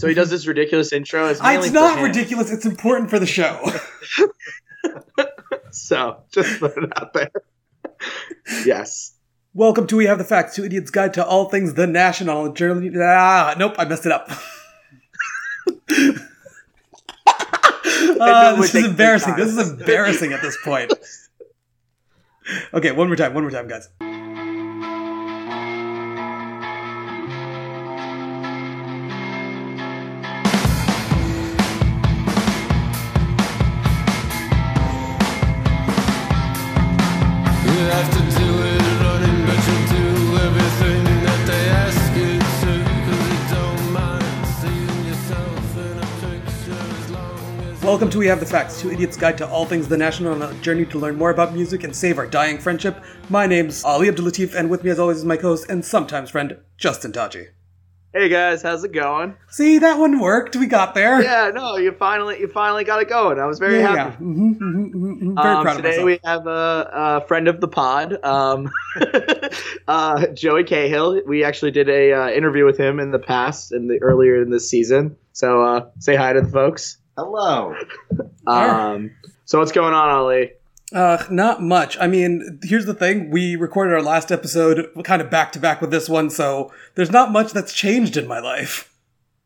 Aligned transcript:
So 0.00 0.08
he 0.08 0.14
does 0.14 0.30
this 0.30 0.46
ridiculous 0.46 0.94
intro. 0.94 1.26
It's, 1.26 1.40
Ah, 1.42 1.58
It's 1.58 1.72
not 1.72 2.02
ridiculous. 2.02 2.50
It's 2.50 2.64
important 2.64 3.10
for 3.10 3.18
the 3.18 3.26
show. 3.26 3.60
So 5.72 6.24
just 6.32 6.58
put 6.58 6.76
it 6.76 6.90
out 7.00 7.12
there. 7.12 7.30
yes. 8.64 9.14
Welcome 9.54 9.86
to 9.88 9.96
We 9.96 10.06
Have 10.06 10.18
the 10.18 10.24
Facts, 10.24 10.56
Two 10.56 10.64
Idiots 10.64 10.90
Guide 10.90 11.14
to 11.14 11.24
All 11.24 11.48
Things 11.48 11.74
The 11.74 11.86
National 11.86 12.52
Journal. 12.52 12.90
Ah, 13.00 13.54
nope, 13.56 13.74
I 13.78 13.84
messed 13.84 14.04
it 14.04 14.10
up. 14.10 14.28
Would 15.68 16.18
this 18.58 18.74
is 18.74 18.84
embarrassing. 18.84 19.36
This 19.36 19.56
is 19.56 19.70
embarrassing 19.70 20.32
at 20.32 20.42
this 20.42 20.56
point. 20.64 20.92
Okay, 22.74 22.90
one 22.90 23.06
more 23.06 23.16
time, 23.16 23.32
one 23.34 23.44
more 23.44 23.50
time, 23.52 23.68
guys. 23.68 23.88
Welcome 48.00 48.12
to 48.12 48.18
We 48.20 48.28
Have 48.28 48.40
the 48.40 48.46
Facts, 48.46 48.80
Two 48.80 48.90
Idiots 48.90 49.14
Guide 49.18 49.36
to 49.36 49.46
All 49.46 49.66
Things 49.66 49.86
The 49.86 49.98
National 49.98 50.32
on 50.32 50.40
a 50.40 50.54
journey 50.62 50.86
to 50.86 50.98
learn 50.98 51.16
more 51.16 51.28
about 51.28 51.52
music 51.52 51.84
and 51.84 51.94
save 51.94 52.16
our 52.16 52.26
dying 52.26 52.56
friendship. 52.56 52.96
My 53.28 53.44
name's 53.46 53.84
Ali 53.84 54.08
Abdulatif, 54.08 54.54
and 54.54 54.70
with 54.70 54.82
me 54.82 54.88
as 54.88 54.98
always 54.98 55.18
is 55.18 55.26
my 55.26 55.36
co-host 55.36 55.68
and 55.68 55.84
sometimes 55.84 56.30
friend, 56.30 56.56
Justin 56.78 57.12
Taji. 57.12 57.48
Hey 58.14 58.30
guys, 58.30 58.62
how's 58.62 58.84
it 58.84 58.92
going? 58.92 59.36
See, 59.50 59.76
that 59.80 59.98
one 59.98 60.18
worked. 60.18 60.56
We 60.56 60.66
got 60.66 60.94
there. 60.94 61.22
Yeah, 61.22 61.50
no, 61.54 61.76
you 61.76 61.92
finally 61.92 62.40
you 62.40 62.48
finally 62.48 62.84
got 62.84 63.02
it 63.02 63.10
going. 63.10 63.38
I 63.38 63.44
was 63.44 63.58
very 63.58 63.80
yeah. 63.80 63.94
happy. 63.94 64.24
yeah. 64.24 64.30
Mhm, 64.30 64.58
mhm, 64.58 64.92
mhm, 64.94 65.20
mhm. 65.22 65.42
Very 65.42 65.54
Um, 65.56 65.62
proud 65.62 65.66
of 65.66 65.76
today 65.76 65.88
myself. 65.90 66.06
we 66.06 66.20
have 66.24 66.46
a, 66.46 66.90
a 66.92 67.26
friend 67.28 67.48
of 67.48 67.60
the 67.60 67.68
pod, 67.68 68.16
um, 68.24 68.70
uh, 69.88 70.26
Joey 70.28 70.64
Cahill. 70.64 71.20
We 71.26 71.44
actually 71.44 71.72
did 71.72 71.90
a 71.90 72.12
uh, 72.14 72.28
interview 72.30 72.64
with 72.64 72.78
him 72.78 72.98
in 72.98 73.10
the 73.10 73.18
past, 73.18 73.72
in 73.72 73.88
the 73.88 74.00
earlier 74.00 74.40
in 74.40 74.48
this 74.48 74.70
season. 74.70 75.16
So 75.34 75.62
uh, 75.62 75.90
say 75.98 76.16
hi 76.16 76.32
to 76.32 76.40
the 76.40 76.48
folks. 76.48 76.96
Hello. 77.16 77.74
Um, 78.46 79.10
so 79.44 79.58
what's 79.58 79.72
going 79.72 79.92
on, 79.94 80.08
Ali? 80.08 80.52
Uh, 80.92 81.22
not 81.30 81.62
much. 81.62 81.96
I 82.00 82.06
mean, 82.06 82.58
here's 82.62 82.86
the 82.86 82.94
thing. 82.94 83.30
We 83.30 83.56
recorded 83.56 83.94
our 83.94 84.02
last 84.02 84.32
episode 84.32 84.88
kind 85.04 85.22
of 85.22 85.30
back 85.30 85.52
to 85.52 85.60
back 85.60 85.80
with 85.80 85.90
this 85.90 86.08
one, 86.08 86.30
so 86.30 86.72
there's 86.94 87.10
not 87.12 87.30
much 87.30 87.52
that's 87.52 87.72
changed 87.72 88.16
in 88.16 88.26
my 88.26 88.40
life. 88.40 88.92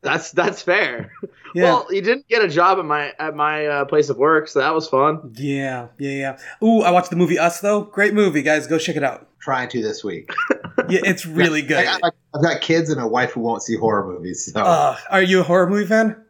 That's 0.03 0.31
that's 0.33 0.62
fair. 0.62 1.12
Yeah. 1.55 1.62
Well, 1.65 1.87
you 1.91 2.03
didn't 2.03 2.29
get 2.29 2.43
a 2.45 2.48
job 2.48 2.79
at 2.79 2.84
my 2.84 3.12
at 3.19 3.34
my 3.37 3.67
uh, 3.67 3.84
place 3.87 4.09
of 4.09 4.17
work, 4.19 4.49
so 4.49 4.59
that 4.61 4.75
was 4.75 4.89
fun. 4.89 5.33
yeah, 5.37 5.89
yeah, 5.99 6.11
yeah. 6.11 6.39
Ooh, 6.67 6.81
I 6.83 6.91
watched 6.91 7.11
the 7.11 7.17
movie 7.17 7.39
Us, 7.39 7.61
though. 7.61 7.83
Great 7.83 8.12
movie, 8.15 8.43
guys. 8.43 8.67
Go 8.67 8.78
check 8.78 8.97
it 8.97 9.05
out. 9.05 9.28
Trying 9.41 9.69
to 9.71 9.83
this 9.83 10.03
week. 10.05 10.31
Yeah, 10.89 11.01
it's 11.05 11.25
really 11.25 11.62
good. 11.62 11.87
like, 11.87 12.12
I've 12.34 12.43
got 12.43 12.61
kids 12.61 12.91
and 12.91 13.01
a 13.01 13.06
wife 13.06 13.31
who 13.33 13.41
won't 13.41 13.62
see 13.62 13.75
horror 13.77 14.05
movies. 14.06 14.53
So 14.53 14.61
Uh, 14.61 14.99
are 15.09 15.23
you 15.23 15.41
a 15.41 15.43
horror 15.43 15.67
movie 15.71 15.87
fan? 15.87 16.23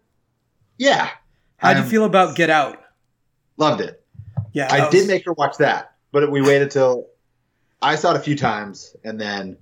yeah, 0.78 1.08
How'd 1.64 1.78
you 1.78 1.82
feel 1.84 2.04
about 2.04 2.36
Get 2.36 2.50
Out? 2.50 2.80
loved 3.56 3.80
it. 3.80 4.02
Yeah, 4.52 4.68
I 4.70 4.80
that 4.80 4.90
did 4.92 4.98
was- 4.98 5.08
make 5.08 5.24
her 5.24 5.32
watch 5.32 5.56
that, 5.58 5.92
but 6.12 6.30
we 6.30 6.40
waited 6.42 6.70
till 6.70 7.06
I 7.82 7.96
saw 7.96 8.12
it 8.14 8.16
a 8.16 8.20
few 8.20 8.36
times, 8.36 8.94
and 9.04 9.20
then 9.20 9.56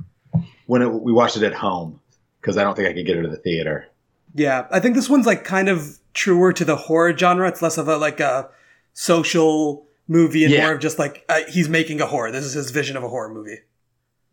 when 0.67 0.83
it, 0.83 0.89
we 0.93 1.13
watched 1.13 1.37
it 1.37 1.43
at 1.43 1.55
home 1.55 2.01
because 2.41 2.57
I 2.57 2.63
don't 2.65 2.75
think 2.77 2.89
I 2.89 2.93
could 2.93 3.07
get 3.07 3.17
her 3.17 3.23
to 3.23 3.29
the 3.29 3.37
theater. 3.37 3.87
Yeah, 4.35 4.67
I 4.71 4.81
think 4.81 4.95
this 4.95 5.09
one's 5.11 5.27
like 5.27 5.45
kind 5.45 5.69
of 5.69 5.99
truer 6.15 6.53
to 6.55 6.65
the 6.65 6.77
horror 6.77 7.17
genre. 7.17 7.49
It's 7.49 7.63
less 7.63 7.79
of 7.79 7.89
a 7.89 7.97
like 7.97 8.21
a 8.21 8.49
social 8.95 9.87
movie 10.09 10.45
and 10.45 10.53
Yeah. 10.53 10.63
more 10.65 10.73
of 10.75 10.81
just 10.81 10.99
like 10.99 11.25
uh, 11.29 11.41
he's 11.49 11.69
making 11.69 12.01
a 12.01 12.07
horror. 12.07 12.31
This 12.33 12.45
is 12.45 12.53
his 12.55 12.71
vision 12.71 12.97
of 12.97 13.03
a 13.05 13.09
horror 13.09 13.29
movie. 13.33 13.59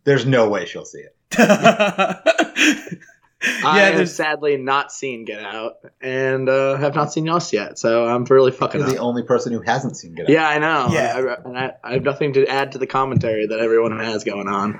There's 0.04 0.24
no 0.26 0.48
way 0.48 0.64
she'll 0.66 0.84
see 0.86 1.02
it. 1.02 1.14
I 3.42 3.78
yeah, 3.78 3.90
have 3.92 4.08
sadly 4.10 4.56
not 4.58 4.92
seen 4.92 5.24
Get 5.24 5.42
Out, 5.42 5.76
and 6.00 6.48
uh, 6.48 6.76
have 6.76 6.94
not 6.94 7.12
seen 7.12 7.28
Us 7.28 7.52
yet. 7.52 7.78
So 7.78 8.06
I'm 8.06 8.24
really 8.24 8.50
fucking 8.50 8.80
You're 8.80 8.90
up. 8.90 8.94
the 8.94 9.00
only 9.00 9.22
person 9.22 9.52
who 9.52 9.60
hasn't 9.62 9.96
seen 9.96 10.14
Get 10.14 10.26
Out. 10.26 10.30
Yeah, 10.30 10.46
I 10.48 10.58
know. 10.58 10.88
Yeah. 10.92 11.14
I, 11.16 11.48
and 11.48 11.58
I, 11.58 11.72
I 11.82 11.92
have 11.94 12.02
nothing 12.02 12.34
to 12.34 12.46
add 12.46 12.72
to 12.72 12.78
the 12.78 12.86
commentary 12.86 13.46
that 13.46 13.58
everyone 13.60 13.98
has 13.98 14.24
going 14.24 14.46
on. 14.48 14.78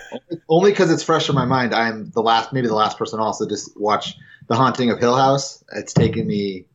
Only 0.48 0.72
because 0.72 0.90
it's 0.92 1.02
fresh 1.02 1.28
in 1.30 1.34
my 1.34 1.46
mind. 1.46 1.74
I'm 1.74 2.10
the 2.10 2.20
last, 2.22 2.52
maybe 2.52 2.66
the 2.66 2.74
last 2.74 2.98
person 2.98 3.18
also 3.18 3.46
to 3.46 3.54
s- 3.54 3.70
watch 3.76 4.14
The 4.48 4.56
Haunting 4.56 4.90
of 4.90 4.98
Hill 4.98 5.16
House. 5.16 5.64
It's 5.74 5.94
taken 5.94 6.26
me 6.26 6.66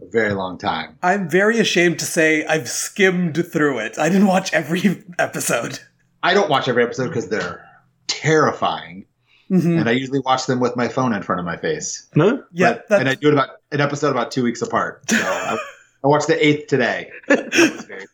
a 0.00 0.06
very 0.06 0.34
long 0.34 0.56
time. 0.58 0.96
I'm 1.02 1.28
very 1.28 1.58
ashamed 1.58 1.98
to 1.98 2.04
say 2.04 2.44
I've 2.46 2.68
skimmed 2.68 3.44
through 3.50 3.80
it. 3.80 3.98
I 3.98 4.08
didn't 4.08 4.28
watch 4.28 4.52
every 4.52 5.02
episode. 5.18 5.80
I 6.22 6.32
don't 6.32 6.48
watch 6.48 6.68
every 6.68 6.84
episode 6.84 7.08
because 7.08 7.28
they're 7.28 7.64
terrifying, 8.06 9.06
Mhm. 9.50 9.78
and 9.80 9.88
I 9.88 9.92
usually 9.92 10.20
watch 10.20 10.46
them 10.46 10.58
with 10.60 10.74
my 10.76 10.88
phone 10.88 11.12
in 11.12 11.22
front 11.22 11.38
of 11.38 11.44
my 11.44 11.56
face. 11.56 12.06
Huh? 12.16 12.38
Yeah, 12.52 12.78
But- 12.88 13.00
and 13.00 13.08
I 13.08 13.14
do 13.14 13.28
it 13.28 13.34
about 13.34 13.50
an 13.72 13.80
episode 13.80 14.10
about 14.10 14.30
two 14.30 14.42
weeks 14.42 14.62
apart. 14.62 15.08
So 15.10 15.16
I, 15.20 15.56
I 16.02 16.06
watched 16.08 16.26
the 16.28 16.46
eighth 16.46 16.66
today. 16.68 17.10
Very 17.28 18.06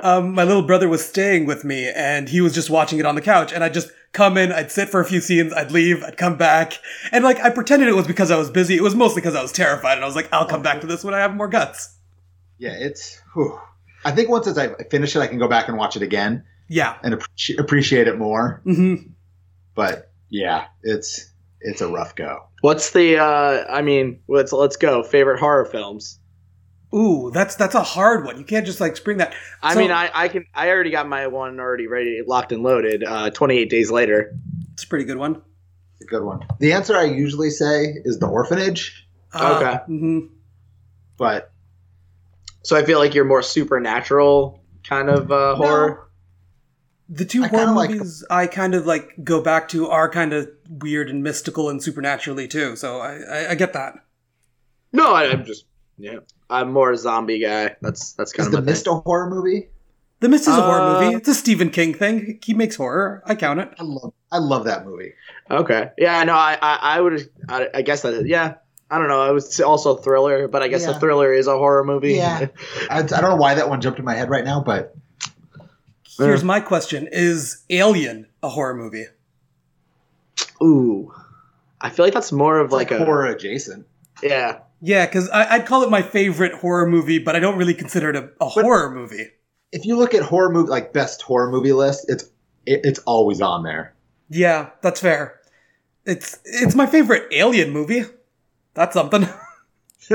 um, 0.00 0.34
my 0.34 0.44
little 0.44 0.62
brother 0.62 0.88
was 0.88 1.04
staying 1.06 1.46
with 1.46 1.64
me, 1.64 1.88
and 1.94 2.28
he 2.28 2.40
was 2.40 2.54
just 2.54 2.70
watching 2.70 2.98
it 2.98 3.06
on 3.06 3.14
the 3.14 3.20
couch. 3.20 3.52
And 3.52 3.62
I'd 3.64 3.74
just 3.74 3.90
come 4.12 4.36
in, 4.36 4.52
I'd 4.52 4.70
sit 4.70 4.88
for 4.88 5.00
a 5.00 5.04
few 5.04 5.20
scenes, 5.20 5.52
I'd 5.52 5.70
leave, 5.72 6.02
I'd 6.02 6.16
come 6.16 6.36
back, 6.36 6.74
and 7.12 7.22
like 7.24 7.38
I 7.40 7.50
pretended 7.50 7.88
it 7.88 7.94
was 7.94 8.06
because 8.06 8.30
I 8.30 8.36
was 8.36 8.50
busy. 8.50 8.74
It 8.76 8.82
was 8.82 8.94
mostly 8.94 9.20
because 9.22 9.34
I 9.34 9.42
was 9.42 9.52
terrified, 9.52 9.94
and 9.94 10.02
I 10.04 10.06
was 10.06 10.16
like, 10.16 10.28
I'll 10.32 10.46
come 10.46 10.62
back 10.62 10.80
to 10.80 10.86
this 10.86 11.04
when 11.04 11.14
I 11.14 11.18
have 11.18 11.34
more 11.34 11.48
guts. 11.48 11.94
Yeah, 12.58 12.72
it's. 12.78 13.20
Whew. 13.34 13.58
I 14.04 14.12
think 14.12 14.28
once 14.28 14.46
as 14.46 14.56
I 14.58 14.68
finish 14.90 15.16
it, 15.16 15.20
I 15.20 15.26
can 15.26 15.38
go 15.38 15.48
back 15.48 15.68
and 15.68 15.76
watch 15.76 15.96
it 15.96 16.02
again 16.02 16.44
Yeah. 16.68 16.96
and 17.02 17.14
appreci- 17.14 17.58
appreciate 17.58 18.06
it 18.08 18.16
more. 18.18 18.60
hmm 18.64 18.94
But 19.74 20.10
yeah, 20.28 20.66
it's 20.82 21.30
it's 21.60 21.80
a 21.80 21.88
rough 21.88 22.14
go. 22.14 22.44
What's 22.60 22.90
the? 22.92 23.18
Uh, 23.18 23.64
I 23.68 23.82
mean, 23.82 24.20
let's 24.28 24.52
let's 24.52 24.76
go. 24.76 25.02
Favorite 25.02 25.38
horror 25.40 25.64
films. 25.64 26.18
Ooh, 26.94 27.30
that's 27.32 27.56
that's 27.56 27.74
a 27.74 27.82
hard 27.82 28.24
one. 28.24 28.38
You 28.38 28.44
can't 28.44 28.64
just 28.64 28.80
like 28.80 28.96
spring 28.96 29.18
that. 29.18 29.34
I 29.62 29.74
So- 29.74 29.80
mean, 29.80 29.90
I, 29.90 30.10
I 30.14 30.28
can. 30.28 30.46
I 30.54 30.68
already 30.70 30.90
got 30.90 31.08
my 31.08 31.26
one 31.26 31.58
already 31.60 31.86
ready, 31.86 32.22
locked 32.26 32.52
and 32.52 32.62
loaded. 32.62 33.04
Uh, 33.04 33.30
Twenty 33.30 33.58
eight 33.58 33.70
days 33.70 33.90
later. 33.90 34.34
It's 34.72 34.84
a 34.84 34.88
pretty 34.88 35.04
good 35.04 35.16
one. 35.18 35.42
It's 35.94 36.02
a 36.02 36.06
good 36.06 36.22
one. 36.22 36.40
The 36.58 36.72
answer 36.74 36.96
I 36.96 37.04
usually 37.04 37.50
say 37.50 37.94
is 38.04 38.18
the 38.18 38.26
orphanage, 38.26 39.06
Okay. 39.34 39.42
Mm-hmm. 39.88 40.18
but 41.16 41.50
So 42.62 42.76
I 42.76 42.84
feel 42.84 42.98
like 42.98 43.14
you're 43.14 43.24
more 43.24 43.40
supernatural 43.42 44.62
kind 44.86 45.08
of 45.08 45.32
uh, 45.32 45.54
horror. 45.56 46.05
The 47.08 47.24
two 47.24 47.44
I 47.44 47.48
horror 47.48 47.64
kinda 47.66 47.74
like- 47.74 47.90
movies 47.90 48.24
I 48.30 48.46
kind 48.48 48.74
of 48.74 48.86
like 48.86 49.12
go 49.22 49.40
back 49.42 49.68
to 49.68 49.88
are 49.88 50.10
kind 50.10 50.32
of 50.32 50.48
weird 50.68 51.08
and 51.08 51.22
mystical 51.22 51.68
and 51.70 51.82
supernaturally 51.82 52.48
too. 52.48 52.74
So 52.76 52.98
I, 53.00 53.18
I, 53.18 53.50
I 53.50 53.54
get 53.54 53.72
that. 53.74 53.94
No, 54.92 55.12
I, 55.14 55.30
I'm 55.30 55.44
just 55.44 55.66
yeah. 55.98 56.18
I'm 56.50 56.72
more 56.72 56.92
a 56.92 56.96
zombie 56.96 57.40
guy. 57.40 57.76
That's 57.80 58.12
that's 58.14 58.32
kind 58.32 58.52
the 58.52 58.58
of 58.58 58.64
the 58.64 58.70
Mist 58.70 58.86
a 58.86 58.94
horror 58.94 59.28
movie? 59.30 59.68
The 60.20 60.28
Mist 60.28 60.48
is 60.48 60.56
a 60.56 60.62
horror 60.62 60.80
Uh, 60.80 61.00
movie. 61.02 61.16
It's 61.16 61.28
a 61.28 61.34
Stephen 61.34 61.70
King 61.70 61.92
thing. 61.94 62.38
He 62.42 62.54
makes 62.54 62.76
horror. 62.76 63.22
I 63.26 63.34
count 63.34 63.60
it. 63.60 63.70
I 63.78 63.82
love 63.82 64.12
I 64.32 64.38
love 64.38 64.64
that 64.64 64.84
movie. 64.86 65.12
Okay. 65.50 65.90
Yeah. 65.98 66.22
No. 66.24 66.34
I 66.34 66.58
I, 66.60 66.76
I 66.96 67.00
would. 67.00 67.30
I, 67.48 67.68
I 67.74 67.82
guess 67.82 68.02
that. 68.02 68.26
Yeah. 68.26 68.54
I 68.90 68.98
don't 68.98 69.08
know. 69.08 69.20
I 69.20 69.30
was 69.32 69.60
also 69.60 69.96
thriller, 69.96 70.46
but 70.48 70.62
I 70.62 70.68
guess 70.68 70.86
a 70.86 70.98
thriller 70.98 71.32
is 71.32 71.48
a 71.48 71.56
horror 71.58 71.82
movie. 71.84 72.14
Yeah. 72.14 72.46
I, 72.90 73.00
I 73.00 73.02
don't 73.02 73.22
know 73.30 73.36
why 73.36 73.54
that 73.54 73.68
one 73.68 73.80
jumped 73.80 73.98
in 73.98 74.04
my 74.04 74.14
head 74.14 74.30
right 74.30 74.44
now, 74.44 74.60
but 74.60 74.94
Here's 76.18 76.44
my 76.44 76.60
question: 76.60 77.08
Is 77.10 77.64
Alien 77.70 78.26
a 78.42 78.48
horror 78.48 78.74
movie? 78.74 79.06
Ooh. 80.62 81.12
I 81.80 81.90
feel 81.90 82.04
like 82.04 82.14
that's 82.14 82.32
more 82.32 82.58
of 82.58 82.66
it's 82.66 82.72
like, 82.72 82.90
like, 82.90 83.00
a 83.00 83.04
horror 83.04 83.26
adjacent. 83.26 83.86
yeah. 84.22 84.60
Yeah, 84.82 85.06
because 85.06 85.30
I'd 85.30 85.64
call 85.64 85.82
it 85.84 85.90
my 85.90 86.02
favorite 86.02 86.52
horror 86.52 86.86
movie, 86.86 87.18
but 87.18 87.34
I 87.34 87.38
don't 87.38 87.56
really 87.56 87.74
consider 87.74 88.10
it 88.10 88.16
a, 88.16 88.30
a 88.40 88.48
horror 88.48 88.90
movie. 88.90 89.28
If 89.72 89.86
you 89.86 89.96
look 89.96 90.12
at 90.12 90.22
horror 90.22 90.52
movie 90.52 90.68
like 90.68 90.92
best 90.92 91.22
horror 91.22 91.50
movie 91.50 91.72
list, 91.72 92.06
it's 92.08 92.24
it, 92.66 92.80
it's 92.84 92.98
always 93.00 93.40
on 93.40 93.62
there. 93.62 93.94
Yeah, 94.28 94.70
that's 94.82 95.00
fair. 95.00 95.40
It's 96.04 96.38
it's 96.44 96.74
my 96.74 96.86
favorite 96.86 97.32
Alien 97.32 97.70
movie. 97.70 98.04
That's 98.74 98.92
something. 98.92 99.26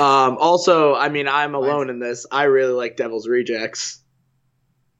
um, 0.00 0.38
also, 0.38 0.94
I 0.94 1.08
mean, 1.08 1.28
I'm 1.28 1.54
alone 1.54 1.90
in 1.90 1.98
this. 1.98 2.26
I 2.30 2.44
really 2.44 2.72
like 2.72 2.96
Devil's 2.96 3.28
Rejects. 3.28 3.98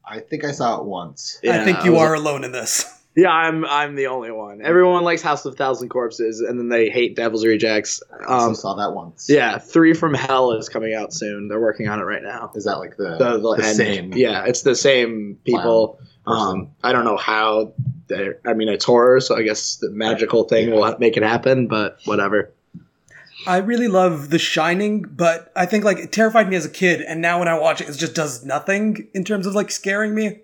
I 0.07 0.21
think 0.21 0.45
I 0.45 0.53
saw 0.53 0.79
it 0.81 0.85
once. 0.87 1.41
I 1.49 1.65
think 1.65 1.85
you 1.85 1.93
was- 1.93 2.03
are 2.03 2.15
alone 2.15 2.45
in 2.45 2.53
this. 2.53 2.93
Yeah, 3.19 3.31
I'm. 3.31 3.65
I'm 3.65 3.95
the 3.95 4.09
only 4.09 4.31
one. 4.31 4.61
Everyone 4.61 5.03
likes 5.03 5.23
House 5.23 5.47
of 5.47 5.55
a 5.55 5.57
Thousand 5.57 5.89
Corpses, 5.89 6.41
and 6.43 6.59
then 6.59 6.69
they 6.69 6.91
hate 6.91 7.17
Devil's 7.17 7.47
Rejects. 7.47 8.03
I 8.13 8.31
also 8.31 8.49
Um, 8.49 8.55
saw 8.55 8.75
that 8.75 8.93
once. 8.95 9.25
yeah, 9.31 9.57
Three 9.57 9.95
from 9.95 10.13
Hell 10.13 10.53
is 10.53 10.69
coming 10.69 10.93
out 10.93 11.15
soon. 11.15 11.49
They're 11.49 11.59
working 11.59 11.89
on 11.89 11.99
it 11.99 12.03
right 12.03 12.23
now. 12.23 12.51
Is 12.55 12.65
that 12.65 12.75
like 12.79 12.99
the 12.99 13.17
The, 13.17 13.39
the 13.39 13.57
the 13.57 13.65
end- 13.67 13.77
same? 13.79 14.13
Yeah, 14.13 14.45
it's 14.45 14.61
the 14.65 14.75
same 14.75 15.39
people. 15.47 15.99
Um, 16.27 16.73
I 16.85 16.93
don't 16.93 17.07
know 17.07 17.17
how 17.17 17.73
there. 18.09 18.39
I 18.45 18.53
mean, 18.53 18.69
it's 18.69 18.85
horror, 18.85 19.19
so 19.21 19.35
I 19.35 19.41
guess 19.45 19.77
the 19.77 19.89
magical 19.93 20.45
thing 20.45 20.71
will 20.71 20.95
make 20.99 21.17
it 21.17 21.23
happen. 21.23 21.69
But 21.69 21.97
whatever. 22.05 22.53
I 23.47 23.59
really 23.59 23.89
love 23.89 24.31
The 24.31 24.39
Shining, 24.39 25.03
but 25.03 25.53
I 25.55 25.67
think 25.67 25.85
like 25.85 25.99
it 25.99 26.13
terrified 26.13 26.49
me 26.49 26.57
as 26.57 26.67
a 26.67 26.71
kid, 26.71 27.01
and 27.01 27.21
now 27.21 27.39
when 27.39 27.49
I 27.49 27.59
watch 27.59 27.81
it, 27.81 27.89
it 27.89 27.97
just 27.97 28.15
does 28.15 28.45
nothing 28.45 29.09
in 29.15 29.25
terms 29.25 29.47
of 29.47 29.55
like 29.55 29.71
scaring 29.71 30.15
me. 30.15 30.41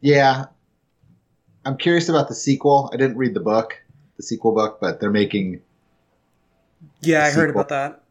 Yeah. 0.00 0.46
I'm 1.64 1.76
curious 1.76 2.08
about 2.08 2.28
the 2.28 2.34
sequel. 2.34 2.90
I 2.92 2.96
didn't 2.96 3.16
read 3.16 3.34
the 3.34 3.40
book, 3.40 3.82
the 4.16 4.22
sequel 4.22 4.52
book, 4.52 4.78
but 4.80 5.00
they're 5.00 5.10
making. 5.10 5.60
Yeah, 7.00 7.24
I 7.24 7.30
heard 7.30 7.50
about 7.50 7.68
that. 7.68 8.02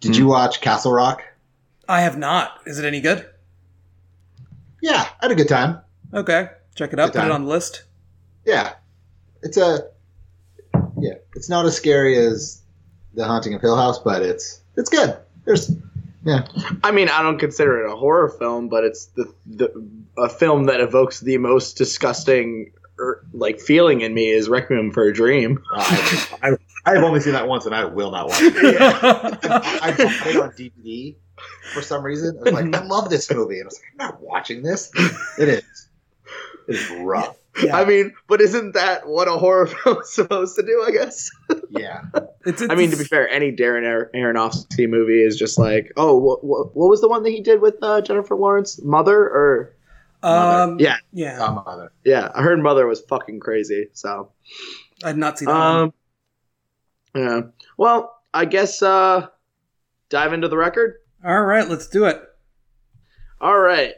Did 0.00 0.16
you 0.16 0.24
hmm. 0.24 0.30
watch 0.30 0.60
Castle 0.60 0.92
Rock? 0.92 1.22
I 1.88 2.00
have 2.00 2.18
not. 2.18 2.60
Is 2.66 2.78
it 2.78 2.84
any 2.84 3.00
good? 3.00 3.26
Yeah, 4.82 5.06
I 5.20 5.24
had 5.26 5.30
a 5.30 5.34
good 5.34 5.48
time. 5.48 5.80
Okay, 6.12 6.48
check 6.74 6.92
it 6.92 6.98
out. 6.98 7.12
Good 7.12 7.20
Put 7.20 7.26
it 7.26 7.32
on 7.32 7.44
the 7.44 7.50
list. 7.50 7.84
Yeah, 8.44 8.74
it's 9.42 9.56
a. 9.56 9.88
Yeah, 10.98 11.14
it's 11.34 11.48
not 11.48 11.64
as 11.66 11.76
scary 11.76 12.16
as 12.16 12.63
The 13.14 13.24
Haunting 13.24 13.54
of 13.54 13.60
Hill 13.60 13.76
House, 13.76 13.98
but 13.98 14.22
it's 14.22 14.60
it's 14.76 14.90
good. 14.90 15.16
There's, 15.44 15.70
yeah, 16.24 16.46
I 16.82 16.90
mean, 16.90 17.08
I 17.08 17.22
don't 17.22 17.38
consider 17.38 17.84
it 17.84 17.92
a 17.92 17.96
horror 17.96 18.28
film, 18.28 18.68
but 18.68 18.84
it's 18.84 19.06
the 19.06 19.32
the 19.46 19.88
a 20.16 20.28
film 20.28 20.64
that 20.64 20.80
evokes 20.80 21.20
the 21.20 21.38
most 21.38 21.76
disgusting 21.76 22.72
er, 22.98 23.26
like 23.32 23.60
feeling 23.60 24.00
in 24.00 24.14
me 24.14 24.30
is 24.30 24.48
Requiem 24.48 24.92
for 24.92 25.04
a 25.04 25.12
Dream. 25.12 25.62
I, 25.72 26.28
I, 26.42 26.50
I've 26.86 27.02
only 27.02 27.20
seen 27.20 27.32
that 27.32 27.48
once, 27.48 27.66
and 27.66 27.74
I 27.74 27.84
will 27.84 28.10
not 28.10 28.28
watch 28.28 28.40
it. 28.40 28.80
I 28.80 29.90
bought 29.90 30.26
it 30.26 30.36
on 30.36 30.50
DVD 30.52 31.14
for 31.72 31.82
some 31.82 32.02
reason. 32.02 32.38
I 32.38 32.42
was 32.42 32.52
like, 32.52 32.74
I 32.74 32.84
love 32.84 33.10
this 33.10 33.30
movie, 33.30 33.58
and 33.58 33.64
I 33.64 33.66
was 33.66 33.80
like, 33.80 33.84
I'm 33.92 34.12
not 34.12 34.20
watching 34.20 34.62
this. 34.62 34.90
It 35.38 35.48
is. 35.48 35.88
It 36.68 36.76
is 36.76 36.90
rough. 37.00 37.36
Yeah. 37.62 37.76
I 37.76 37.84
mean, 37.84 38.12
but 38.26 38.40
isn't 38.40 38.74
that 38.74 39.06
what 39.06 39.28
a 39.28 39.32
horror 39.32 39.66
film 39.84 39.98
is 40.00 40.12
supposed 40.12 40.56
to 40.56 40.62
do? 40.62 40.82
I 40.86 40.90
guess. 40.90 41.30
Yeah. 41.70 42.02
It's, 42.44 42.60
it's, 42.62 42.70
I 42.72 42.74
mean, 42.74 42.90
to 42.90 42.96
be 42.96 43.04
fair, 43.04 43.28
any 43.28 43.52
Darren 43.52 43.86
Ar- 43.88 44.10
Aronofsky 44.14 44.88
movie 44.88 45.22
is 45.22 45.36
just 45.38 45.58
like, 45.58 45.92
oh, 45.96 46.18
what, 46.18 46.42
what, 46.44 46.74
what 46.76 46.88
was 46.90 47.00
the 47.00 47.08
one 47.08 47.22
that 47.22 47.30
he 47.30 47.40
did 47.40 47.60
with 47.60 47.76
uh, 47.82 48.00
Jennifer 48.00 48.34
Lawrence? 48.34 48.80
Mother 48.82 49.16
or 49.18 49.76
um, 50.22 50.78
yeah, 50.80 50.96
yeah, 51.12 51.38
Oh, 51.40 51.62
mother. 51.66 51.92
yeah. 52.04 52.30
I 52.34 52.42
heard 52.42 52.58
Mother 52.60 52.86
was 52.86 53.00
fucking 53.02 53.40
crazy. 53.40 53.88
So, 53.92 54.32
I'd 55.04 55.16
not 55.18 55.38
seen 55.38 55.46
that. 55.48 55.54
one. 55.54 55.76
um, 55.76 55.92
yeah. 57.14 57.40
Well, 57.76 58.16
I 58.32 58.46
guess 58.46 58.82
uh, 58.82 59.26
dive 60.08 60.32
into 60.32 60.48
the 60.48 60.56
record. 60.56 60.94
All 61.24 61.42
right, 61.42 61.68
let's 61.68 61.86
do 61.88 62.06
it. 62.06 62.20
All 63.40 63.58
right, 63.58 63.94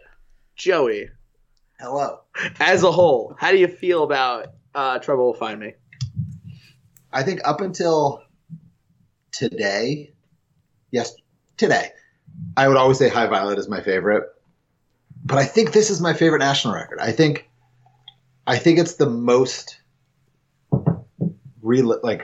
Joey. 0.56 1.10
Hello. 1.78 2.20
As 2.60 2.82
a 2.82 2.90
whole, 2.90 3.34
how 3.38 3.50
do 3.50 3.58
you 3.58 3.68
feel 3.68 4.02
about 4.02 4.48
uh, 4.74 4.98
Trouble 4.98 5.26
Will 5.26 5.34
Find 5.34 5.60
Me? 5.60 5.74
I 7.12 7.22
think 7.22 7.40
up 7.44 7.60
until 7.60 8.22
today, 9.32 10.12
yes, 10.90 11.14
today, 11.56 11.90
I 12.56 12.68
would 12.68 12.76
always 12.76 12.98
say 12.98 13.08
High 13.08 13.26
Violet 13.26 13.58
is 13.58 13.68
my 13.68 13.80
favorite. 13.82 14.24
But 15.24 15.38
I 15.38 15.44
think 15.44 15.72
this 15.72 15.90
is 15.90 16.00
my 16.00 16.12
favorite 16.14 16.38
national 16.40 16.74
record. 16.74 16.98
I 17.00 17.12
think, 17.12 17.48
I 18.46 18.58
think 18.58 18.78
it's 18.78 18.94
the 18.94 19.08
most 19.10 19.78
re 21.62 21.82
like 21.82 22.22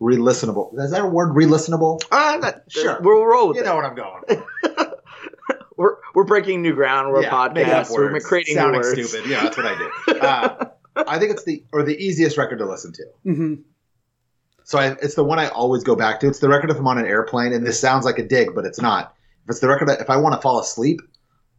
re-listenable. 0.00 0.76
Is 0.78 0.90
that 0.90 1.02
a 1.02 1.06
word? 1.06 1.34
Re-listenable? 1.34 2.02
Uh, 2.10 2.38
that, 2.38 2.64
Sure. 2.68 2.98
we'll 3.00 3.24
roll 3.24 3.48
with 3.48 3.56
You 3.56 3.62
it. 3.62 3.66
know 3.66 3.76
what 3.76 3.84
I'm 3.84 3.94
going. 3.94 4.22
We're 5.76 5.96
we're 6.14 6.24
breaking 6.24 6.62
new 6.62 6.74
ground. 6.74 7.10
We're 7.12 7.22
Yeah, 7.22 7.46
a 7.46 7.52
make 7.52 7.66
podcast. 7.66 7.90
We're 7.90 8.12
words, 8.12 8.26
creating 8.26 8.54
new 8.54 8.60
sounding 8.60 8.80
words. 8.80 9.08
stupid. 9.08 9.28
Yeah, 9.30 9.42
that's 9.42 9.56
what 9.56 9.66
I 9.66 9.78
do. 9.78 9.90
Uh, 10.20 10.64
I 11.08 11.18
think 11.18 11.32
it's 11.32 11.42
the 11.44 11.64
or 11.72 11.82
the 11.82 11.96
easiest 11.96 12.38
record 12.38 12.58
to 12.60 12.66
listen 12.66 12.92
to. 12.92 13.04
hmm 13.24 13.54
So 14.62 14.78
I, 14.78 14.92
it's 15.02 15.16
the 15.16 15.24
one 15.24 15.38
I 15.40 15.48
always 15.48 15.82
go 15.82 15.96
back 15.96 16.20
to. 16.20 16.28
It's 16.28 16.38
the 16.38 16.48
record 16.48 16.70
if 16.70 16.76
I'm 16.78 16.86
on 16.86 16.98
an 16.98 17.06
airplane, 17.06 17.52
and 17.52 17.66
this 17.66 17.80
sounds 17.80 18.04
like 18.04 18.18
a 18.18 18.22
dig, 18.26 18.54
but 18.54 18.64
it's 18.64 18.80
not. 18.80 19.14
If 19.44 19.50
it's 19.50 19.60
the 19.60 19.68
record, 19.68 19.88
if 19.90 20.08
I 20.08 20.16
want 20.18 20.34
to 20.36 20.40
fall 20.40 20.60
asleep, 20.60 21.00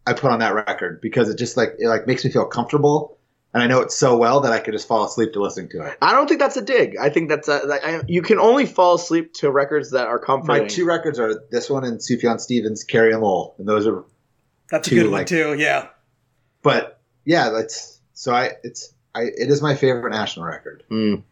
I 0.07 0.13
put 0.13 0.31
on 0.31 0.39
that 0.39 0.55
record 0.55 1.01
because 1.01 1.29
it 1.29 1.37
just 1.37 1.57
like 1.57 1.73
it 1.79 1.87
like 1.87 2.07
makes 2.07 2.23
me 2.23 2.31
feel 2.31 2.45
comfortable, 2.45 3.17
and 3.55 3.63
I 3.63 3.67
know 3.67 3.79
it 3.79 3.89
so 3.89 4.17
well 4.17 4.41
that 4.41 4.51
I 4.51 4.59
could 4.59 4.73
just 4.73 4.85
fall 4.85 5.05
asleep 5.05 5.31
to 5.33 5.41
listening 5.41 5.69
to 5.69 5.85
it. 5.87 5.97
I 6.01 6.11
don't 6.11 6.27
think 6.27 6.41
that's 6.41 6.57
a 6.57 6.61
dig. 6.61 6.97
I 6.97 7.09
think 7.09 7.29
that's 7.29 7.47
a, 7.47 8.03
you 8.05 8.21
can 8.21 8.37
only 8.37 8.65
fall 8.65 8.95
asleep 8.95 9.33
to 9.35 9.49
records 9.49 9.91
that 9.91 10.07
are 10.07 10.19
comforting. 10.19 10.63
My 10.63 10.67
two 10.67 10.85
records 10.85 11.17
are 11.19 11.41
this 11.51 11.69
one 11.69 11.85
and 11.85 11.99
Sufjan 11.99 12.39
Stevens' 12.41 12.83
"Carrie 12.83 13.13
and 13.13 13.21
Lowell," 13.21 13.55
and 13.57 13.65
those 13.67 13.87
are. 13.87 14.03
That's 14.69 14.87
a 14.87 14.89
Two, 14.91 14.95
good 14.97 15.03
one 15.05 15.11
like- 15.21 15.27
too. 15.27 15.55
Yeah. 15.57 15.87
But 16.63 16.99
yeah, 17.23 17.49
that's 17.49 18.01
so 18.13 18.33
I 18.33 18.51
it's 18.63 18.93
I 19.15 19.21
it 19.23 19.49
is 19.49 19.61
my 19.61 19.73
favorite 19.75 20.11
national 20.11 20.45
record. 20.45 20.83
Mm. 20.91 21.23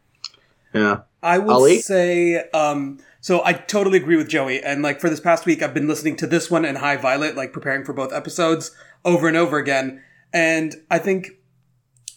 Yeah. 0.74 1.02
I 1.22 1.40
would 1.40 1.54
Ali? 1.54 1.80
say, 1.80 2.50
um, 2.52 3.00
so 3.22 3.44
I 3.46 3.54
totally 3.54 3.98
agree 3.98 4.18
with 4.18 4.28
Joey. 4.30 4.62
And 4.62 4.82
like 4.82 5.00
for 5.00 5.10
this 5.10 5.20
past 5.20 5.46
week, 5.46 5.62
I've 5.62 5.74
been 5.74 5.88
listening 5.88 6.16
to 6.18 6.28
this 6.28 6.50
one 6.52 6.64
and 6.66 6.78
High 6.78 6.98
Violet, 6.98 7.36
like 7.36 7.54
preparing 7.54 7.84
for 7.86 7.94
both 7.94 8.12
episodes 8.14 8.72
over 9.06 9.28
and 9.28 9.38
over 9.38 9.58
again. 9.58 10.02
And 10.34 10.76
I 10.90 11.00
think 11.00 11.30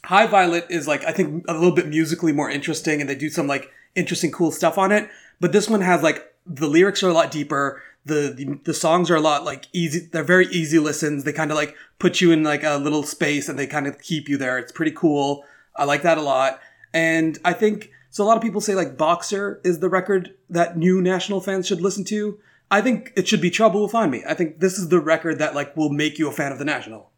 High 0.07 0.29
Violet 0.29 0.67
is 0.71 0.87
like, 0.87 1.05
I 1.05 1.11
think 1.11 1.45
a 1.49 1.53
little 1.53 1.75
bit 1.75 1.89
musically 1.89 2.33
more 2.33 2.49
interesting 2.49 3.01
and 3.01 3.11
they 3.11 3.17
do 3.17 3.29
some 3.29 3.49
like 3.49 3.73
interesting, 3.97 4.31
cool 4.31 4.53
stuff 4.53 4.79
on 4.79 4.93
it. 4.93 5.11
But 5.41 5.51
this 5.51 5.69
one 5.69 5.81
has 5.81 6.01
like, 6.01 6.33
the 6.47 6.69
lyrics 6.69 7.03
are 7.03 7.09
a 7.09 7.13
lot 7.13 7.33
deeper. 7.33 7.83
The, 8.05 8.33
the, 8.37 8.61
the 8.63 8.73
songs 8.73 9.11
are 9.11 9.17
a 9.17 9.21
lot 9.21 9.45
like 9.45 9.67
easy. 9.73 10.09
They're 10.13 10.23
very 10.23 10.47
easy 10.47 10.79
listens. 10.79 11.25
They 11.25 11.33
kind 11.33 11.51
of 11.51 11.57
like 11.57 11.75
put 11.99 12.21
you 12.21 12.31
in 12.31 12.45
like 12.45 12.63
a 12.63 12.77
little 12.77 13.03
space 13.03 13.49
and 13.49 13.59
they 13.59 13.67
kind 13.67 13.89
of 13.89 14.01
keep 14.01 14.29
you 14.29 14.39
there. 14.39 14.59
It's 14.59 14.71
pretty 14.71 14.93
cool. 14.93 15.45
I 15.75 15.83
like 15.83 16.03
that 16.03 16.19
a 16.19 16.23
lot. 16.23 16.61
And 16.95 17.37
I 17.45 17.53
think 17.53 17.91
so. 18.11 18.23
A 18.23 18.27
lot 18.27 18.37
of 18.37 18.45
people 18.45 18.61
say 18.61 18.77
like 18.77 18.97
Boxer 18.97 19.61
is 19.65 19.81
the 19.81 19.89
record 19.89 20.37
that 20.49 20.79
new 20.79 21.03
national 21.03 21.41
fans 21.41 21.67
should 21.67 21.81
listen 21.81 22.05
to. 22.05 22.39
I 22.71 22.81
think 22.81 23.13
it 23.17 23.27
should 23.27 23.41
be 23.41 23.51
Trouble 23.51 23.81
Will 23.81 23.89
Find 23.89 24.13
Me. 24.13 24.23
I 24.29 24.35
think 24.35 24.61
this 24.61 24.79
is 24.79 24.89
the 24.89 25.01
record 25.01 25.41
that 25.41 25.57
like 25.57 25.77
will 25.77 25.91
make 25.91 26.17
you 26.17 26.29
a 26.29 26.33
fan 26.33 26.53
of 26.53 26.61
the 26.61 26.65
national. 26.65 27.11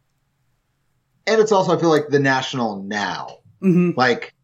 And 1.28 1.40
it's 1.40 1.52
also 1.52 1.76
I 1.76 1.80
feel 1.80 1.90
like 1.90 2.08
the 2.08 2.18
national 2.18 2.82
now. 2.82 3.38
hmm 3.60 3.90
Like 3.96 4.34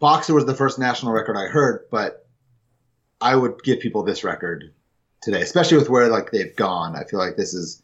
Boxer 0.00 0.34
was 0.34 0.44
the 0.44 0.54
first 0.54 0.78
national 0.78 1.12
record 1.12 1.36
I 1.36 1.46
heard, 1.46 1.86
but 1.90 2.26
I 3.20 3.34
would 3.36 3.62
give 3.62 3.80
people 3.80 4.02
this 4.02 4.24
record 4.24 4.72
today, 5.22 5.40
especially 5.40 5.78
with 5.78 5.88
where 5.88 6.08
like 6.08 6.30
they've 6.32 6.54
gone. 6.54 6.96
I 6.96 7.04
feel 7.04 7.18
like 7.18 7.36
this 7.36 7.54
is 7.54 7.82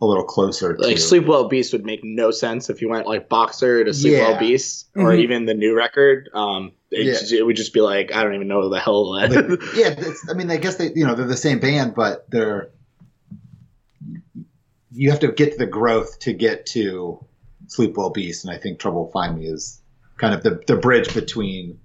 a 0.00 0.06
little 0.06 0.22
closer 0.22 0.76
Like 0.78 0.94
to 0.94 1.00
Sleep 1.02 1.24
Well 1.26 1.48
Beast 1.48 1.72
would 1.72 1.84
make 1.84 2.04
no 2.04 2.30
sense 2.30 2.70
if 2.70 2.80
you 2.80 2.88
went 2.88 3.08
like 3.08 3.28
Boxer 3.28 3.82
to 3.82 3.92
Sleep 3.92 4.12
Well 4.20 4.32
Yeah. 4.32 4.38
Beast 4.38 4.86
or 4.94 5.10
Mhm. 5.10 5.18
even 5.18 5.46
the 5.46 5.54
new 5.54 5.74
record. 5.74 6.30
Um, 6.32 6.70
it, 6.92 7.06
Yeah. 7.06 7.12
just- 7.14 7.32
it 7.32 7.42
would 7.42 7.56
just 7.56 7.72
be 7.74 7.80
like 7.80 8.14
I 8.14 8.22
don't 8.22 8.34
even 8.34 8.46
know 8.46 8.68
the 8.68 8.78
hell 8.78 9.12
that. 9.14 9.30
Like, 9.32 9.60
yeah, 9.74 9.94
it's, 9.98 10.28
I 10.30 10.34
mean, 10.34 10.50
I 10.50 10.56
guess 10.58 10.76
they, 10.76 10.92
you 10.94 11.04
know, 11.04 11.16
they're 11.16 11.26
the 11.26 11.36
same 11.36 11.58
band, 11.58 11.94
but 11.96 12.30
they're 12.30 12.70
you 14.92 15.10
have 15.10 15.20
to 15.20 15.32
get 15.32 15.52
to 15.52 15.58
the 15.58 15.66
growth 15.66 16.18
to 16.20 16.32
get 16.32 16.66
to 16.66 17.24
Sleep 17.68 17.96
Well 17.96 18.10
Beast, 18.10 18.44
and 18.44 18.52
I 18.52 18.58
think 18.58 18.78
Trouble 18.80 19.04
Will 19.04 19.12
Find 19.12 19.36
Me 19.38 19.46
is 19.46 19.80
kind 20.16 20.34
of 20.34 20.42
the 20.42 20.60
the 20.66 20.76
bridge 20.76 21.14
between 21.14 21.78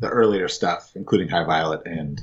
the 0.00 0.08
earlier 0.08 0.48
stuff, 0.48 0.92
including 0.96 1.28
High 1.28 1.44
Violet 1.44 1.82
and 1.86 2.20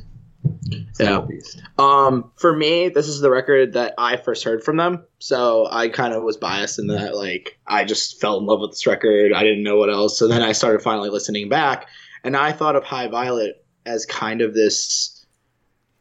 Yeah. 1.00 1.21
Beast. 1.21 1.61
Um, 1.77 2.31
for 2.35 2.55
me, 2.55 2.89
this 2.89 3.07
is 3.07 3.21
the 3.21 3.29
record 3.29 3.73
that 3.73 3.93
I 3.97 4.17
first 4.17 4.43
heard 4.43 4.63
from 4.63 4.77
them, 4.77 5.05
so 5.19 5.67
I 5.71 5.88
kind 5.89 6.13
of 6.13 6.23
was 6.23 6.35
biased 6.38 6.79
in 6.79 6.88
that. 6.88 7.15
Like, 7.15 7.57
I 7.67 7.85
just 7.85 8.19
fell 8.19 8.38
in 8.39 8.45
love 8.45 8.59
with 8.59 8.71
this 8.71 8.85
record. 8.88 9.31
I 9.33 9.43
didn't 9.43 9.63
know 9.63 9.77
what 9.77 9.89
else, 9.91 10.17
so 10.19 10.27
then 10.27 10.41
I 10.41 10.51
started 10.51 10.81
finally 10.81 11.09
listening 11.09 11.47
back, 11.50 11.88
and 12.23 12.35
I 12.35 12.51
thought 12.51 12.75
of 12.75 12.83
High 12.83 13.07
Violet 13.07 13.63
as 13.85 14.05
kind 14.05 14.41
of 14.41 14.53
this 14.53 15.25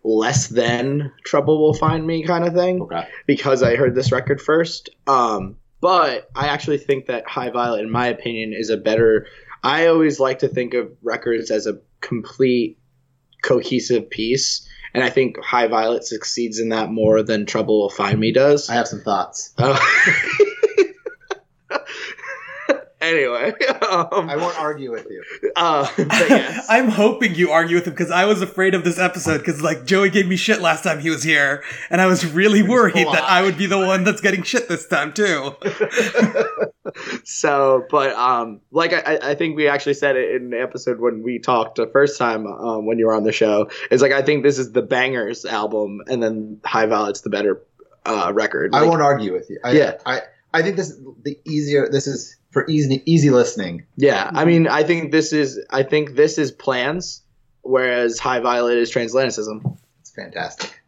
less 0.03 0.49
than 0.49 1.13
Trouble 1.25 1.61
Will 1.63 1.75
Find 1.75 2.07
Me 2.07 2.23
kind 2.25 2.47
of 2.47 2.55
thing 2.55 2.81
Okay. 2.83 3.07
because 3.27 3.63
I 3.63 3.77
heard 3.77 3.95
this 3.95 4.11
record 4.13 4.41
first. 4.41 4.89
Um, 5.07 5.57
but 5.81 6.31
I 6.35 6.49
actually 6.49 6.79
think 6.79 7.07
that 7.07 7.29
High 7.29 7.51
Violet, 7.51 7.81
in 7.81 7.91
my 7.91 8.09
opinion, 8.09 8.53
is 8.53 8.71
a 8.71 8.77
better. 8.77 9.27
I 9.63 9.87
always 9.87 10.21
like 10.21 10.41
to 10.41 10.49
think 10.49 10.75
of 10.75 10.91
records 11.03 11.51
as 11.51 11.67
a 11.67 11.81
complete, 12.01 12.79
cohesive 13.43 14.11
piece, 14.11 14.69
and 14.95 15.05
I 15.05 15.11
think 15.11 15.39
High 15.39 15.69
Violet 15.69 16.05
succeeds 16.05 16.59
in 16.59 16.71
that 16.71 16.91
more 16.91 17.23
than 17.23 17.47
Trouble 17.47 17.81
Will 17.81 17.91
Find 17.91 18.19
Me 18.19 18.33
does. 18.33 18.69
I 18.69 18.75
have 18.75 18.89
some 18.89 19.01
thoughts. 19.01 19.53
Uh, 19.57 19.79
anyway, 23.01 23.53
um, 23.91 24.29
I 24.29 24.37
won't 24.37 24.59
argue 24.59 24.91
with 24.91 25.07
you. 25.11 25.23
uh, 25.57 25.89
but 25.97 26.09
yes. 26.09 26.67
I'm 26.69 26.89
hoping 26.89 27.35
you 27.35 27.51
argue 27.51 27.77
with 27.77 27.87
him 27.87 27.93
because 27.93 28.11
I 28.11 28.25
was 28.25 28.43
afraid 28.43 28.75
of 28.75 28.85
this 28.85 28.99
episode 28.99 29.39
because 29.39 29.63
like 29.63 29.85
Joey 29.85 30.11
gave 30.11 30.27
me 30.27 30.37
shit 30.37 30.61
last 30.61 30.85
time 30.85 31.01
he 31.01 31.11
was 31.11 31.23
here, 31.23 31.63
and 31.91 32.01
I 32.01 32.07
was 32.07 32.27
really 32.27 32.63
worried 32.63 32.95
that. 32.95 33.25
I 33.25 33.43
would 33.43 33.59
be 33.59 33.67
the 33.67 33.79
one 33.79 34.05
that's 34.05 34.21
getting 34.21 34.43
shit 34.43 34.69
this 34.69 34.87
time 34.87 35.13
too. 35.13 35.55
so 37.25 37.87
but 37.91 38.15
um 38.15 38.61
like 38.71 38.93
I, 38.93 39.19
I 39.23 39.35
think 39.35 39.57
we 39.57 39.69
actually 39.69 39.95
said 39.95 40.17
it 40.17 40.35
in 40.35 40.51
the 40.51 40.61
episode 40.61 40.99
when 40.99 41.23
we 41.23 41.39
talked 41.39 41.77
the 41.77 41.87
first 41.87 42.19
time 42.19 42.47
um, 42.47 42.87
when 42.87 42.99
you 42.99 43.07
were 43.07 43.15
on 43.15 43.23
the 43.23 43.33
show 43.33 43.71
It's 43.91 44.03
like 44.03 44.13
i 44.13 44.23
think 44.23 44.43
this 44.43 44.59
is 44.59 44.73
the 44.73 44.83
bangers 44.83 45.45
album 45.45 46.01
and 46.09 46.23
then 46.23 46.61
high 46.65 46.87
violet's 46.87 47.21
the 47.21 47.31
better 47.31 47.63
uh 48.07 48.33
record 48.35 48.75
I 48.75 48.85
won't 48.85 49.03
argue 49.03 49.33
with 49.33 49.51
you. 49.51 49.61
I, 49.63 49.73
Yeah. 49.73 49.99
I 50.07 50.23
I 50.53 50.63
think 50.63 50.77
this 50.77 50.91
is 50.91 51.01
the 51.23 51.39
easier. 51.45 51.89
This 51.89 52.07
is 52.07 52.37
for 52.51 52.67
easy 52.69 53.03
easy 53.07 53.31
listening. 53.31 53.85
Yeah, 53.97 54.31
I 54.33 54.41
mm-hmm. 54.41 54.47
mean, 54.47 54.69
I 54.69 54.83
think 54.83 55.13
this 55.13 55.33
is 55.33 55.61
I 55.71 55.83
think 55.83 56.15
this 56.15 56.39
is 56.39 56.51
plans, 56.51 57.23
whereas 57.63 58.19
High 58.19 58.41
Violet 58.41 58.79
is 58.79 58.93
transatlanticism. 58.93 59.79
It's 60.01 60.11
fantastic. 60.11 60.81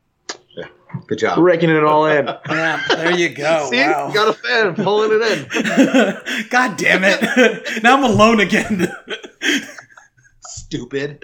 Yeah. 0.57 0.67
Good 1.07 1.19
job. 1.19 1.39
Raking 1.39 1.71
it 1.71 1.85
all 1.85 2.07
in. 2.07 2.27
Yeah, 2.49 2.83
there 2.89 3.17
you 3.17 3.31
go. 3.31 3.67
See, 3.71 3.79
wow. 3.79 4.11
got 4.13 4.29
a 4.29 4.33
fan 4.33 4.75
pulling 4.75 5.11
it 5.13 6.35
in. 6.35 6.47
God 6.51 6.77
damn 6.77 7.03
it. 7.05 7.83
now 7.83 7.97
I'm 7.97 8.05
alone 8.05 8.41
again. 8.41 8.93
Stupid. 10.41 11.23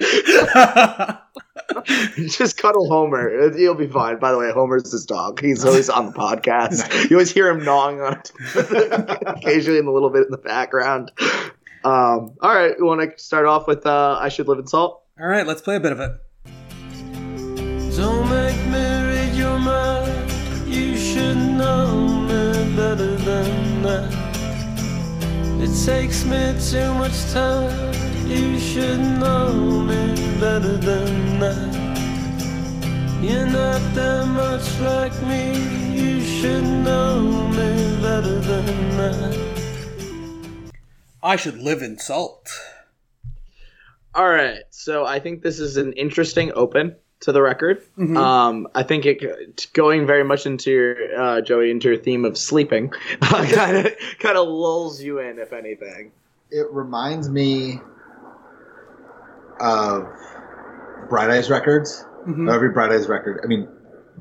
Just 2.28 2.56
cuddle 2.56 2.88
Homer. 2.88 3.52
He'll 3.56 3.74
be 3.74 3.86
fine. 3.86 4.18
By 4.18 4.32
the 4.32 4.38
way, 4.38 4.50
Homer's 4.52 4.90
his 4.90 5.04
dog. 5.04 5.40
He's 5.40 5.64
always 5.64 5.88
on 5.88 6.06
the 6.06 6.12
podcast. 6.12 6.86
You 7.10 7.16
always 7.16 7.30
hear 7.30 7.48
him 7.48 7.64
gnawing 7.64 8.00
on 8.00 8.14
it 8.14 8.32
occasionally 9.26 9.78
in 9.78 9.86
a 9.86 9.92
little 9.92 10.10
bit 10.10 10.24
in 10.24 10.30
the 10.30 10.36
background. 10.38 11.10
Um, 11.84 12.34
all 12.40 12.54
right, 12.54 12.74
you 12.78 12.84
want 12.84 13.00
to 13.00 13.22
start 13.22 13.46
off 13.46 13.66
with 13.66 13.86
uh, 13.86 14.18
"I 14.20 14.28
Should 14.28 14.48
Live 14.48 14.58
in 14.58 14.66
Salt"? 14.66 15.02
All 15.18 15.26
right, 15.26 15.46
let's 15.46 15.62
play 15.62 15.76
a 15.76 15.80
bit 15.80 15.92
of 15.92 16.00
it. 16.00 16.12
Don't 17.96 18.28
make 18.28 18.56
me 18.66 19.02
read 19.06 19.34
your 19.34 19.58
mind. 19.58 20.30
You 20.66 20.96
should 20.96 21.36
know 21.36 22.08
me 22.22 22.76
better 22.76 23.16
than 23.16 23.82
that. 23.82 24.12
It 25.60 25.84
takes 25.86 26.24
me 26.24 26.54
too 26.70 26.92
much 26.94 27.32
time. 27.32 28.07
You 28.28 28.58
should 28.58 29.00
know 29.00 29.80
me 29.80 30.14
better 30.38 30.76
than 30.76 31.40
that. 31.40 31.88
You're 33.22 33.46
not 33.46 33.80
that 33.94 34.26
much 34.26 34.80
like 34.80 35.22
me. 35.22 35.56
You 35.98 36.20
should 36.20 36.62
know 36.62 37.22
me 37.48 38.02
better 38.02 38.38
than 38.38 38.96
that. 38.98 40.72
I 41.22 41.36
should 41.36 41.58
live 41.58 41.80
in 41.80 41.98
salt. 41.98 42.50
All 44.14 44.28
right, 44.28 44.58
so 44.68 45.06
I 45.06 45.20
think 45.20 45.42
this 45.42 45.58
is 45.58 45.78
an 45.78 45.94
interesting 45.94 46.52
open 46.54 46.96
to 47.20 47.32
the 47.32 47.40
record. 47.40 47.82
Um, 47.98 48.68
I 48.74 48.82
think 48.82 49.06
it 49.06 49.68
going 49.72 50.06
very 50.06 50.24
much 50.24 50.44
into 50.44 50.70
your 50.70 51.18
uh, 51.18 51.40
Joey 51.40 51.70
into 51.70 51.88
your 51.88 51.96
theme 51.96 52.26
of 52.26 52.36
sleeping, 52.36 52.90
kind 53.22 53.86
of 53.86 53.92
kind 54.18 54.36
of 54.36 54.48
lulls 54.48 55.02
you 55.02 55.18
in, 55.18 55.38
if 55.38 55.54
anything. 55.54 56.12
It 56.50 56.70
reminds 56.70 57.28
me 57.28 57.80
of 59.60 60.06
Bright 61.08 61.30
Eyes 61.30 61.50
Records. 61.50 62.04
Mhm. 62.26 62.52
Every 62.52 62.70
Bright 62.70 62.90
Eyes 62.92 63.08
record, 63.08 63.40
I 63.42 63.46
mean, 63.46 63.68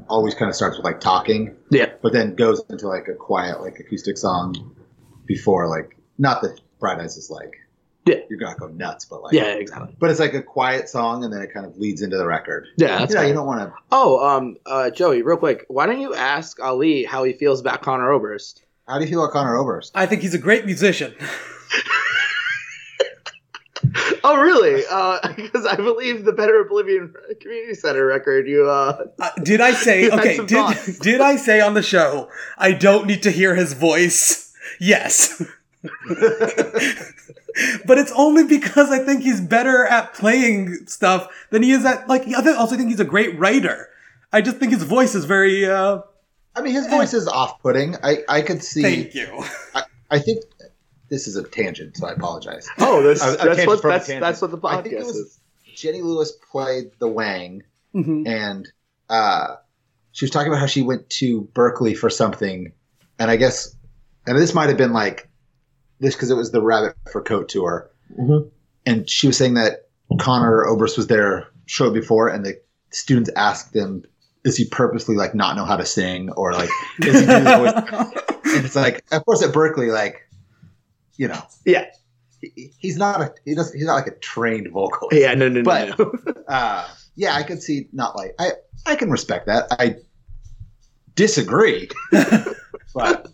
always 0.08 0.34
kind 0.36 0.48
of 0.50 0.56
starts 0.56 0.78
with 0.78 0.86
like 0.86 1.00
talking, 1.00 1.56
Yeah, 1.72 1.90
but 2.02 2.14
then 2.14 2.36
goes 2.36 2.62
into 2.70 2.88
like 2.88 3.08
a 3.08 3.14
quiet, 3.16 3.62
like 3.62 3.80
acoustic 3.80 4.18
song 4.18 4.76
before, 5.26 5.68
like, 5.68 5.98
not 6.18 6.42
that 6.44 6.60
Bright 6.80 7.00
Eyes 7.00 7.18
is 7.18 7.30
like, 7.32 7.52
Yeah. 8.06 8.18
you're 8.30 8.40
gonna 8.40 8.56
go 8.58 8.68
nuts, 8.68 9.06
but 9.06 9.24
like, 9.24 9.34
yeah, 9.34 9.56
exactly. 9.56 9.96
but 10.00 10.10
it's 10.12 10.20
like 10.20 10.34
a 10.36 10.42
quiet 10.42 10.88
song 10.88 11.24
and 11.26 11.34
then 11.34 11.42
it 11.42 11.52
kind 11.54 11.66
of 11.66 11.78
leads 11.78 12.02
into 12.02 12.16
the 12.18 12.26
record. 12.28 12.68
Yeah, 12.78 13.00
that's 13.00 13.14
you 13.14 13.20
know, 13.20 13.26
you 13.28 13.34
don't 13.34 13.48
want 13.48 13.62
to. 13.62 13.74
Oh, 13.92 14.26
um, 14.26 14.58
uh, 14.66 14.90
Joey, 14.92 15.24
real 15.24 15.38
quick, 15.38 15.66
why 15.68 15.86
don't 15.88 16.00
you 16.00 16.14
ask 16.14 16.60
Ali 16.62 17.04
how 17.04 17.24
he 17.24 17.34
feels 17.34 17.60
about 17.60 17.82
Conor 17.82 18.12
Oberst? 18.12 18.62
How 18.88 19.00
do 19.00 19.04
you 19.04 19.10
feel 19.10 19.22
about 19.24 19.34
Conor 19.34 19.58
Oberst? 19.58 19.92
I 19.96 20.06
think 20.06 20.22
he's 20.22 20.34
a 20.36 20.38
great 20.40 20.66
musician. 20.66 21.14
Oh, 24.24 24.38
really? 24.38 24.84
Uh, 24.90 25.20
because 25.36 25.66
I 25.66 25.76
believe 25.76 26.26
the 26.26 26.34
Better 26.34 26.62
Oblivion 26.62 27.14
Community 27.40 27.74
Center 27.74 28.06
record, 28.06 28.48
you 28.48 28.70
uh, 28.70 29.06
Uh, 29.20 29.30
did 29.44 29.62
I 29.62 29.72
say 29.72 30.10
okay? 30.12 30.38
Did 30.38 30.50
thoughts. 30.50 31.00
did 31.10 31.22
I 31.22 31.36
say 31.36 31.62
on 31.62 31.74
the 31.74 31.84
show 31.84 32.30
I 32.58 32.72
don't 32.74 33.08
need 33.08 33.24
to 33.24 33.32
hear 33.32 33.56
his 33.56 33.74
voice? 33.74 34.54
Yes, 34.80 35.42
but 37.86 37.98
it's 37.98 38.12
only 38.16 38.44
because 38.44 38.92
I 38.92 39.00
think 39.00 39.24
he's 39.24 39.42
better 39.42 39.86
at 39.86 40.14
playing 40.14 40.88
stuff 40.88 41.28
than 41.50 41.64
he 41.64 41.72
is 41.72 41.86
at 41.86 42.08
like. 42.08 42.28
I 42.28 42.54
also 42.54 42.76
think 42.76 42.90
he's 42.90 43.00
a 43.00 43.06
great 43.06 43.38
writer. 43.40 43.90
I 44.32 44.42
just 44.42 44.58
think 44.58 44.74
his 44.74 44.84
voice 44.84 45.16
is 45.16 45.26
very. 45.26 45.66
uh 45.66 46.02
I 46.56 46.62
mean, 46.62 46.74
his 46.74 46.88
voice 46.88 47.14
is 47.14 47.28
off-putting. 47.28 47.96
I 48.04 48.24
I 48.28 48.42
could 48.42 48.64
see. 48.64 48.82
Thank 48.82 49.16
you. 49.16 49.44
I 50.10 50.20
think 50.20 50.44
this 51.10 51.28
is 51.28 51.36
a 51.36 51.44
tangent, 51.44 51.98
so 51.98 52.08
I 52.08 52.12
apologize. 52.14 52.68
oh, 52.80 53.02
this, 53.04 53.22
A- 53.24 53.26
a 53.26 53.32
that's 53.32 53.46
tangent 53.48 53.68
what 53.68 53.82
from 53.82 53.92
a 53.92 53.94
that's 53.94 54.08
that's 54.08 54.42
what 54.42 54.52
the 54.52 54.68
I 54.68 54.82
think 54.82 54.96
it 54.96 55.00
podcast 55.02 55.06
was- 55.06 55.16
is. 55.16 55.40
Jenny 55.76 56.02
Lewis 56.02 56.32
played 56.52 56.92
the 57.00 57.08
Wang, 57.08 57.64
Mhm. 57.96 58.28
and 58.28 58.68
uh, 59.10 59.56
she 60.12 60.26
was 60.26 60.32
talking 60.32 60.48
about 60.48 60.60
how 60.60 60.66
she 60.66 60.82
went 60.82 61.10
to 61.12 61.42
Berkeley 61.54 61.94
for 61.94 62.10
something, 62.10 62.72
and 63.20 63.30
I 63.32 63.36
guess, 63.38 63.76
and 64.26 64.38
this 64.38 64.54
might 64.56 64.70
have 64.70 64.78
been 64.78 64.94
like 64.94 65.30
this 66.00 66.16
because 66.16 66.32
it 66.32 66.36
was 66.36 66.52
the 66.52 66.62
Rabbit 66.62 66.96
Fur 67.12 67.22
Coat 67.22 67.48
tour, 67.50 67.92
Mhm. 68.20 68.50
and 68.88 69.08
she 69.10 69.28
was 69.28 69.38
saying 69.38 69.54
that 69.54 69.88
Conor 70.20 70.66
Oberst 70.66 70.98
was 70.98 71.08
there 71.08 71.48
show 71.68 71.92
before, 71.92 72.28
and 72.30 72.44
the 72.46 72.60
students 72.92 73.30
asked 73.36 73.76
him, 73.76 74.04
"Is 74.44 74.58
he 74.58 74.66
purposely 74.66 75.16
like 75.16 75.36
not 75.36 75.56
know 75.56 75.66
how 75.66 75.78
to 75.78 75.86
sing, 75.86 76.32
or 76.32 76.54
like 76.54 76.70
is 77.04 77.20
he 77.20 77.26
doing 77.28 77.44
the 77.44 77.58
voice?" 77.58 78.14
and 78.56 78.66
it's 78.66 78.76
like, 78.76 79.04
of 79.12 79.24
course, 79.26 79.44
at 79.44 79.54
Berkeley, 79.54 79.92
like, 79.92 80.27
you 81.18 81.28
know, 81.28 81.42
Yeah, 81.66 81.86
he, 82.42 82.72
he's 82.78 82.98
not 82.98 83.22
a 83.22 83.34
he 83.46 83.56
doesn't 83.56 83.76
he's 83.78 83.86
not 83.88 83.96
like 83.96 84.08
a 84.08 84.16
trained 84.20 84.72
vocalist. 84.72 85.20
yeah, 85.20 85.34
no, 85.34 85.50
no, 85.50 85.62
no, 85.62 85.64
But- 85.64 86.00
no. 86.00 86.14
Uh, 86.48 86.88
yeah, 87.16 87.36
I 87.36 87.44
could 87.44 87.62
see 87.62 87.90
not 87.92 88.16
like 88.16 88.34
I 88.40 88.52
I 88.86 88.96
can 88.96 89.10
respect 89.12 89.48
that. 89.48 89.68
I 89.72 89.96
disagree, 91.16 91.90
but 92.94 93.28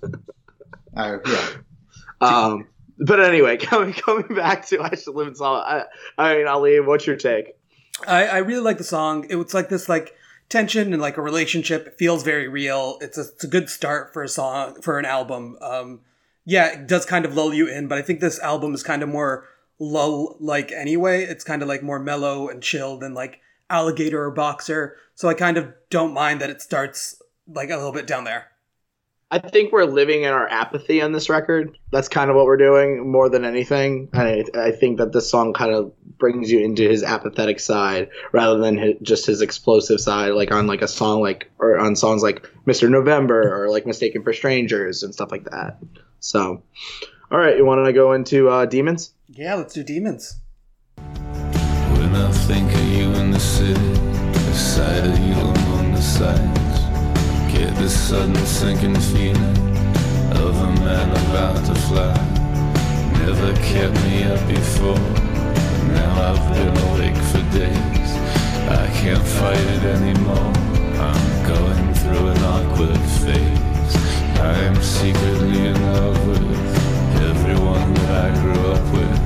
uh, 0.95 1.17
yeah, 1.25 1.47
um, 2.21 2.67
but 2.97 3.19
anyway, 3.19 3.57
coming 3.61 3.93
coming 3.93 4.33
back 4.35 4.65
to 4.67 4.81
I 4.81 4.95
should 4.95 5.15
live 5.15 5.27
in 5.27 5.35
salt. 5.35 5.63
I, 5.65 5.83
I 6.17 6.35
mean, 6.37 6.47
Ali, 6.47 6.79
what's 6.79 7.05
your 7.05 7.15
take? 7.17 7.55
I, 8.07 8.25
I 8.27 8.37
really 8.39 8.61
like 8.63 8.77
the 8.77 8.83
song. 8.83 9.25
It 9.29 9.35
was 9.35 9.53
like 9.53 9.69
this 9.69 9.87
like 9.89 10.15
tension 10.49 10.93
and 10.93 11.01
like 11.01 11.17
a 11.17 11.21
relationship. 11.21 11.87
It 11.87 11.95
feels 11.99 12.23
very 12.23 12.47
real. 12.47 12.97
It's 13.01 13.17
a, 13.17 13.21
it's 13.21 13.43
a 13.43 13.47
good 13.47 13.69
start 13.69 14.13
for 14.13 14.23
a 14.23 14.27
song 14.29 14.81
for 14.81 14.97
an 14.99 15.05
album. 15.05 15.57
Um, 15.61 16.01
yeah, 16.45 16.73
it 16.73 16.87
does 16.87 17.05
kind 17.05 17.25
of 17.25 17.35
lull 17.35 17.53
you 17.53 17.67
in, 17.67 17.87
but 17.87 17.97
I 17.97 18.01
think 18.01 18.19
this 18.19 18.39
album 18.39 18.73
is 18.73 18.83
kind 18.83 19.03
of 19.03 19.09
more 19.09 19.47
lull 19.79 20.37
like 20.39 20.71
anyway. 20.71 21.23
It's 21.23 21.43
kind 21.43 21.61
of 21.61 21.67
like 21.67 21.83
more 21.83 21.99
mellow 21.99 22.49
and 22.49 22.61
chill 22.61 22.97
than 22.97 23.13
like 23.13 23.39
Alligator 23.69 24.23
or 24.23 24.31
Boxer. 24.31 24.97
So 25.15 25.29
I 25.29 25.33
kind 25.33 25.57
of 25.57 25.73
don't 25.89 26.13
mind 26.13 26.41
that 26.41 26.49
it 26.49 26.61
starts 26.61 27.21
like 27.47 27.69
a 27.69 27.75
little 27.75 27.91
bit 27.91 28.07
down 28.07 28.23
there. 28.23 28.47
I 29.33 29.39
think 29.39 29.71
we're 29.71 29.85
living 29.85 30.21
in 30.21 30.29
our 30.29 30.47
apathy 30.47 31.01
on 31.01 31.11
this 31.11 31.27
record. 31.27 31.75
That's 31.91 32.07
kind 32.07 32.29
of 32.29 32.35
what 32.35 32.45
we're 32.45 32.55
doing 32.55 33.11
more 33.11 33.29
than 33.29 33.45
anything. 33.45 34.09
I, 34.13 34.43
I 34.53 34.69
think 34.69 34.99
that 34.99 35.11
this 35.11 35.27
song 35.27 35.53
kind 35.53 35.73
of 35.73 35.91
brings 36.19 36.51
you 36.51 36.59
into 36.59 36.87
his 36.87 37.01
apathetic 37.01 37.59
side 37.59 38.09
rather 38.31 38.59
than 38.59 38.77
his, 38.77 38.93
just 39.01 39.25
his 39.25 39.41
explosive 39.41 39.99
side, 39.99 40.33
like 40.33 40.51
on 40.51 40.67
like 40.67 40.83
a 40.83 40.87
song 40.87 41.21
like 41.21 41.49
or 41.57 41.79
on 41.79 41.95
songs 41.95 42.21
like 42.21 42.47
Mr. 42.67 42.91
November 42.91 43.41
or 43.63 43.71
like 43.71 43.87
Mistaken 43.87 44.21
for 44.21 44.33
Strangers 44.33 45.01
and 45.01 45.15
stuff 45.15 45.31
like 45.31 45.45
that. 45.45 45.79
So, 46.19 46.61
all 47.31 47.39
right, 47.39 47.57
you 47.57 47.65
want 47.65 47.83
to 47.87 47.91
go 47.91 48.13
into 48.13 48.49
uh, 48.49 48.67
Demons? 48.67 49.15
Yeah, 49.29 49.55
let's 49.55 49.73
do 49.73 49.83
Demons. 49.83 50.37
When 50.95 52.15
I 52.15 52.31
think 52.31 52.71
of 52.71 52.83
you 52.83 53.11
in 53.13 53.31
the 53.31 53.39
city, 53.39 53.73
the 53.73 54.53
sight 54.53 55.07
of 55.07 55.17
you 55.17 55.33
among 55.33 55.93
the 55.93 56.01
sights, 56.01 56.37
get 56.37 56.43
this 56.43 56.52
sudden 57.93 58.35
sinking 58.45 58.99
feeling 58.99 59.57
of 60.41 60.55
a 60.57 60.71
man 60.81 61.09
about 61.11 61.63
to 61.65 61.75
fly. 61.85 62.13
Never 63.19 63.53
kept 63.61 63.93
me 64.05 64.23
up 64.23 64.41
before, 64.47 64.97
now 65.93 66.11
I've 66.29 66.43
been 66.53 66.75
awake 66.87 67.21
for 67.31 67.43
days. 67.55 68.11
I 68.67 68.87
can't 68.99 69.25
fight 69.37 69.67
it 69.75 69.83
anymore. 69.97 70.53
I'm 71.07 71.27
going 71.53 71.93
through 72.01 72.27
an 72.33 72.43
awkward 72.53 73.03
phase. 73.21 73.95
I 74.39 74.53
am 74.69 74.81
secretly 74.81 75.67
in 75.67 75.79
love 75.93 76.27
with 76.27 77.21
everyone 77.29 77.93
that 77.93 78.25
I 78.25 78.41
grew 78.41 78.61
up 78.75 78.85
with. 78.97 79.25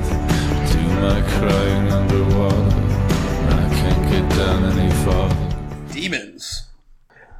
Do 0.72 0.82
my 1.00 1.20
crying 1.38 1.90
underwater. 1.90 2.68
I 3.48 3.64
can't 3.80 4.04
get 4.10 4.28
down 4.36 4.64
any 4.64 4.92
farther. 5.04 5.92
Demons. 5.92 6.67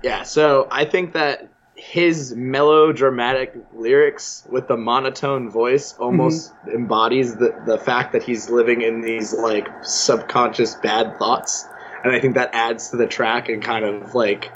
Yeah, 0.02 0.22
so 0.22 0.68
I 0.70 0.84
think 0.84 1.12
that 1.14 1.48
his 1.74 2.34
melodramatic 2.34 3.54
lyrics 3.72 4.44
with 4.50 4.66
the 4.66 4.76
monotone 4.76 5.48
voice 5.48 5.94
almost 5.94 6.52
embodies 6.72 7.36
the, 7.36 7.54
the 7.66 7.78
fact 7.78 8.12
that 8.12 8.22
he's 8.22 8.50
living 8.50 8.82
in 8.82 9.00
these 9.00 9.32
like 9.32 9.68
subconscious 9.82 10.74
bad 10.76 11.16
thoughts. 11.18 11.66
And 12.02 12.12
I 12.12 12.20
think 12.20 12.34
that 12.34 12.50
adds 12.52 12.90
to 12.90 12.96
the 12.96 13.06
track 13.06 13.48
and 13.48 13.62
kind 13.62 13.84
of 13.84 14.14
like 14.14 14.52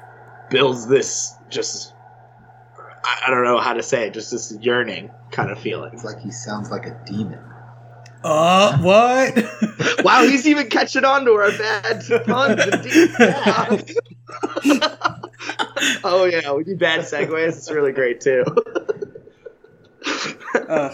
builds 0.51 0.87
this 0.89 1.35
just 1.49 1.95
I, 3.05 3.25
I 3.27 3.31
don't 3.31 3.45
know 3.45 3.59
how 3.59 3.75
to 3.75 3.83
say 3.83 4.09
it, 4.09 4.15
just 4.15 4.33
this 4.33 4.53
yearning 4.61 5.11
kind 5.31 5.51
of 5.51 5.61
feeling. 5.61 5.93
it's 5.93 6.05
like 6.05 6.21
he 6.21 6.31
sounds 6.31 6.71
like 6.71 6.87
a 6.87 7.01
demon. 7.07 7.39
Uh, 8.25 8.79
what? 8.81 10.05
Wow, 10.05 10.23
he's 10.23 10.47
even 10.47 10.69
catching 10.69 11.05
on 11.05 11.25
to 11.25 11.33
our 11.33 11.51
bad 11.51 12.05
puns 12.27 12.61
and 12.61 12.83
deep 12.83 13.11
Oh 16.05 16.25
yeah, 16.25 16.53
we 16.53 16.65
do 16.65 16.77
bad 16.77 17.01
segues. 17.01 17.57
It's 17.57 17.71
really 17.71 17.93
great 17.93 18.21
too. 18.21 18.45
uh, 20.69 20.91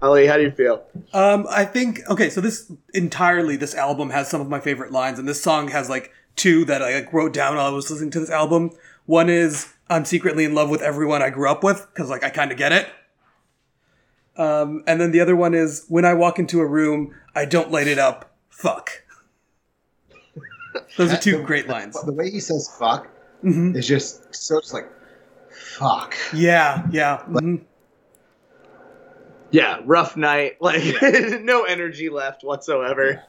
Ali, 0.00 0.26
how 0.26 0.36
do 0.36 0.42
you 0.42 0.50
feel? 0.50 0.84
Um, 1.12 1.46
I 1.50 1.64
think 1.64 2.00
okay. 2.08 2.30
So 2.30 2.40
this 2.40 2.70
entirely 2.94 3.56
this 3.56 3.74
album 3.74 4.10
has 4.10 4.28
some 4.28 4.40
of 4.40 4.48
my 4.48 4.60
favorite 4.60 4.92
lines, 4.92 5.18
and 5.18 5.28
this 5.28 5.42
song 5.42 5.68
has 5.68 5.88
like 5.88 6.12
two 6.36 6.64
that 6.66 6.82
I 6.82 6.94
like 6.94 7.12
wrote 7.12 7.32
down 7.32 7.56
while 7.56 7.66
I 7.66 7.70
was 7.70 7.90
listening 7.90 8.10
to 8.12 8.20
this 8.20 8.30
album. 8.30 8.70
One 9.06 9.28
is 9.28 9.72
"I'm 9.90 10.04
secretly 10.04 10.44
in 10.44 10.54
love 10.54 10.70
with 10.70 10.82
everyone 10.82 11.22
I 11.22 11.30
grew 11.30 11.50
up 11.50 11.64
with" 11.64 11.86
because 11.92 12.10
like 12.10 12.22
I 12.22 12.30
kind 12.30 12.52
of 12.52 12.58
get 12.58 12.72
it. 12.72 12.88
Um, 14.36 14.84
and 14.86 15.00
then 15.00 15.10
the 15.10 15.20
other 15.20 15.34
one 15.34 15.52
is 15.52 15.84
when 15.88 16.04
I 16.04 16.14
walk 16.14 16.38
into 16.38 16.60
a 16.60 16.66
room, 16.66 17.12
I 17.34 17.44
don't 17.44 17.72
light 17.72 17.88
it 17.88 17.98
up. 17.98 18.36
Fuck. 18.50 19.02
Those 20.96 21.12
are 21.12 21.16
two 21.16 21.42
great 21.42 21.66
lines. 21.66 22.00
The 22.00 22.12
way 22.12 22.30
he 22.30 22.38
says 22.38 22.72
"fuck" 22.78 23.08
Mhm. 23.44 23.76
is 23.76 23.86
just 23.86 24.34
so 24.34 24.60
just 24.60 24.72
like 24.74 24.88
"fuck." 25.50 26.16
Yeah, 26.34 26.86
yeah. 26.90 27.22
mhm. 27.28 27.62
Yeah, 29.50 29.80
rough 29.84 30.16
night. 30.16 30.56
Like 30.60 30.82
no 31.42 31.64
energy 31.64 32.08
left 32.10 32.44
whatsoever. 32.44 33.22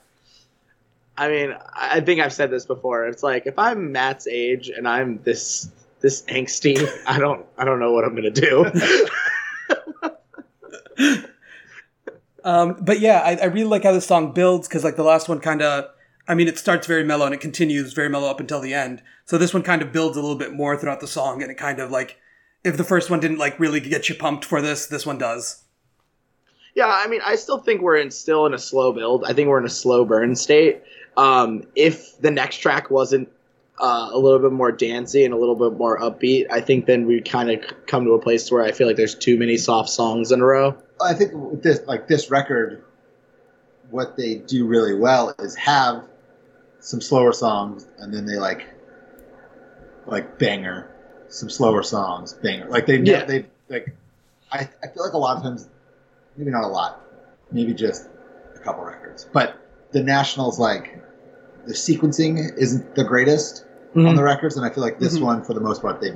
I 1.17 1.29
mean, 1.29 1.51
I 1.73 1.97
I 1.97 2.01
think 2.01 2.21
I've 2.21 2.33
said 2.33 2.49
this 2.51 2.65
before. 2.65 3.07
It's 3.07 3.23
like 3.23 3.45
if 3.45 3.57
I'm 3.59 3.91
Matt's 3.91 4.27
age 4.27 4.69
and 4.69 4.87
I'm 4.87 5.21
this 5.23 5.69
this 6.01 6.23
angsty, 6.23 6.77
I 7.05 7.19
don't 7.19 7.45
I 7.57 7.65
don't 7.65 7.79
know 7.79 7.91
what 7.93 8.03
I'm 8.05 8.15
gonna 8.15 8.31
do. 8.31 8.65
Um, 12.43 12.77
but 12.79 12.99
yeah, 13.01 13.19
I, 13.19 13.35
I 13.35 13.45
really 13.45 13.67
like 13.67 13.83
how 13.83 13.91
this 13.91 14.07
song 14.07 14.31
builds 14.31 14.67
because 14.67 14.83
like 14.83 14.95
the 14.95 15.03
last 15.03 15.27
one 15.27 15.39
kind 15.39 15.61
of, 15.61 15.89
I 16.29 16.36
mean, 16.36 16.48
it 16.48 16.59
starts 16.59 16.86
very 16.86 17.03
mellow 17.03 17.25
and 17.25 17.33
it 17.33 17.41
continues 17.41 17.93
very 17.93 18.07
mellow 18.07 18.29
up 18.29 18.39
until 18.39 18.62
the 18.62 18.74
end. 18.74 19.01
So 19.25 19.39
this 19.39 19.51
one 19.51 19.63
kind 19.63 19.81
of 19.81 19.91
builds 19.91 20.15
a 20.15 20.21
little 20.21 20.38
bit 20.38 20.53
more 20.53 20.77
throughout 20.77 21.00
the 21.00 21.07
song, 21.07 21.41
and 21.41 21.51
it 21.51 21.55
kind 21.55 21.79
of 21.79 21.89
like, 21.89 22.17
if 22.63 22.77
the 22.77 22.83
first 22.83 23.09
one 23.09 23.19
didn't 23.19 23.39
like 23.39 23.59
really 23.59 23.79
get 23.79 24.09
you 24.09 24.15
pumped 24.15 24.45
for 24.45 24.62
this, 24.62 24.86
this 24.86 25.07
one 25.07 25.17
does. 25.17 25.63
Yeah, 26.75 26.88
I 26.88 27.07
mean, 27.07 27.21
I 27.25 27.36
still 27.36 27.57
think 27.57 27.81
we're 27.81 27.98
in 27.98 28.12
still 28.12 28.45
in 28.45 28.53
a 28.53 28.59
slow 28.59 28.93
build. 28.93 29.24
I 29.25 29.33
think 29.33 29.50
we're 29.50 29.57
in 29.57 29.65
a 29.65 29.69
slow 29.69 30.05
burn 30.05 30.36
state. 30.36 30.83
Um, 31.17 31.63
if 31.75 32.19
the 32.21 32.29
next 32.29 32.57
track 32.57 32.91
wasn't 32.91 33.29
uh, 33.79 34.09
a 34.13 34.17
little 34.19 34.39
bit 34.39 34.51
more 34.51 34.71
dancey 34.71 35.25
and 35.25 35.33
a 35.33 35.38
little 35.38 35.55
bit 35.55 35.79
more 35.79 36.00
upbeat, 36.00 36.45
I 36.51 36.62
think 36.62 36.86
then 36.86 37.07
we 37.07 37.21
kind 37.21 37.50
of 37.50 37.63
come 37.88 38.05
to 38.05 38.12
a 38.12 38.21
place 38.21 38.51
where 38.51 38.63
I 38.63 38.71
feel 38.71 38.86
like 38.86 38.98
there's 38.98 39.15
too 39.15 39.38
many 39.38 39.57
soft 39.57 39.89
songs 39.89 40.31
in 40.31 40.41
a 40.41 40.45
row. 40.45 40.77
I 41.01 41.15
think 41.15 41.33
with 41.33 41.63
this 41.63 41.81
like 41.88 42.07
this 42.07 42.29
record, 42.29 42.83
what 43.89 44.15
they 44.15 44.36
do 44.36 44.67
really 44.67 44.93
well 44.93 45.33
is 45.39 45.55
have 45.55 46.03
some 46.79 47.01
slower 47.01 47.31
songs, 47.33 47.88
and 48.00 48.13
then 48.13 48.25
they 48.25 48.38
like 48.38 48.67
like 50.05 50.38
banger, 50.39 50.89
some 51.27 51.50
slower 51.50 51.83
songs, 51.83 52.33
banger. 52.33 52.67
Like 52.69 52.86
they 52.86 52.98
Yeah. 52.98 53.25
they 53.25 53.45
like. 53.69 53.95
I, 54.51 54.67
I 54.83 54.88
feel 54.88 55.03
like 55.03 55.13
a 55.13 55.17
lot 55.17 55.38
of 55.38 55.43
times, 55.43 55.69
maybe 56.36 56.50
not 56.50 56.63
a 56.63 56.67
lot, 56.67 57.03
maybe 57.51 57.74
just 57.74 58.09
a 58.55 58.59
couple 58.59 58.83
records, 58.83 59.27
but 59.31 59.57
the 59.91 60.01
Nationals 60.01 60.57
like 60.59 61.03
the 61.67 61.74
sequencing 61.74 62.57
isn't 62.57 62.95
the 62.95 63.03
greatest 63.03 63.65
on 63.95 64.15
the 64.15 64.24
records, 64.24 64.57
and 64.57 64.65
I 64.65 64.69
feel 64.69 64.83
like 64.83 64.98
this 65.00 65.17
Mhm. 65.17 65.24
one 65.24 65.43
for 65.43 65.53
the 65.53 65.59
most 65.59 65.81
part 65.81 66.00
they 66.01 66.15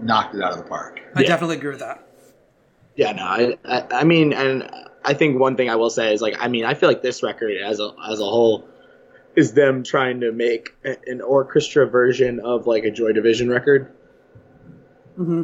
knocked 0.00 0.34
it 0.34 0.42
out 0.42 0.52
of 0.52 0.58
the 0.58 0.64
park. 0.64 1.00
I 1.14 1.22
Yeah. 1.22 1.28
definitely 1.28 1.56
agree 1.56 1.70
with 1.70 1.80
that. 1.80 2.02
Yeah, 2.96 3.12
no, 3.12 3.22
I, 3.24 3.56
I, 3.64 3.86
I 4.00 4.04
mean, 4.04 4.32
and 4.32 4.68
I 5.04 5.14
think 5.14 5.38
one 5.38 5.56
thing 5.56 5.68
I 5.68 5.76
will 5.76 5.90
say 5.90 6.12
is 6.14 6.22
like, 6.22 6.36
I 6.40 6.48
mean, 6.48 6.64
I 6.64 6.74
feel 6.74 6.88
like 6.88 7.02
this 7.02 7.22
record 7.22 7.56
as 7.56 7.78
a 7.80 7.92
as 8.08 8.20
a 8.20 8.24
whole 8.24 8.68
is 9.36 9.52
them 9.52 9.82
trying 9.82 10.20
to 10.20 10.32
make 10.32 10.74
a- 10.84 10.96
an 11.06 11.20
orchestra 11.20 11.86
version 11.86 12.40
of 12.40 12.66
like 12.66 12.84
a 12.84 12.90
Joy 12.90 13.12
Division 13.12 13.48
record, 13.48 13.92
hmm 15.16 15.42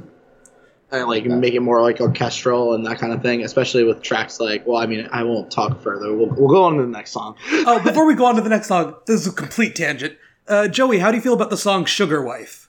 and 0.92 1.06
like 1.06 1.23
Okay. 1.25 1.32
make 1.32 1.54
it 1.54 1.61
more 1.61 1.80
like 1.80 2.00
orchestral 2.00 2.75
and 2.75 2.85
that 2.87 2.99
kind 2.99 3.12
of 3.12 3.23
thing. 3.23 3.44
Especially 3.44 3.85
with 3.85 4.02
tracks 4.02 4.40
like, 4.40 4.66
well, 4.66 4.76
I 4.76 4.87
mean, 4.87 5.09
I 5.12 5.23
won't 5.23 5.49
talk 5.50 5.80
further. 5.82 6.12
We'll, 6.12 6.26
we'll 6.26 6.49
go 6.49 6.64
on 6.64 6.76
to 6.78 6.82
the 6.82 6.88
next 6.88 7.12
song. 7.12 7.37
Oh, 7.66 7.80
before 7.82 8.06
we 8.06 8.14
go 8.16 8.25
on 8.26 8.35
to 8.35 8.40
the 8.40 8.49
next 8.49 8.66
song, 8.66 8.97
this 9.06 9.20
is 9.20 9.26
a 9.28 9.32
complete 9.32 9.76
tangent. 9.76 10.16
Uh, 10.49 10.66
Joey, 10.66 10.99
how 10.99 11.12
do 11.12 11.16
you 11.16 11.23
feel 11.23 11.35
about 11.35 11.50
the 11.50 11.56
song 11.56 11.85
"Sugar 11.85 12.20
Wife"? 12.25 12.68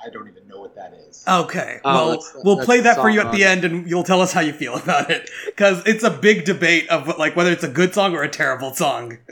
I 0.00 0.08
don't 0.10 0.28
even 0.28 0.34
know 0.34 0.37
what 0.37 0.37
that 0.78 0.94
is. 1.08 1.22
Okay, 1.28 1.80
Oh, 1.84 1.94
well, 1.94 2.08
that's- 2.10 2.36
we'll 2.44 2.64
play 2.64 2.80
that 2.80 2.96
for 2.96 3.10
you 3.10 3.20
at 3.20 3.32
the 3.32 3.44
on- 3.44 3.50
end, 3.52 3.64
and 3.64 3.88
you'll 3.90 4.04
tell 4.04 4.20
us 4.22 4.32
how 4.32 4.40
you 4.40 4.52
feel 4.54 4.74
about 4.82 5.10
it 5.10 5.28
because 5.46 5.82
it's 5.86 6.02
a 6.04 6.10
big 6.10 6.44
debate 6.46 6.88
of 6.88 7.18
like 7.18 7.36
whether 7.36 7.50
it's 7.52 7.64
a 7.64 7.68
good 7.68 7.92
song 7.94 8.14
or 8.16 8.22
a 8.22 8.28
terrible 8.30 8.74
song. 8.74 9.18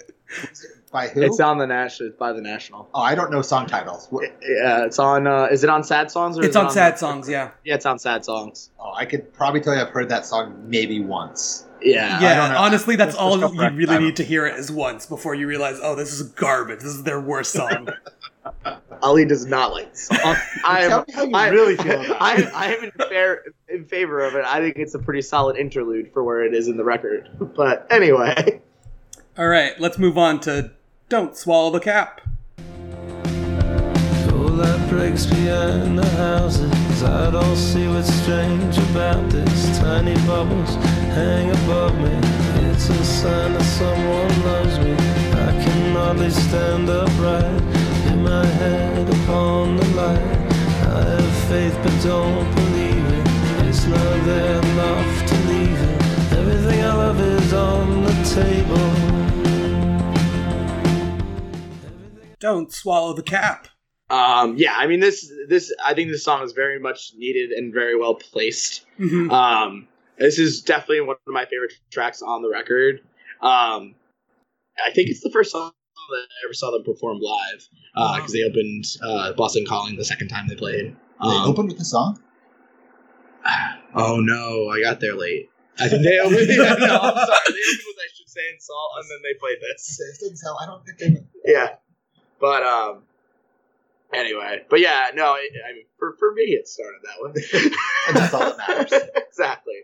By 0.93 1.09
who? 1.09 1.23
It's 1.23 1.41
on 1.41 1.59
the 1.59 1.67
national. 1.67 2.09
It's 2.11 2.17
by 2.19 2.33
the 2.33 2.41
national. 2.41 2.89
oh, 2.95 3.01
I 3.03 3.15
don't 3.15 3.31
know 3.31 3.43
song 3.43 3.67
titles. 3.67 4.07
What- 4.11 4.25
Yeah, 4.41 4.85
it's 4.87 4.99
on. 4.99 5.27
Uh, 5.27 5.49
is 5.51 5.63
it 5.65 5.69
on 5.69 5.83
Sad 5.85 6.11
Songs 6.11 6.39
or 6.39 6.41
It's 6.43 6.51
is 6.51 6.57
it 6.57 6.65
on 6.65 6.71
sad 6.71 6.99
songs, 6.99 7.29
yeah. 7.29 7.51
Yeah, 7.65 7.75
it's 7.75 7.85
on 7.85 7.99
Sad 7.99 8.25
Songs. 8.25 8.71
Oh, 8.81 8.93
I 8.95 9.05
could 9.05 9.31
probably 9.35 9.61
tell 9.61 9.75
you 9.75 9.81
I've 9.83 9.91
heard 9.91 10.09
that 10.09 10.25
song 10.25 10.55
maybe 10.69 11.01
once. 11.01 11.66
Yeah, 11.83 12.21
Yeah, 12.21 12.35
don't 12.37 12.53
know. 12.53 12.59
honestly, 12.59 12.97
that's 12.97 13.15
Let's 13.15 13.19
all 13.19 13.39
just 13.39 13.55
you 13.55 13.69
really 13.71 13.99
need 13.99 14.17
to 14.17 14.25
hear 14.25 14.47
it 14.47 14.59
is 14.59 14.71
once 14.73 15.07
before 15.07 15.35
you 15.35 15.47
realize, 15.47 15.79
oh, 15.83 15.95
this 15.95 16.13
is 16.13 16.23
garbage. 16.31 16.79
This 16.81 16.95
is 16.95 17.03
their 17.03 17.21
worst 17.21 17.53
song. 17.53 17.89
Ali 19.03 19.25
does 19.25 19.45
not 19.45 19.73
like 19.73 19.93
the 19.93 19.99
song. 19.99 20.37
I 20.65 20.83
am. 20.85 20.91
Tell 20.91 21.05
me 21.07 21.13
how 21.13 21.25
you 21.25 21.35
I, 21.35 21.49
really 21.49 21.77
feel 21.77 22.01
about 22.05 22.23
I. 22.23 22.43
I 22.55 22.67
am 22.75 22.85
in, 22.85 22.91
fair, 22.93 23.43
in 23.69 23.85
favor 23.85 24.25
of 24.25 24.35
it. 24.35 24.45
I 24.45 24.61
think 24.61 24.77
it's 24.77 24.95
a 24.95 24.99
pretty 24.99 25.21
solid 25.23 25.57
interlude 25.57 26.13
for 26.13 26.23
where 26.25 26.43
it 26.45 26.55
is 26.55 26.69
in 26.69 26.77
the 26.77 26.85
record. 26.85 27.29
But 27.39 27.87
anyway, 27.91 28.61
all 29.37 29.49
right, 29.49 29.79
let's 29.81 29.99
move 29.99 30.17
on 30.17 30.41
to 30.41 30.73
"Don't 31.09 31.37
Swallow 31.37 31.71
the 31.71 31.81
Cap." 31.81 32.21
All 34.33 34.49
that 34.63 34.89
breaks 34.89 35.27
behind 35.27 35.99
the 35.99 36.09
houses. 36.11 36.86
I 37.03 37.31
don't 37.31 37.57
see 37.57 37.89
what's 37.89 38.13
strange 38.23 38.79
about 38.91 39.29
this. 39.31 39.79
Tiny 39.79 40.15
bubbles 40.27 40.75
hang 41.17 41.51
above 41.51 41.95
me. 41.99 42.15
It's 42.71 42.89
a 42.89 43.05
sign 43.05 43.53
that 43.55 43.63
someone 43.63 44.45
loves 44.45 44.79
me. 44.79 44.93
I 44.93 45.53
can 45.65 45.95
hardly 45.95 46.31
stand 46.31 46.89
upright. 46.89 47.61
Hit 48.05 48.17
my 48.17 48.47
head 48.47 49.09
upon 49.09 49.77
the 49.77 49.87
light. 49.97 50.37
I 50.97 51.03
have 51.15 51.37
faith 51.49 51.77
but 51.83 52.03
don't 52.03 52.55
believe 52.55 53.07
it. 53.19 53.27
It's 53.69 53.85
not 53.87 54.25
there 54.25 54.59
enough 54.59 55.27
to 55.29 55.35
leave 55.51 55.81
it. 55.91 56.03
Everything 56.39 56.81
I 56.83 56.95
love 56.95 57.21
is 57.21 57.53
on 57.53 58.05
the 58.05 58.15
table. 58.41 58.91
Don't 62.39 62.73
swallow 62.73 63.13
the 63.13 63.23
cap. 63.23 63.69
Um, 64.11 64.57
yeah, 64.57 64.75
I 64.77 64.87
mean 64.87 65.01
this. 65.01 65.31
This 65.49 65.73
I 65.85 65.95
think 65.95 66.11
this 66.11 66.23
song 66.25 66.43
is 66.45 66.53
very 66.53 66.79
much 66.79 67.13
needed 67.17 67.51
and 67.51 67.73
very 67.73 67.99
well 67.99 68.15
placed. 68.15 68.85
Mhm. 68.99 69.31
Um, 69.31 69.89
this 70.19 70.39
is 70.39 70.63
definitely 70.63 71.01
one 71.03 71.17
of 71.27 71.33
my 71.33 71.45
favorite 71.45 71.73
tracks 71.91 72.23
on 72.23 72.43
the 72.43 72.49
record. 72.49 73.01
Um, 73.43 73.95
I 74.85 74.91
think 74.95 75.11
it's 75.11 75.21
the 75.21 75.31
first 75.31 75.51
song 75.53 75.73
that 76.11 76.17
I 76.17 76.47
ever 76.47 76.55
saw 76.55 76.71
them 76.71 76.85
perform 76.85 77.19
live 77.21 77.69
because 78.17 78.33
they 78.33 78.43
opened 78.45 78.85
uh, 79.03 79.33
Boston 79.33 79.65
Calling 79.67 79.97
the 79.97 80.05
second 80.05 80.29
time 80.29 80.47
they 80.49 80.55
played. 80.57 80.87
They 81.23 81.29
Um, 81.29 81.49
opened 81.51 81.69
with 81.69 81.79
the 81.79 81.85
song. 81.85 82.21
Oh 83.99 84.21
no, 84.21 84.69
I 84.69 84.83
got 84.83 85.01
there 85.01 85.15
late. 85.15 85.49
I 85.79 85.89
think 85.89 86.03
they 86.03 86.19
opened. 86.19 86.37
yeah, 86.51 86.75
no, 86.79 86.99
I'm 87.01 87.15
sorry. 87.17 87.49
They 87.49 87.65
opened 87.65 87.87
with 87.87 87.97
I 87.99 88.09
should 88.15 88.29
say 88.29 88.41
in 88.53 88.61
salt, 88.61 88.91
and 88.99 89.05
then 89.11 89.19
they 89.23 89.39
played 89.41 89.57
this. 89.63 89.97
This 89.97 90.19
doesn't 90.21 90.37
sound. 90.37 90.57
I 90.61 90.67
don't 90.67 90.85
think 90.85 90.99
they. 90.99 91.51
Yeah, 91.51 91.77
but 92.39 92.63
um, 92.63 93.05
anyway, 94.17 94.65
but 94.69 94.81
yeah, 94.81 95.07
no, 95.15 95.27
I, 95.27 95.49
I 95.69 95.73
mean, 95.75 95.85
for 95.99 96.15
for 96.19 96.33
me, 96.33 96.43
it 96.43 96.67
started 96.67 97.01
that 97.05 97.23
way. 97.23 97.71
And 98.09 98.17
that's 98.17 98.35
all 98.35 98.41
that 98.41 98.59
matters. 98.59 98.93
exactly. 99.29 99.75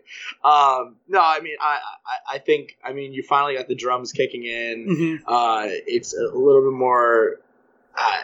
Um, 0.43 0.95
no, 1.07 1.21
I 1.21 1.39
mean, 1.41 1.55
I, 1.61 1.79
I 2.05 2.35
I 2.35 2.37
think 2.39 2.77
I 2.83 2.93
mean 2.93 3.13
you 3.13 3.23
finally 3.23 3.55
got 3.55 3.67
the 3.67 3.75
drums 3.75 4.11
kicking 4.11 4.43
in. 4.45 4.87
Mhm. 4.87 5.19
Uh, 5.25 5.67
it's 5.87 6.13
a 6.13 6.21
little 6.23 6.61
bit 6.69 6.77
more. 6.77 7.39
Uh, 7.97 8.17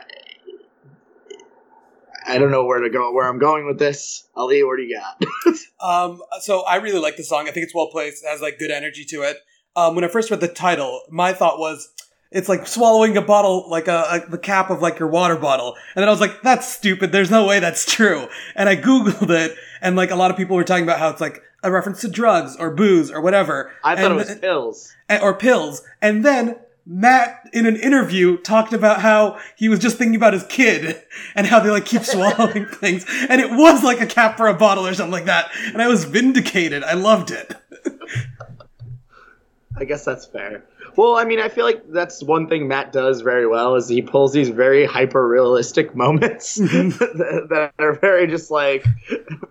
I 2.25 2.37
don't 2.37 2.51
know 2.51 2.65
where 2.65 2.79
to 2.79 2.89
go. 2.89 3.11
Where 3.13 3.27
I'm 3.27 3.39
going 3.39 3.65
with 3.65 3.79
this, 3.79 4.27
Ali. 4.35 4.63
What 4.63 4.77
do 4.77 4.83
you 4.83 4.97
got? 4.99 5.23
Um, 5.81 6.21
so 6.41 6.63
I 6.65 6.75
really 6.75 6.99
like 6.99 7.15
the 7.15 7.23
song. 7.23 7.47
I 7.47 7.51
think 7.51 7.63
it's 7.63 7.73
well 7.73 7.87
placed. 7.89 8.25
It 8.25 8.27
has 8.27 8.41
like 8.41 8.59
good 8.59 8.69
energy 8.69 9.05
to 9.05 9.21
it. 9.21 9.37
Um, 9.77 9.95
when 9.95 10.03
I 10.03 10.09
first 10.09 10.29
read 10.29 10.41
the 10.41 10.49
title, 10.49 11.03
my 11.09 11.31
thought 11.31 11.57
was 11.57 11.87
it's 12.31 12.47
like 12.49 12.67
swallowing 12.67 13.17
a 13.17 13.21
bottle, 13.21 13.67
like 13.69 13.87
a, 13.87 14.23
a 14.27 14.29
the 14.29 14.37
cap 14.37 14.69
of 14.69 14.81
like 14.81 14.99
your 14.99 15.09
water 15.09 15.35
bottle. 15.35 15.75
And 15.95 16.01
then 16.03 16.07
I 16.07 16.11
was 16.11 16.21
like, 16.21 16.41
that's 16.43 16.71
stupid. 16.71 17.11
There's 17.11 17.31
no 17.31 17.45
way 17.47 17.59
that's 17.59 17.85
true. 17.91 18.27
And 18.55 18.69
I 18.69 18.75
googled 18.75 19.29
it, 19.31 19.55
and 19.81 19.95
like 19.95 20.11
a 20.11 20.15
lot 20.15 20.29
of 20.31 20.37
people 20.37 20.55
were 20.55 20.63
talking 20.63 20.83
about 20.83 20.99
how 20.99 21.09
it's 21.09 21.21
like 21.21 21.41
a 21.63 21.71
reference 21.71 22.01
to 22.01 22.07
drugs 22.07 22.55
or 22.55 22.69
booze 22.71 23.11
or 23.11 23.19
whatever. 23.21 23.71
I 23.83 23.95
thought 23.95 24.11
And- 24.11 24.13
it 24.21 24.27
was 24.27 24.35
pills. 24.39 24.95
and- 25.09 25.21
or 25.23 25.33
pills. 25.33 25.81
And 26.01 26.23
then 26.23 26.55
Matt, 26.91 27.47
in 27.53 27.65
an 27.67 27.75
interview, 27.75 28.37
talked 28.37 28.73
about 28.73 29.01
how 29.01 29.37
he 29.55 29.67
was 29.69 29.79
just 29.79 29.97
thinking 29.97 30.15
about 30.15 30.33
his 30.33 30.43
kid 30.45 31.01
and 31.35 31.45
how 31.45 31.59
they 31.59 31.69
like 31.69 31.85
keep 31.85 32.03
swallowing 32.03 32.65
things. 32.73 33.05
And 33.29 33.41
it 33.41 33.51
was 33.51 33.83
like 33.83 34.01
a 34.01 34.07
cap 34.07 34.37
for 34.37 34.47
a 34.47 34.53
bottle 34.55 34.87
or 34.87 34.93
something 34.93 35.11
like 35.11 35.25
that. 35.25 35.49
And 35.73 35.81
I 35.81 35.87
was 35.87 36.05
vindicated. 36.05 36.83
I 36.83 36.93
loved 36.93 37.31
it. 37.31 37.53
I 39.77 39.85
guess 39.85 40.03
that's 40.03 40.25
fair. 40.25 40.63
Well, 40.99 41.15
I 41.15 41.23
mean, 41.23 41.39
I 41.39 41.47
feel 41.47 41.63
like 41.63 41.81
that's 41.93 42.21
one 42.21 42.49
thing 42.49 42.67
Matt 42.67 42.91
does 42.91 43.21
very 43.21 43.47
well 43.47 43.75
is 43.75 43.87
he 43.87 44.01
pulls 44.01 44.33
these 44.33 44.49
very 44.49 44.83
hyper 44.85 45.25
realistic 45.25 45.95
moments 46.05 46.55
that, 46.57 47.47
that 47.49 47.73
are 47.79 47.93
very 47.93 48.27
just 48.27 48.51
like 48.51 48.85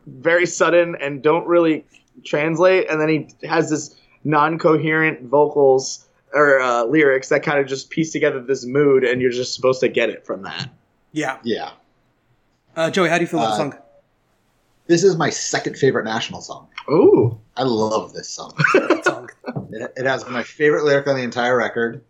very 0.07 0.45
sudden 0.45 0.95
and 1.01 1.23
don't 1.23 1.47
really 1.47 1.87
translate, 2.23 2.91
and 2.91 3.01
then 3.01 3.09
he 3.09 3.47
has 3.47 3.71
this 3.71 3.97
non-coherent 4.25 5.23
vocals 5.23 6.07
or 6.35 6.61
uh, 6.61 6.85
lyrics 6.85 7.31
that 7.31 7.43
kind 7.43 7.59
of 7.59 7.67
just 7.67 7.89
piece 7.89 8.13
together 8.13 8.43
this 8.43 8.67
mood, 8.67 9.03
and 9.03 9.23
you're 9.23 9.31
just 9.31 9.55
supposed 9.55 9.81
to 9.81 9.89
get 9.89 10.11
it 10.11 10.27
from 10.27 10.43
that. 10.43 10.69
Yeah. 11.13 11.39
Yeah. 11.45 11.71
Uh, 12.77 12.91
Joey, 12.91 13.09
how 13.09 13.17
do 13.17 13.23
you 13.23 13.27
feel 13.27 13.41
about 13.41 13.57
the 13.57 13.65
Uh, 13.65 13.71
song? 13.71 13.79
This 14.87 15.03
is 15.03 15.17
my 15.17 15.31
second 15.31 15.79
favorite 15.79 16.05
national 16.05 16.43
song. 16.43 16.69
Ooh, 16.91 17.41
I 17.57 17.63
love 17.63 18.13
this 18.13 18.29
song. 18.29 18.53
It, 19.81 19.93
it 19.97 20.07
has 20.07 20.29
my 20.29 20.43
favorite 20.43 20.85
lyric 20.85 21.07
on 21.07 21.17
the 21.17 21.23
entire 21.23 21.57
record, 21.57 22.03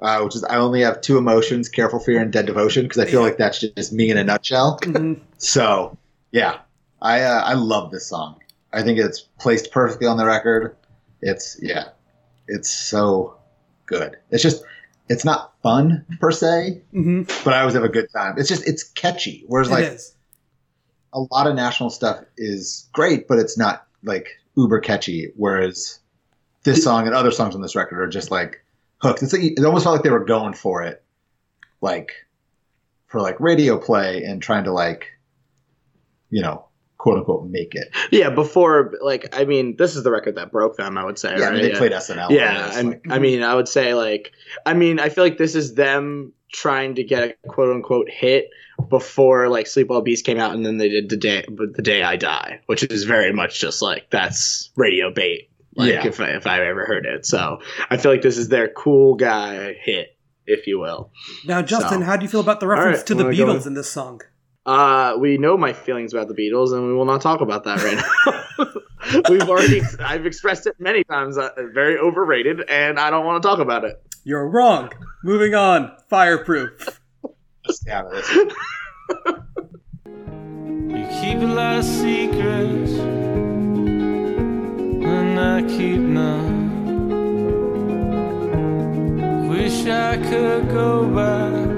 uh, 0.00 0.20
which 0.22 0.36
is 0.36 0.44
"I 0.44 0.56
only 0.56 0.82
have 0.82 1.00
two 1.00 1.18
emotions: 1.18 1.68
careful 1.68 1.98
fear 2.00 2.20
and 2.20 2.32
dead 2.32 2.46
devotion," 2.46 2.84
because 2.84 2.98
I 2.98 3.06
feel 3.06 3.22
like 3.22 3.36
that's 3.38 3.60
just 3.60 3.92
me 3.92 4.10
in 4.10 4.16
a 4.18 4.24
nutshell. 4.24 4.78
Mhm. 4.82 5.20
So, 5.38 5.96
yeah, 6.32 6.58
I 7.00 7.22
uh, 7.22 7.42
I 7.44 7.54
love 7.54 7.90
this 7.90 8.06
song. 8.06 8.36
I 8.72 8.82
think 8.82 8.98
it's 8.98 9.20
placed 9.40 9.70
perfectly 9.72 10.06
on 10.06 10.16
the 10.16 10.26
record. 10.26 10.76
It's 11.22 11.58
yeah, 11.62 11.88
it's 12.46 12.70
so 12.70 13.36
good. 13.86 14.16
It's 14.30 14.42
just 14.42 14.62
it's 15.08 15.24
not 15.24 15.54
fun 15.62 16.04
per 16.20 16.30
se, 16.30 16.82
Mhm. 16.94 17.44
but 17.44 17.54
I 17.54 17.60
always 17.60 17.74
have 17.74 17.84
a 17.84 17.88
good 17.88 18.10
time. 18.12 18.34
It's 18.38 18.48
just 18.48 18.68
it's 18.68 18.82
catchy. 18.82 19.44
Whereas 19.46 19.68
It 19.68 19.72
like 19.72 19.84
is. 19.84 20.14
a 21.14 21.20
lot 21.20 21.46
of 21.46 21.54
national 21.56 21.88
stuff 21.90 22.20
is 22.36 22.88
great, 22.92 23.26
but 23.26 23.38
it's 23.38 23.56
not 23.56 23.86
like 24.04 24.28
uber 24.56 24.80
catchy. 24.80 25.32
Whereas 25.36 25.98
this 26.64 26.82
song 26.82 27.06
and 27.06 27.14
other 27.14 27.30
songs 27.30 27.54
on 27.54 27.62
this 27.62 27.76
record 27.76 28.00
are 28.00 28.08
just 28.08 28.30
like 28.30 28.64
hooked. 28.98 29.22
It's 29.22 29.32
like, 29.32 29.42
it 29.42 29.64
almost 29.64 29.84
felt 29.84 29.96
like 29.96 30.02
they 30.02 30.10
were 30.10 30.24
going 30.24 30.54
for 30.54 30.82
it, 30.82 31.02
like 31.80 32.12
for 33.06 33.20
like 33.20 33.38
radio 33.40 33.78
play 33.78 34.24
and 34.24 34.42
trying 34.42 34.64
to 34.64 34.72
like, 34.72 35.06
you 36.30 36.42
know, 36.42 36.66
quote 36.98 37.18
unquote 37.18 37.48
make 37.48 37.74
it. 37.74 37.88
yeah. 38.10 38.30
Before, 38.30 38.94
like, 39.00 39.34
I 39.36 39.44
mean, 39.44 39.76
this 39.76 39.96
is 39.96 40.02
the 40.02 40.10
record 40.10 40.34
that 40.34 40.52
broke 40.52 40.76
them. 40.76 40.98
I 40.98 41.04
would 41.04 41.18
say. 41.18 41.36
Yeah, 41.38 41.48
I 41.48 41.50
mean, 41.52 41.62
they 41.62 41.72
yeah. 41.72 41.78
played 41.78 41.92
SNL. 41.92 42.30
Yeah, 42.30 42.70
I, 42.72 42.80
like, 42.82 43.06
I 43.08 43.18
mean, 43.18 43.42
I 43.42 43.54
would 43.54 43.68
say 43.68 43.94
like, 43.94 44.32
I 44.66 44.74
mean, 44.74 45.00
I 45.00 45.08
feel 45.08 45.24
like 45.24 45.38
this 45.38 45.54
is 45.54 45.74
them 45.74 46.32
trying 46.52 46.94
to 46.96 47.04
get 47.04 47.22
a 47.22 47.48
quote 47.48 47.74
unquote 47.74 48.08
hit 48.10 48.50
before 48.88 49.48
like 49.48 49.66
Sleep 49.66 49.88
Well 49.88 50.00
Beast 50.02 50.24
came 50.24 50.38
out, 50.38 50.54
and 50.54 50.64
then 50.64 50.78
they 50.78 50.88
did 50.88 51.08
the 51.08 51.16
day, 51.16 51.44
the 51.48 51.82
day 51.82 52.02
I 52.02 52.16
die, 52.16 52.60
which 52.66 52.82
is 52.84 53.04
very 53.04 53.32
much 53.32 53.60
just 53.60 53.80
like 53.80 54.10
that's 54.10 54.70
radio 54.76 55.12
bait. 55.12 55.50
Like 55.78 55.92
Yeah. 55.94 56.06
if 56.06 56.20
I, 56.20 56.30
if 56.30 56.46
I 56.46 56.66
ever 56.66 56.84
heard 56.84 57.06
it, 57.06 57.24
so 57.24 57.60
I 57.88 57.96
feel 57.96 58.10
like 58.12 58.22
this 58.22 58.36
is 58.36 58.48
their 58.48 58.68
cool 58.68 59.14
guy 59.14 59.74
hit, 59.82 60.08
if 60.46 60.66
you 60.66 60.78
will. 60.78 61.10
Now, 61.46 61.62
Justin, 61.62 62.00
So- 62.00 62.04
how 62.04 62.16
do 62.16 62.24
you 62.24 62.28
feel 62.28 62.40
about 62.40 62.60
the 62.60 62.66
reference 62.66 62.98
right, 62.98 63.06
to 63.06 63.14
the 63.14 63.24
wanna 63.24 63.36
Beatles 63.36 63.62
in? 63.62 63.68
in 63.68 63.74
this 63.74 63.88
song? 63.90 64.20
Uh, 64.66 65.16
we 65.18 65.38
know 65.38 65.56
my 65.56 65.72
feelings 65.72 66.12
about 66.12 66.28
the 66.28 66.34
Beatles, 66.34 66.74
and 66.74 66.86
we 66.86 66.92
will 66.92 67.06
not 67.06 67.22
talk 67.22 67.40
about 67.40 67.64
that 67.64 67.82
right 67.82 67.96
now. 67.96 69.22
We've 69.30 69.48
already, 69.48 69.80
I've 70.00 70.26
expressed 70.26 70.66
it 70.66 70.74
many 70.78 71.04
times. 71.04 71.38
Uh, 71.38 71.48
very 71.72 71.96
overrated, 71.96 72.68
and 72.68 72.98
I 73.00 73.08
don't 73.08 73.24
want 73.24 73.42
to 73.42 73.48
talk 73.48 73.60
about 73.60 73.84
it. 73.84 74.02
You're 74.24 74.46
wrong. 74.46 74.90
Moving 75.24 75.54
on. 75.54 75.92
Fireproof. 76.10 77.00
stay 77.70 77.90
out 77.92 78.06
of 78.06 78.12
this. 78.12 78.30
You 80.90 81.06
keep 81.20 81.38
a 81.38 81.46
lot 81.46 81.78
of 81.78 81.84
secrets, 81.84 82.92
I 85.38 85.62
keep 85.62 86.00
none. 86.00 86.56
Wish 89.48 89.86
I 89.86 90.16
could 90.16 90.68
go 90.68 91.06
back 91.20 91.68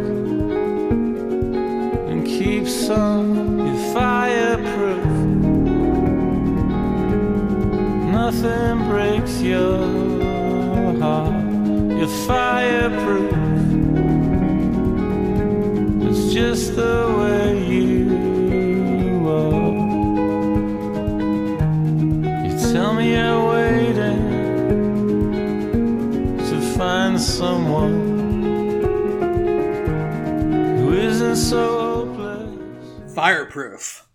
and 2.10 2.24
keep 2.24 2.66
some. 2.66 3.58
You're 3.66 3.92
fireproof. 3.92 5.04
Nothing 8.16 8.76
breaks 8.88 9.42
your 9.42 9.76
heart. 11.02 11.44
You're 11.98 12.16
fireproof. 12.28 13.32
It's 16.08 16.24
just 16.32 16.76
the 16.76 16.98
way 17.18 17.46
you 17.70 17.89
me 23.10 23.16
you're 23.16 24.14
to 26.38 26.60
find 26.76 27.20
someone 27.20 27.92
who 30.78 30.92
isn't 30.94 31.36
so 31.36 32.06
hopeless. 32.06 33.14
Fireproof. 33.14 34.06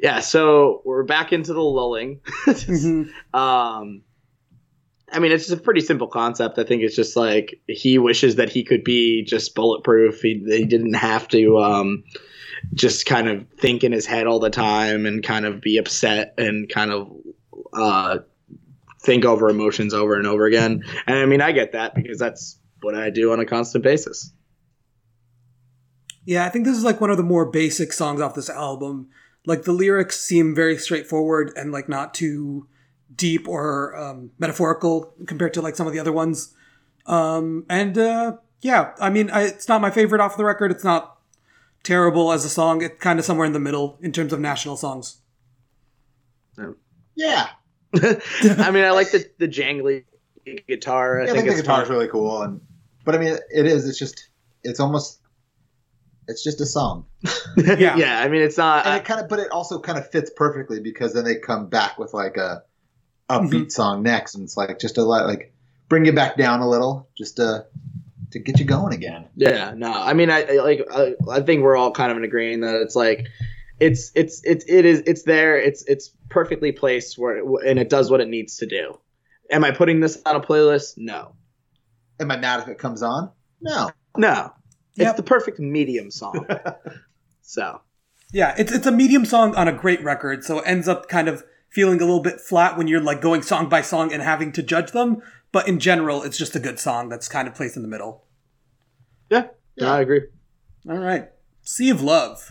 Yeah, 0.00 0.20
so 0.20 0.82
we're 0.84 1.02
back 1.02 1.32
into 1.32 1.52
the 1.52 1.60
lulling. 1.62 2.20
Mhm. 2.46 3.10
um, 3.34 4.02
I 5.10 5.20
mean, 5.20 5.32
it's 5.32 5.46
just 5.48 5.58
a 5.58 5.62
pretty 5.62 5.80
simple 5.80 6.06
concept. 6.06 6.58
I 6.58 6.64
think 6.64 6.82
it's 6.82 6.94
just 6.94 7.16
like 7.16 7.60
he 7.66 7.98
wishes 7.98 8.36
that 8.36 8.50
he 8.50 8.62
could 8.62 8.84
be 8.84 9.24
just 9.24 9.54
bulletproof. 9.54 10.20
He, 10.20 10.44
he 10.46 10.66
didn't 10.66 10.92
have 10.94 11.26
to 11.28 11.58
um, 11.58 12.04
just 12.74 13.06
kind 13.06 13.26
of 13.28 13.46
think 13.58 13.82
in 13.84 13.92
his 13.92 14.04
head 14.04 14.26
all 14.26 14.38
the 14.38 14.50
time 14.50 15.06
and 15.06 15.22
kind 15.24 15.46
of 15.46 15.62
be 15.62 15.78
upset 15.78 16.34
and 16.36 16.68
kind 16.68 16.90
of 16.90 17.10
uh, 17.72 18.18
think 19.00 19.24
over 19.24 19.48
emotions 19.48 19.94
over 19.94 20.14
and 20.14 20.26
over 20.26 20.46
again. 20.46 20.84
And 21.06 21.18
I 21.18 21.26
mean, 21.26 21.40
I 21.40 21.52
get 21.52 21.72
that 21.72 21.94
because 21.94 22.18
that's 22.18 22.58
what 22.82 22.94
I 22.94 23.10
do 23.10 23.32
on 23.32 23.40
a 23.40 23.46
constant 23.46 23.84
basis. 23.84 24.32
Yeah, 26.24 26.44
I 26.44 26.50
think 26.50 26.66
this 26.66 26.76
is 26.76 26.84
like 26.84 27.00
one 27.00 27.10
of 27.10 27.16
the 27.16 27.22
more 27.22 27.46
basic 27.46 27.92
songs 27.92 28.20
off 28.20 28.34
this 28.34 28.50
album. 28.50 29.08
Like 29.46 29.62
the 29.62 29.72
lyrics 29.72 30.20
seem 30.20 30.54
very 30.54 30.76
straightforward 30.76 31.52
and 31.56 31.72
like 31.72 31.88
not 31.88 32.12
too 32.12 32.68
deep 33.14 33.48
or 33.48 33.96
um, 33.96 34.32
metaphorical 34.38 35.14
compared 35.26 35.54
to 35.54 35.62
like 35.62 35.74
some 35.74 35.86
of 35.86 35.92
the 35.94 35.98
other 35.98 36.12
ones. 36.12 36.54
Um, 37.06 37.64
and 37.70 37.96
uh, 37.96 38.36
yeah, 38.60 38.92
I 39.00 39.08
mean, 39.08 39.30
I, 39.30 39.44
it's 39.44 39.68
not 39.68 39.80
my 39.80 39.90
favorite 39.90 40.20
off 40.20 40.36
the 40.36 40.44
record. 40.44 40.70
It's 40.70 40.84
not 40.84 41.18
terrible 41.82 42.30
as 42.32 42.44
a 42.44 42.50
song. 42.50 42.82
It's 42.82 43.00
kind 43.00 43.18
of 43.18 43.24
somewhere 43.24 43.46
in 43.46 43.52
the 43.54 43.60
middle 43.60 43.98
in 44.02 44.12
terms 44.12 44.32
of 44.32 44.40
national 44.40 44.76
songs. 44.76 45.22
Yeah, 47.18 47.48
I 47.94 48.70
mean, 48.70 48.84
I 48.84 48.92
like 48.92 49.10
the, 49.10 49.28
the 49.38 49.48
jangly 49.48 50.04
guitar. 50.68 51.20
I, 51.20 51.24
Yeah, 51.24 51.30
I 51.30 51.34
think, 51.34 51.36
think 51.38 51.48
the 51.48 51.52
it's 51.58 51.62
guitar's 51.62 51.88
fun. 51.88 51.96
really 51.96 52.08
cool, 52.08 52.42
and 52.42 52.60
but 53.04 53.14
I 53.14 53.18
mean, 53.18 53.36
it 53.50 53.66
is. 53.66 53.88
It's 53.88 53.98
just, 53.98 54.28
it's 54.62 54.78
almost, 54.78 55.20
it's 56.28 56.44
just 56.44 56.60
a 56.60 56.66
song, 56.66 57.06
Yeah. 57.56 57.96
yeah, 57.96 58.20
I 58.20 58.28
mean, 58.28 58.42
it's 58.42 58.56
not. 58.56 58.86
and 58.86 58.96
it 58.96 59.04
kind 59.04 59.20
of, 59.20 59.28
but 59.28 59.40
it 59.40 59.50
also 59.50 59.80
kind 59.80 59.98
of 59.98 60.08
fits 60.10 60.30
perfectly 60.36 60.80
because 60.80 61.12
then 61.12 61.24
they 61.24 61.36
come 61.36 61.68
back 61.68 61.98
with 61.98 62.14
like 62.14 62.36
a 62.36 62.62
upbeat 63.28 63.50
mm-hmm. 63.50 63.68
song 63.68 64.02
next, 64.02 64.34
and 64.36 64.44
it's 64.44 64.56
like 64.56 64.78
just 64.78 64.96
a 64.98 65.02
lot 65.02 65.26
like 65.26 65.52
bring 65.88 66.04
you 66.04 66.12
back 66.12 66.36
down 66.36 66.60
a 66.60 66.68
little, 66.68 67.08
just 67.16 67.36
to 67.36 67.66
to 68.30 68.38
get 68.38 68.58
you 68.60 68.64
going 68.66 68.92
again. 68.92 69.26
Yeah, 69.34 69.72
no. 69.74 69.90
I 69.90 70.12
mean, 70.12 70.30
I, 70.30 70.42
I 70.44 70.62
like. 70.62 70.86
I, 70.92 71.14
I 71.30 71.40
think 71.40 71.62
we're 71.62 71.76
all 71.76 71.90
kind 71.92 72.10
of 72.10 72.18
in 72.18 72.24
agreeing 72.24 72.60
that 72.60 72.82
it's 72.82 72.94
like, 72.94 73.26
it's 73.80 74.10
it's 74.14 74.42
it's 74.44 74.64
it 74.68 74.84
is 74.84 75.02
it's 75.06 75.22
there. 75.22 75.56
It's 75.58 75.84
it's 75.86 76.10
perfectly 76.28 76.72
placed 76.72 77.18
where 77.18 77.38
it, 77.38 77.44
and 77.66 77.78
it 77.78 77.88
does 77.88 78.10
what 78.10 78.20
it 78.20 78.28
needs 78.28 78.56
to 78.58 78.66
do. 78.66 78.98
Am 79.50 79.64
I 79.64 79.70
putting 79.70 80.00
this 80.00 80.20
on 80.26 80.36
a 80.36 80.40
playlist? 80.40 80.94
No, 80.96 81.34
Am 82.20 82.30
I 82.30 82.36
mad 82.36 82.60
if 82.60 82.68
it 82.68 82.78
comes 82.78 83.02
on? 83.02 83.30
No. 83.60 83.90
no. 84.16 84.52
Yep. 84.96 85.06
It's 85.06 85.16
the 85.16 85.22
perfect 85.22 85.60
medium 85.60 86.10
song. 86.10 86.46
so 87.42 87.80
Yeah, 88.32 88.54
it's 88.58 88.72
it's 88.72 88.86
a 88.86 88.92
medium 88.92 89.24
song 89.24 89.54
on 89.54 89.68
a 89.68 89.72
great 89.72 90.02
record, 90.02 90.44
so 90.44 90.58
it 90.58 90.64
ends 90.66 90.88
up 90.88 91.08
kind 91.08 91.28
of 91.28 91.44
feeling 91.70 92.00
a 92.00 92.04
little 92.04 92.22
bit 92.22 92.40
flat 92.40 92.76
when 92.76 92.88
you're 92.88 93.00
like 93.00 93.20
going 93.20 93.42
song 93.42 93.68
by 93.68 93.80
song 93.82 94.12
and 94.12 94.22
having 94.22 94.50
to 94.52 94.62
judge 94.62 94.90
them. 94.90 95.22
But 95.52 95.68
in 95.68 95.78
general, 95.78 96.22
it's 96.24 96.36
just 96.36 96.56
a 96.56 96.60
good 96.60 96.78
song 96.78 97.08
that's 97.08 97.28
kind 97.28 97.46
of 97.46 97.54
placed 97.54 97.76
in 97.76 97.82
the 97.82 97.88
middle. 97.88 98.24
yeah, 99.30 99.46
no, 99.80 99.88
I 99.88 100.00
agree. 100.00 100.22
All 100.88 100.98
right, 100.98 101.28
Sea 101.62 101.90
of 101.90 102.02
Love. 102.02 102.50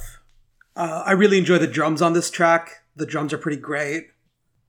Uh, 0.75 1.03
I 1.05 1.11
really 1.13 1.37
enjoy 1.37 1.57
the 1.57 1.67
drums 1.67 2.01
on 2.01 2.13
this 2.13 2.29
track. 2.29 2.83
The 2.95 3.05
drums 3.05 3.33
are 3.33 3.37
pretty 3.37 3.61
great. 3.61 4.07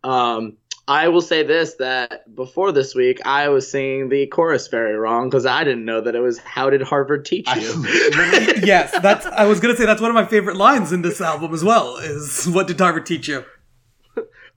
Um, 0.04 0.56
I 0.88 1.08
will 1.08 1.20
say 1.20 1.44
this 1.44 1.74
that 1.74 2.34
before 2.34 2.72
this 2.72 2.94
week, 2.94 3.20
I 3.24 3.48
was 3.48 3.70
singing 3.70 4.08
the 4.08 4.26
chorus 4.26 4.66
very 4.66 4.96
wrong 4.96 5.30
because 5.30 5.46
I 5.46 5.62
didn't 5.62 5.84
know 5.84 6.00
that 6.00 6.16
it 6.16 6.20
was 6.20 6.38
"How 6.38 6.70
did 6.70 6.82
Harvard 6.82 7.24
teach 7.24 7.48
you?" 7.54 7.84
yes, 8.62 8.92
that's. 9.00 9.24
I 9.26 9.44
was 9.44 9.60
gonna 9.60 9.76
say 9.76 9.86
that's 9.86 10.00
one 10.00 10.10
of 10.10 10.14
my 10.14 10.24
favorite 10.24 10.56
lines 10.56 10.92
in 10.92 11.02
this 11.02 11.20
album 11.20 11.54
as 11.54 11.62
well. 11.62 11.96
Is 11.98 12.48
what 12.48 12.66
did 12.66 12.80
Harvard 12.80 13.06
teach 13.06 13.28
you? 13.28 13.44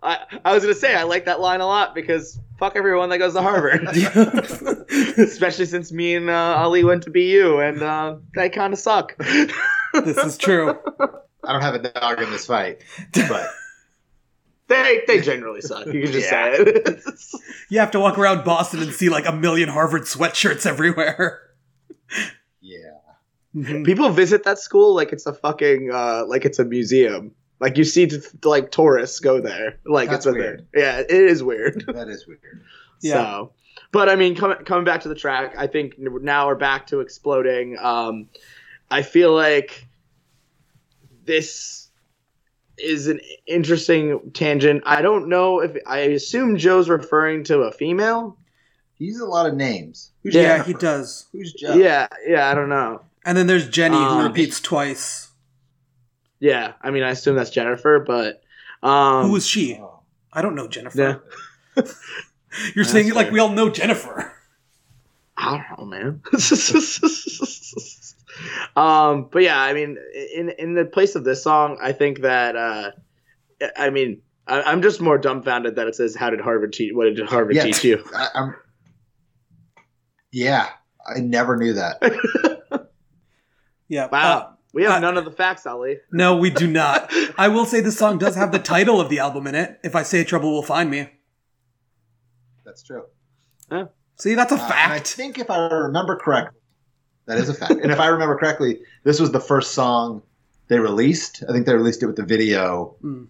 I, 0.02 0.40
I 0.44 0.54
was 0.54 0.64
gonna 0.64 0.76
say 0.76 0.96
I 0.96 1.04
like 1.04 1.26
that 1.26 1.40
line 1.40 1.62
a 1.62 1.66
lot 1.68 1.94
because 1.94 2.40
fuck 2.58 2.76
everyone 2.76 3.10
that 3.10 3.20
goes 3.20 3.34
to 3.34 3.42
Harvard, 3.42 3.88
especially 5.18 5.66
since 5.66 5.92
me 5.92 6.16
and 6.16 6.30
uh, 6.30 6.58
Ali 6.58 6.84
went 6.84 7.04
to 7.04 7.12
BU 7.12 7.60
and 7.60 7.82
uh, 7.82 8.16
they 8.34 8.50
kind 8.50 8.74
of 8.74 8.80
suck. 8.80 9.16
this 9.18 10.18
is 10.18 10.38
true. 10.38 10.78
I 11.48 11.52
don't 11.54 11.62
have 11.62 11.76
a 11.76 11.80
dog 11.92 12.22
in 12.22 12.30
this 12.32 12.46
fight, 12.46 12.82
but 13.14 13.50
they 14.68 15.04
they 15.08 15.22
generally 15.22 15.62
suck. 15.62 15.86
You 15.88 16.04
can 16.04 16.12
just 16.12 16.32
Yeah. 16.32 16.56
say 16.56 16.64
it. 16.64 17.00
You 17.70 17.80
have 17.80 17.90
to 17.92 18.00
walk 18.00 18.20
around 18.20 18.44
Boston 18.46 18.82
and 18.82 18.92
see 18.94 19.10
like 19.10 19.26
a 19.26 19.32
million 19.32 19.70
Harvard 19.70 20.04
sweatshirts 20.04 20.68
everywhere. 20.68 21.42
yeah. 22.62 22.78
Mhm. 23.56 23.86
People 23.86 24.10
visit 24.10 24.44
that 24.44 24.60
school 24.60 24.94
like 24.94 25.12
it's 25.12 25.26
a 25.26 25.34
fucking 25.34 25.90
uh, 25.92 26.26
like 26.28 26.46
it's 26.46 26.60
a 26.60 26.66
museum. 26.66 27.32
Like 27.60 27.78
you 27.78 27.84
see, 27.86 28.10
like 28.44 28.70
tourists 28.72 29.20
go 29.20 29.40
there. 29.42 29.80
Like 29.86 30.10
That's 30.10 30.26
it's 30.28 30.36
a 30.36 30.38
weird. 30.38 30.68
Yeah, 30.76 31.00
it 31.00 31.10
is 31.10 31.42
weird. 31.44 31.86
That 31.94 32.10
is 32.10 32.28
weird. 32.28 32.64
Yeah. 33.02 33.14
So, 33.14 33.54
but 33.92 34.10
I 34.10 34.16
mean, 34.16 34.36
coming 34.36 34.58
coming 34.66 34.84
back 34.86 35.02
to 35.02 35.10
the 35.10 35.16
track, 35.16 35.56
I 35.58 35.68
think 35.68 35.96
now 35.98 36.48
we're 36.48 36.56
back 36.56 36.88
to 36.88 37.00
exploding. 37.00 37.78
Um, 37.80 38.28
I 38.92 39.02
feel 39.02 39.34
like 39.34 39.85
this 41.26 41.90
is 42.78 43.08
an 43.08 43.20
interesting 43.48 44.32
tangent. 44.34 44.84
I 44.86 45.02
don't 45.02 45.30
know 45.30 45.60
if 45.62 45.78
I 45.88 46.00
assume 46.00 46.58
Joe's 46.58 46.90
referring 46.90 47.44
to 47.46 47.60
a 47.60 47.72
female. 47.72 48.38
He's 48.98 49.20
a 49.20 49.26
lot 49.26 49.46
of 49.46 49.56
names. 49.56 50.12
Who's 50.24 50.36
Yeah, 50.36 50.42
Jennifer? 50.58 50.68
he 50.68 50.74
does. 50.74 51.26
Who's 51.32 51.54
Joe? 51.54 51.74
Yeah, 51.76 52.08
yeah, 52.28 52.50
I 52.50 52.54
don't 52.54 52.70
know. 52.70 53.02
And 53.26 53.38
then 53.38 53.48
there's 53.48 53.68
Jenny 53.70 53.98
who 53.98 54.04
Um, 54.04 54.24
repeats 54.28 54.60
twice. 54.60 55.30
Yeah, 56.40 56.74
I 56.82 56.92
mean, 56.92 57.04
I 57.04 57.10
assume 57.12 57.36
that's 57.36 57.50
Jennifer, 57.50 58.00
but 58.06 58.42
um, 58.84 59.28
Who 59.30 59.36
is 59.36 59.48
she? 59.48 59.76
Oh. 59.82 60.00
I 60.32 60.42
don't 60.42 60.56
know 60.56 60.68
Jennifer. 60.68 61.24
Yeah. 61.76 61.84
You're 62.76 62.86
saying 62.86 63.08
it 63.08 63.16
like 63.16 63.32
we 63.32 63.40
all 63.40 63.50
know 63.50 63.70
Jennifer. 63.70 64.32
I 65.38 65.64
don't 65.78 65.80
know, 65.80 65.86
man. 65.86 66.22
um, 68.76 69.30
but 69.32 69.44
yeah, 69.44 69.60
I 69.62 69.74
mean, 69.74 69.98
in 70.36 70.50
in 70.58 70.74
the 70.74 70.86
place 70.86 71.16
of 71.16 71.24
this 71.24 71.44
song, 71.44 71.78
I 71.82 71.92
think 71.92 72.22
that 72.22 72.56
uh, 72.56 72.92
I 73.78 73.90
mean, 73.90 74.22
I, 74.48 74.62
I'm 74.64 74.82
just 74.82 75.02
more 75.02 75.18
dumbfounded 75.18 75.76
that 75.76 75.88
it 75.88 75.96
says, 75.96 76.16
"How 76.16 76.30
did 76.30 76.42
Harvard 76.42 76.74
teach? 76.74 76.94
What 76.94 77.06
did 77.16 77.26
Harvard 77.28 77.56
Yeah. 77.56 77.64
teach 77.64 77.84
you?" 77.84 78.04
I, 78.16 78.28
I'm. 78.36 78.56
Yeah, 80.32 80.68
I 81.08 81.20
never 81.20 81.56
knew 81.58 81.74
that. 81.74 82.02
Yeah. 83.88 84.08
Wow, 84.12 84.38
uh, 84.38 84.52
we 84.74 84.82
have 84.84 84.94
uh, 84.94 85.00
none 85.00 85.16
of 85.16 85.26
the 85.26 85.32
facts, 85.32 85.68
Ali. 85.68 85.98
no, 86.12 86.38
we 86.38 86.50
do 86.50 86.66
not. 86.66 87.12
I 87.38 87.50
will 87.50 87.66
say 87.68 87.82
this 87.82 87.98
song 88.00 88.18
does 88.18 88.36
have 88.36 88.52
the 88.52 88.58
title 88.58 89.00
of 89.00 89.10
the 89.10 89.20
album 89.20 89.46
in 89.46 89.54
it. 89.54 89.80
If 89.84 89.96
I 89.96 90.02
say 90.02 90.24
trouble 90.24 90.52
will 90.52 90.64
find 90.64 90.90
me. 90.90 91.08
That's 92.66 92.82
true. 92.82 93.04
See, 94.18 94.34
that's 94.34 94.52
a 94.52 94.56
Uh, 94.56 94.72
and 94.76 94.94
I 94.94 94.98
think 95.00 95.38
if 95.38 95.52
I 95.52 95.68
remember 95.68 96.16
correctly, 96.18 96.60
that 97.28 97.38
is 97.38 97.50
a 97.50 97.54
fact. 97.54 97.72
and 97.74 97.92
if 97.92 98.00
I 98.00 98.08
remember 98.08 98.38
correctly, 98.38 98.82
this 99.04 99.20
was 99.20 99.32
the 99.32 99.40
first 99.40 99.74
song 99.74 100.22
they 100.68 100.80
released. 100.80 101.44
I 101.48 101.52
think 101.52 101.66
they 101.66 101.74
released 101.76 102.02
it 102.04 102.08
with 102.08 102.16
the 102.16 102.24
video 102.26 102.96
Mm. 103.04 103.28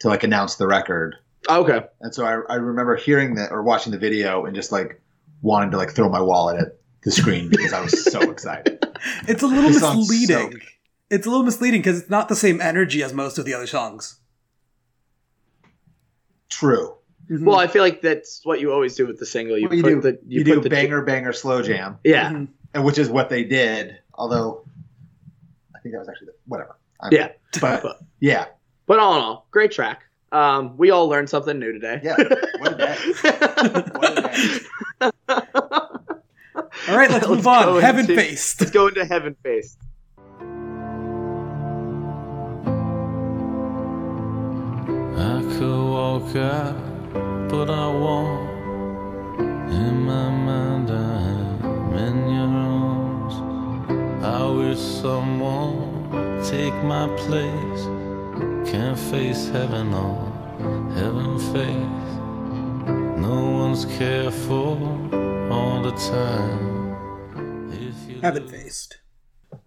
to 0.00 0.08
like 0.08 0.22
announce 0.24 0.56
the 0.56 0.66
record. 0.66 1.16
Okay, 1.48 1.80
And 2.00 2.14
so 2.14 2.24
I, 2.24 2.40
I 2.52 2.56
remember 2.56 2.96
hearing 2.96 3.34
that 3.34 3.52
or 3.52 3.62
watching 3.62 3.92
the 3.92 3.98
video 3.98 4.46
and 4.46 4.54
just 4.54 4.72
like 4.72 5.00
wanting 5.42 5.70
to 5.72 5.76
like 5.76 5.90
throw 5.90 6.08
my 6.08 6.20
wallet 6.20 6.58
at 6.58 6.78
the 7.02 7.10
screen 7.10 7.50
because 7.50 7.72
I 7.74 7.80
was 7.82 8.10
so 8.10 8.20
excited. 8.30 8.82
It's 9.28 9.42
a 9.42 9.46
little 9.46 9.64
This 9.70 9.80
song's 9.80 10.06
so 10.08 10.12
misleading. 10.12 10.60
it's 11.10 11.26
a 11.26 11.30
little 11.30 11.44
misleading 11.44 11.80
because 11.82 12.00
it's 12.00 12.08
not 12.10 12.28
the 12.30 12.36
same 12.36 12.60
energy 12.62 13.02
as 13.02 13.12
most 13.12 13.36
of 13.36 13.44
the 13.44 13.52
other 13.52 13.66
songs. 13.66 14.20
True. 16.48 16.94
Mhm. 17.30 17.44
well, 17.44 17.58
I 17.58 17.66
feel 17.66 17.82
like 17.82 18.00
that's 18.02 18.40
what 18.44 18.60
you 18.60 18.70
always 18.72 18.94
do 18.94 19.06
with 19.06 19.18
the 19.18 19.26
single. 19.26 19.56
You 19.58 19.68
Well, 19.68 19.76
you 19.76 19.82
put 19.82 19.88
do 19.88 20.00
the 20.00 20.10
you, 20.26 20.38
you, 20.40 20.44
do 20.44 20.60
the 20.60 20.68
banger 20.70 21.02
banger 21.02 21.32
slow 21.32 21.62
jam, 21.62 21.98
Yeah, 22.04 22.30
Mhm. 22.32 22.48
And 22.74 22.84
which 22.84 22.98
is 22.98 23.08
what 23.08 23.28
they 23.28 23.44
did. 23.44 23.98
Although 24.14 24.64
I 25.74 25.78
think 25.80 25.92
that 25.94 26.00
was 26.00 26.08
actually 26.08 26.26
the, 26.26 26.34
whatever. 26.46 26.76
I'm- 27.00 27.12
yeah. 27.12 27.28
but 27.60 27.82
But- 27.82 28.00
yeah, 28.20 28.46
But 28.86 28.98
all 28.98 29.16
in 29.16 29.22
all, 29.22 29.46
great 29.50 29.70
track. 29.72 30.02
Um, 30.32 30.76
we 30.76 30.90
all 30.90 31.08
learned 31.08 31.30
something 31.30 31.58
new 31.58 31.72
today. 31.72 32.00
yeah. 32.02 32.16
What 32.58 32.72
a 32.72 32.76
day. 32.76 32.96
What 33.94 34.18
a 34.18 34.22
day. 34.22 35.10
All 36.88 36.96
right, 36.96 37.10
let's, 37.10 37.26
Let's 37.26 37.28
move 37.28 37.44
go 37.44 37.50
on. 37.50 37.68
into- 37.68 37.80
Heaven 37.80 38.06
faced. 38.06 38.60
Let's 38.60 38.72
go 38.72 38.88
into 38.88 39.04
heaven 39.04 39.36
face. 39.42 39.76
I 45.16 45.40
could 45.56 45.84
walk 45.96 46.36
out, 46.36 47.48
but 47.48 47.70
I 47.70 47.86
won't. 47.88 48.50
In 49.70 50.02
my 50.02 50.30
mind, 50.30 50.83
I'm 51.94 52.00
in 52.00 52.28
your 52.28 52.48
arms. 52.48 54.24
I 54.24 54.50
wish 54.50 54.78
someone 54.80 56.10
would 56.10 56.44
take 56.44 56.74
my 56.82 57.06
place. 57.16 57.84
Can't 58.68 58.98
face 58.98 59.48
heaven 59.50 59.94
on 59.94 60.90
heaven 60.90 61.38
face. 61.38 63.20
No 63.20 63.50
one's 63.50 63.84
careful 63.84 64.76
all 65.52 65.82
the 65.82 65.92
time. 65.92 67.70
If 67.70 68.10
you 68.10 68.20
Heaven 68.20 68.48
faced. 68.48 68.98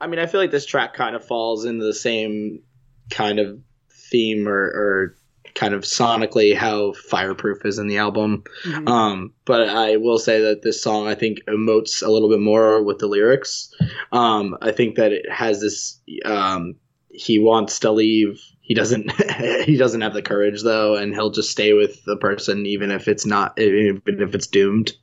I 0.01 0.07
mean, 0.07 0.19
I 0.19 0.25
feel 0.25 0.41
like 0.41 0.51
this 0.51 0.65
track 0.65 0.95
kind 0.95 1.15
of 1.15 1.23
falls 1.23 1.63
into 1.63 1.85
the 1.85 1.93
same 1.93 2.61
kind 3.09 3.39
of 3.39 3.57
theme 3.89 4.49
or, 4.49 4.63
or 4.63 5.16
kind 5.57 5.73
of 5.73 5.81
sonically 5.81 6.55
how 6.55 6.93
Fireproof 6.93 7.65
is 7.65 7.79
in 7.79 7.87
the 7.87 7.97
album. 7.97 8.43
Mhm. 8.63 8.87
Um, 8.87 9.33
but 9.43 9.67
I 9.67 9.97
will 9.97 10.19
say 10.19 10.39
that 10.39 10.61
this 10.61 10.81
song 10.81 11.07
I 11.07 11.15
think 11.15 11.39
emotes 11.47 12.05
a 12.05 12.11
little 12.11 12.29
bit 12.29 12.39
more 12.39 12.83
with 12.83 12.99
the 12.99 13.07
lyrics. 13.07 13.73
Um, 14.11 14.55
I 14.61 14.71
think 14.71 14.95
that 14.95 15.11
it 15.11 15.29
has 15.29 15.59
this. 15.59 15.99
Um, 16.23 16.75
he 17.09 17.39
wants 17.39 17.79
to 17.79 17.91
leave. 17.91 18.39
He 18.61 18.75
doesn't. 18.75 19.11
he 19.65 19.77
doesn't 19.77 20.01
have 20.01 20.13
the 20.13 20.21
courage 20.21 20.61
though, 20.61 20.95
and 20.95 21.13
he'll 21.13 21.31
just 21.31 21.49
stay 21.49 21.73
with 21.73 22.05
the 22.05 22.17
person 22.17 22.65
even 22.65 22.91
if 22.91 23.07
it's 23.07 23.25
not. 23.25 23.59
Even 23.59 24.01
if 24.05 24.35
it's 24.35 24.47
doomed. 24.47 24.93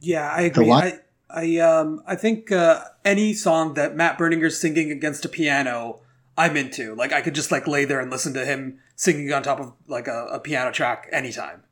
Yeah, 0.00 0.28
I 0.30 0.42
agree. 0.42 0.70
I, 0.70 1.00
I 1.30 1.56
um 1.58 2.02
I 2.06 2.14
think 2.14 2.52
uh, 2.52 2.84
any 3.04 3.32
song 3.32 3.74
that 3.74 3.96
Matt 3.96 4.18
Berninger's 4.18 4.60
singing 4.60 4.90
against 4.90 5.24
a 5.24 5.28
piano, 5.30 6.00
I'm 6.36 6.58
into. 6.58 6.94
Like 6.94 7.12
I 7.12 7.22
could 7.22 7.34
just 7.34 7.50
like 7.50 7.66
lay 7.66 7.86
there 7.86 8.00
and 8.00 8.10
listen 8.10 8.34
to 8.34 8.44
him 8.44 8.80
singing 8.98 9.32
on 9.32 9.44
top 9.44 9.60
of 9.60 9.72
like 9.86 10.08
a, 10.08 10.26
a 10.32 10.40
piano 10.40 10.72
track 10.72 11.08
anytime. 11.12 11.62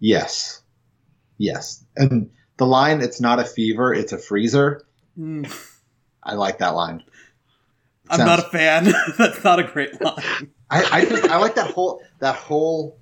Yes. 0.00 0.62
Yes. 1.36 1.84
And 1.96 2.30
the 2.56 2.66
line, 2.66 3.02
it's 3.02 3.20
not 3.20 3.38
a 3.38 3.44
fever, 3.44 3.92
it's 3.92 4.12
a 4.12 4.18
freezer. 4.18 4.82
Mm, 5.18 5.46
I 6.22 6.34
like 6.34 6.58
that 6.58 6.70
line. 6.74 7.04
I'm 8.10 8.16
Sounds- 8.16 8.26
not 8.26 8.38
a 8.40 8.50
fan. 8.50 8.92
That's 9.18 9.44
not 9.44 9.60
a 9.60 9.64
great 9.64 10.00
line. 10.00 10.50
I, 10.70 10.84
I 10.92 11.04
just 11.04 11.24
I 11.28 11.36
like 11.36 11.54
that 11.56 11.70
whole 11.70 12.02
that 12.20 12.36
whole 12.36 12.98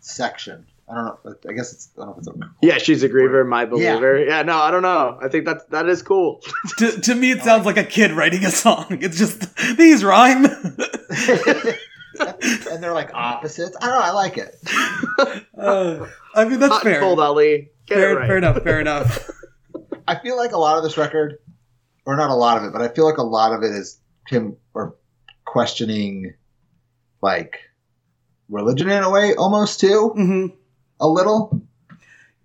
section. 0.00 0.66
I 0.88 0.94
don't 0.94 1.24
know. 1.24 1.34
I 1.48 1.52
guess 1.52 1.72
it's 1.72 1.90
I 1.96 2.04
don't 2.04 2.08
know 2.08 2.12
if 2.14 2.18
it's 2.18 2.28
a 2.28 2.66
Yeah, 2.66 2.78
she's 2.78 3.02
a 3.02 3.08
griever, 3.08 3.46
my 3.46 3.64
believer. 3.64 4.18
Yeah. 4.24 4.42
no, 4.42 4.56
I 4.58 4.70
don't 4.70 4.82
know. 4.82 5.18
I 5.20 5.28
think 5.28 5.44
that's 5.44 5.64
that 5.66 5.88
is 5.88 6.02
cool. 6.02 6.40
to, 6.78 7.00
to 7.00 7.14
me, 7.14 7.30
it 7.32 7.42
sounds 7.42 7.66
like 7.66 7.76
a 7.76 7.84
kid 7.84 8.12
writing 8.12 8.44
a 8.44 8.50
song. 8.50 8.86
It's 9.00 9.18
just 9.18 9.56
these 9.76 10.02
rhyme. 10.02 10.46
and 12.70 12.82
they're 12.82 12.92
like 12.94 13.10
opposites. 13.14 13.76
I 13.80 13.86
don't 13.86 13.94
know. 13.98 14.04
I 14.04 14.10
like 14.12 14.38
it. 14.38 14.56
Uh, 15.60 16.06
I 16.34 16.46
mean, 16.46 16.58
that's 16.58 16.72
Hot 16.72 16.84
and 16.86 16.94
fair. 16.94 17.00
cold, 17.00 17.20
Ali. 17.20 17.68
Get 17.86 17.96
Fair, 17.98 18.12
it 18.12 18.16
right. 18.16 18.26
fair 18.26 18.38
enough. 18.38 18.62
Fair 18.62 18.80
enough. 18.86 19.28
I 20.08 20.18
feel 20.18 20.36
like 20.38 20.52
a 20.52 20.56
lot 20.58 20.78
of 20.78 20.82
this 20.84 20.96
record, 20.96 21.36
or 22.06 22.16
not 22.16 22.30
a 22.30 22.34
lot 22.34 22.56
of 22.56 22.64
it, 22.64 22.72
but 22.72 22.80
I 22.80 22.88
feel 22.88 23.04
like 23.04 23.18
a 23.18 23.22
lot 23.22 23.52
of 23.52 23.62
it 23.62 23.70
is 23.72 24.00
him 24.26 24.56
or 24.72 24.96
questioning, 25.44 26.32
like 27.20 27.58
religion 28.48 28.88
in 28.88 29.02
a 29.02 29.10
way, 29.10 29.34
almost 29.34 29.80
too 29.80 30.08
hmm 30.14 30.46
a 30.98 31.06
little. 31.08 31.60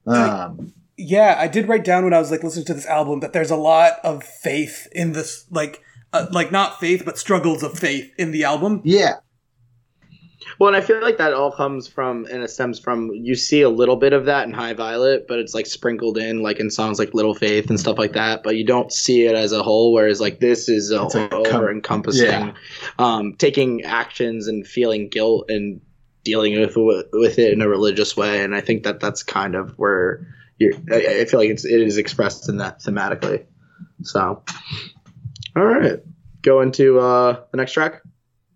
Um, 0.05 0.73
Yeah, 0.97 1.35
I 1.39 1.47
did 1.47 1.67
write 1.69 1.83
down 1.85 2.03
when 2.03 2.13
I 2.13 2.19
was 2.19 2.31
like 2.31 2.43
listening 2.43 2.65
to 2.65 2.73
this 2.73 2.85
album 2.85 3.21
that 3.21 3.31
there's 3.33 3.51
a 3.51 3.55
lot 3.55 3.93
of 4.03 4.23
faith 4.23 4.87
in 4.91 5.13
this, 5.13 5.45
like, 5.49 5.81
uh, 6.13 6.27
like 6.31 6.51
not 6.51 6.79
faith, 6.81 7.03
but 7.05 7.17
struggles 7.17 7.63
of 7.63 7.79
faith 7.79 8.11
in 8.17 8.31
the 8.31 8.43
album. 8.43 8.81
yeah, 8.83 9.15
Well, 10.59 10.67
and 10.67 10.77
I 10.77 10.81
feel 10.81 11.01
like 11.01 11.17
that 11.17 11.33
all 11.33 11.51
comes 11.51 11.87
from 11.87 12.25
and 12.31 12.43
it 12.43 12.49
stems 12.49 12.79
from 12.79 13.11
you 13.13 13.35
see 13.35 13.61
a 13.61 13.69
little 13.69 13.95
bit 13.95 14.13
of 14.13 14.25
that 14.25 14.47
in 14.47 14.53
High 14.53 14.73
Violet, 14.73 15.27
but 15.27 15.39
it's 15.39 15.53
like 15.53 15.65
sprinkled 15.65 16.17
in 16.17 16.41
like 16.41 16.59
in 16.59 16.69
songs 16.69 16.99
like 16.99 17.13
Little 17.13 17.35
Faith 17.35 17.69
and 17.69 17.79
stuff 17.79 17.97
like 17.97 18.13
that. 18.13 18.43
But 18.43 18.55
you 18.55 18.65
don't 18.65 18.91
see 18.91 19.25
it 19.25 19.35
as 19.35 19.51
a 19.51 19.63
whole. 19.63 19.93
Whereas 19.93 20.21
like 20.21 20.39
this 20.39 20.69
is 20.69 20.91
a 20.91 21.07
com- 21.07 21.29
over 21.31 21.71
encompassing, 21.71 22.25
yeah. 22.25 22.53
um, 22.99 23.33
taking 23.35 23.83
actions 23.83 24.47
and 24.47 24.65
feeling 24.65 25.09
guilt 25.09 25.49
and 25.49 25.81
dealing 26.25 26.59
with 26.59 26.75
with 27.13 27.39
it 27.39 27.53
in 27.53 27.61
a 27.61 27.69
religious 27.69 28.17
way, 28.17 28.43
and 28.43 28.53
I 28.53 28.59
think 28.59 28.83
that 28.83 28.99
that's 28.99 29.23
kind 29.23 29.55
of 29.55 29.77
where 29.77 30.27
you're. 30.57 30.73
I, 30.91 31.21
I 31.21 31.25
feel 31.25 31.39
like 31.39 31.49
it's 31.49 31.63
it 31.63 31.81
is 31.81 31.97
expressed 31.97 32.49
in 32.49 32.57
that 32.57 32.79
thematically. 32.79 33.45
So, 34.01 34.43
all 35.55 35.65
right, 35.65 35.99
go 36.41 36.59
into 36.59 36.99
uh, 36.99 37.39
the 37.51 37.57
next 37.57 37.71
track. 37.71 38.01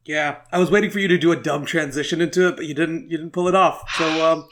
Yeah, 0.06 0.38
I 0.52 0.60
was 0.60 0.72
waiting 0.72 0.90
for 0.90 1.00
you 1.00 1.08
to 1.08 1.18
do 1.18 1.32
a 1.32 1.36
dumb 1.36 1.66
transition 1.66 2.22
into 2.22 2.48
it, 2.48 2.56
but 2.56 2.66
you 2.66 2.74
didn't. 2.74 3.10
You 3.12 3.18
didn't 3.18 3.32
pull 3.32 3.48
it 3.48 3.56
off. 3.56 3.90
So, 3.98 4.32
um, 4.32 4.48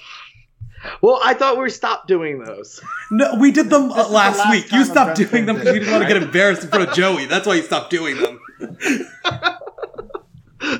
Well, 1.01 1.19
I 1.23 1.33
thought 1.33 1.57
we 1.57 1.69
stopped 1.69 2.07
doing 2.07 2.43
those. 2.43 2.79
no, 3.10 3.36
we 3.39 3.51
did 3.51 3.69
them 3.69 3.91
uh, 3.91 3.95
This 3.95 4.07
the 4.07 4.13
last, 4.13 4.38
last 4.38 4.51
week. 4.51 4.69
time 4.69 4.77
You 4.77 4.81
I've 4.86 4.91
stopped 4.91 5.15
doing 5.17 5.45
them 5.47 5.55
because 5.57 5.73
you 5.73 5.79
didn't 5.79 5.93
want 5.93 6.07
to 6.07 6.13
get 6.13 6.21
embarrassed 6.21 6.63
in 6.63 6.69
front 6.69 6.89
of 6.89 6.95
Joey. 6.95 7.25
That's 7.25 7.47
why 7.47 7.55
you 7.55 7.63
stopped 7.63 7.89
doing 7.89 8.17
them. 8.21 8.39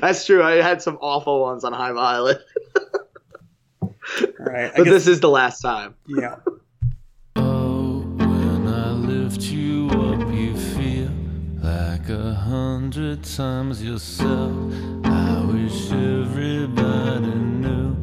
That's 0.00 0.26
true. 0.26 0.42
I 0.42 0.56
had 0.62 0.82
some 0.82 0.98
awful 1.00 1.40
ones 1.40 1.64
on 1.64 1.72
High 1.72 1.92
Violet, 1.92 2.38
All 3.82 3.90
right, 4.40 4.72
but 4.76 4.84
guess, 4.84 4.92
this 4.92 5.06
is 5.06 5.20
the 5.20 5.28
last 5.30 5.60
time. 5.60 5.94
yeah. 6.06 6.36
Like 12.08 12.18
a 12.18 12.34
hundred 12.34 13.22
times 13.22 13.82
yourself. 13.82 14.52
I 15.04 15.44
wish 15.44 15.90
everybody 15.92 17.34
knew 17.34 17.96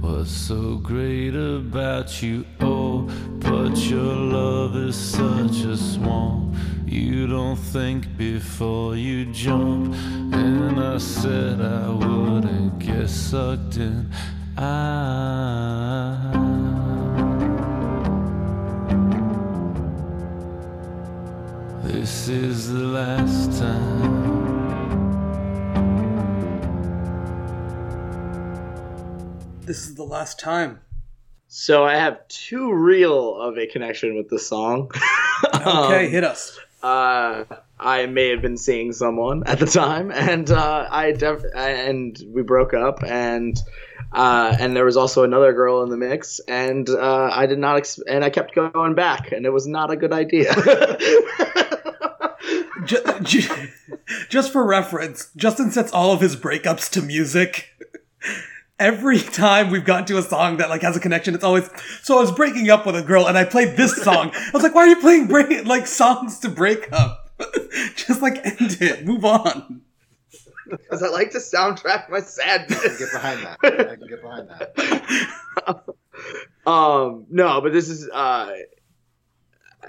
what's 0.00 0.30
so 0.30 0.76
great 0.76 1.34
about 1.34 2.22
you. 2.22 2.44
Oh, 2.60 3.02
but 3.38 3.76
your 3.76 4.14
love 4.14 4.76
is 4.76 4.96
such 4.96 5.64
a 5.64 5.76
swamp. 5.76 6.56
You 6.86 7.26
don't 7.26 7.56
think 7.56 8.16
before 8.16 8.96
you 8.96 9.32
jump. 9.32 9.94
And 10.32 10.80
I 10.80 10.98
said 10.98 11.60
I 11.60 11.88
wouldn't 11.88 12.78
get 12.78 13.08
sucked 13.08 13.76
in. 13.76 14.10
I. 14.56 16.51
This 21.92 22.28
is 22.28 22.72
the 22.72 22.78
last 22.78 23.58
time. 23.58 24.32
This 29.64 29.86
is 29.86 29.94
the 29.94 30.02
last 30.04 30.40
time. 30.40 30.80
So 31.48 31.84
I 31.84 31.94
have 31.94 32.26
too 32.28 32.72
real 32.72 33.36
of 33.40 33.56
a 33.58 33.66
connection 33.66 34.16
with 34.16 34.28
the 34.28 34.38
song. 34.38 34.90
Okay, 35.54 36.06
Um, 36.06 36.10
hit 36.10 36.22
us. 36.24 36.58
uh, 36.84 37.44
I 37.78 38.06
may 38.06 38.30
have 38.30 38.40
been 38.42 38.56
seeing 38.56 38.92
someone 38.92 39.42
at 39.46 39.58
the 39.58 39.66
time, 39.66 40.10
and 40.14 40.48
uh, 40.50 40.86
I 40.88 41.12
def- 41.12 41.44
and 41.54 42.16
we 42.32 42.42
broke 42.42 42.74
up, 42.74 43.02
and 43.04 43.56
uh, 44.12 44.56
and 44.58 44.76
there 44.76 44.84
was 44.84 44.96
also 44.96 45.24
another 45.24 45.52
girl 45.52 45.82
in 45.82 45.90
the 45.90 45.96
mix, 45.96 46.40
and 46.46 46.88
uh, 46.88 47.28
I 47.32 47.46
did 47.46 47.58
not, 47.58 47.76
ex- 47.78 47.98
and 48.08 48.24
I 48.24 48.30
kept 48.30 48.54
going 48.54 48.94
back, 48.94 49.32
and 49.32 49.44
it 49.44 49.50
was 49.52 49.66
not 49.66 49.90
a 49.90 49.96
good 49.96 50.12
idea. 50.12 50.52
Ju- 52.84 53.02
ju- 53.22 53.68
just 54.28 54.52
for 54.52 54.64
reference, 54.64 55.30
Justin 55.36 55.70
sets 55.70 55.92
all 55.92 56.12
of 56.12 56.20
his 56.20 56.36
breakups 56.36 56.90
to 56.90 57.02
music. 57.02 57.68
Every 58.78 59.20
time 59.20 59.70
we've 59.70 59.84
gotten 59.84 60.06
to 60.06 60.18
a 60.18 60.22
song 60.22 60.56
that 60.56 60.68
like 60.68 60.82
has 60.82 60.96
a 60.96 61.00
connection, 61.00 61.34
it's 61.34 61.44
always 61.44 61.68
so. 62.02 62.18
I 62.18 62.20
was 62.20 62.32
breaking 62.32 62.68
up 62.70 62.84
with 62.86 62.96
a 62.96 63.02
girl, 63.02 63.26
and 63.26 63.38
I 63.38 63.44
played 63.44 63.76
this 63.76 63.94
song. 64.02 64.32
I 64.34 64.50
was 64.52 64.62
like, 64.62 64.74
"Why 64.74 64.82
are 64.82 64.88
you 64.88 64.96
playing 64.96 65.28
break 65.28 65.66
like 65.66 65.86
songs 65.86 66.38
to 66.40 66.48
break 66.48 66.90
up? 66.92 67.30
just 67.94 68.22
like 68.22 68.44
end 68.44 68.78
it, 68.80 69.04
move 69.04 69.24
on." 69.24 69.82
Because 70.68 71.02
I 71.02 71.08
like 71.08 71.30
to 71.32 71.38
soundtrack 71.38 72.08
my 72.10 72.20
sadness. 72.20 72.78
I 72.78 72.82
can 72.82 72.90
sadness. 72.90 72.98
get 72.98 73.12
behind 73.12 73.42
that. 73.42 73.90
I 73.90 73.96
can 73.96 74.08
get 74.08 74.22
behind 74.22 74.48
that. 74.48 75.84
um, 76.70 77.26
no, 77.30 77.60
but 77.60 77.72
this 77.72 77.88
is. 77.88 78.08
Uh, 78.08 78.52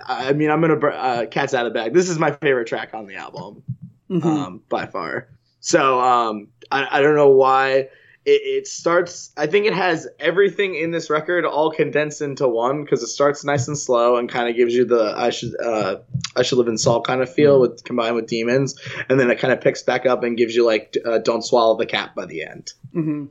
I 0.06 0.34
mean, 0.34 0.50
I'm 0.50 0.62
gonna 0.62 0.76
br- 0.78 0.90
uh, 0.90 1.26
cat's 1.30 1.54
out 1.54 1.66
of 1.66 1.74
the 1.74 1.80
bag. 1.80 1.94
This 1.94 2.10
is 2.10 2.18
my 2.20 2.32
favorite 2.32 2.68
track 2.68 2.94
on 2.94 3.06
the 3.08 3.16
album. 3.16 3.64
Mhm. 4.10 4.26
um, 4.26 4.62
by 4.70 4.86
far. 4.86 5.30
So 5.60 6.00
um, 6.00 6.50
I, 6.72 7.00
I 7.00 7.02
don't 7.02 7.16
know 7.16 7.30
why 7.30 7.88
it, 8.26 8.42
it 8.42 8.68
starts. 8.68 9.32
I 9.38 9.48
think 9.48 9.66
it 9.66 9.74
has 9.74 10.08
everything 10.20 10.76
in 10.76 10.92
this 10.92 11.10
record 11.10 11.46
all 11.46 11.72
condensed 11.72 12.22
into 12.22 12.48
one 12.48 12.84
because 12.84 13.02
it 13.02 13.08
starts 13.08 13.44
nice 13.44 13.68
and 13.68 13.78
slow 13.78 14.18
and 14.18 14.30
kind 14.30 14.50
of 14.50 14.56
gives 14.56 14.74
you 14.74 14.86
the 14.86 15.14
I 15.16 15.30
should 15.30 15.60
uh, 15.60 15.98
I 16.36 16.44
should 16.44 16.58
live 16.58 16.68
in 16.68 16.78
salt 16.78 17.08
kind 17.08 17.22
of 17.22 17.34
feel 17.34 17.60
with 17.60 17.84
combined 17.86 18.16
with 18.16 18.28
demons, 18.28 18.76
and 19.10 19.20
then 19.20 19.32
it 19.32 19.40
kind 19.40 19.54
of 19.54 19.62
picks 19.62 19.82
back 19.84 20.06
up 20.06 20.22
and 20.24 20.38
gives 20.38 20.54
you 20.56 20.66
like 20.66 20.96
uh, 21.06 21.18
don't 21.20 21.42
swallow 21.44 21.76
the 21.78 21.86
cat 21.86 22.14
by 22.14 22.26
the 22.26 22.44
end. 22.44 22.74
Mhm. 22.96 23.30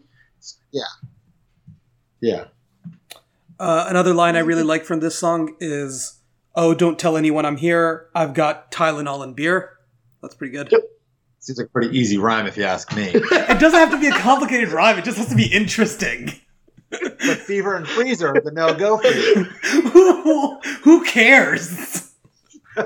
Yeah. 2.21 2.45
Uh, 3.59 3.87
another 3.89 4.15
line 4.15 4.37
I 4.37 4.41
really 4.41 4.63
like 4.63 4.85
from 4.85 5.01
this 5.01 5.17
song 5.19 5.55
is, 5.61 6.19
"Oh, 6.55 6.75
don't 6.75 6.99
tell 6.99 7.17
anyone 7.17 7.45
I'm 7.47 7.57
here. 7.57 8.09
I've 8.15 8.35
got 8.35 8.71
Tylenol 8.73 9.23
and 9.23 9.35
beer." 9.37 9.71
That's 10.21 10.35
pretty 10.35 10.53
good. 10.53 10.73
Seems 11.41 11.59
like 11.59 11.67
a 11.67 11.71
pretty 11.71 11.99
easy 11.99 12.19
rhyme 12.19 12.47
if 12.47 12.57
you 12.57 12.63
ask 12.65 12.95
me. 12.95 13.11
It 13.33 13.59
doesn't 13.61 13.79
have 13.79 13.91
to 13.91 13.99
be 13.99 14.07
a 14.07 14.13
complicated 14.19 14.71
rhyme. 14.71 14.99
It 14.99 15.05
just 15.05 15.19
has 15.19 15.29
to 15.29 15.35
be 15.35 15.47
interesting. 15.47 16.33
but 16.91 17.39
Fever 17.39 17.75
and 17.75 17.87
Freezer, 17.89 18.33
the 18.45 18.51
no 18.53 18.75
go 18.75 18.99
for 18.99 19.07
you. 19.09 19.45
who, 19.91 20.61
who 20.83 21.05
cares? 21.05 22.13
Uh, 22.77 22.85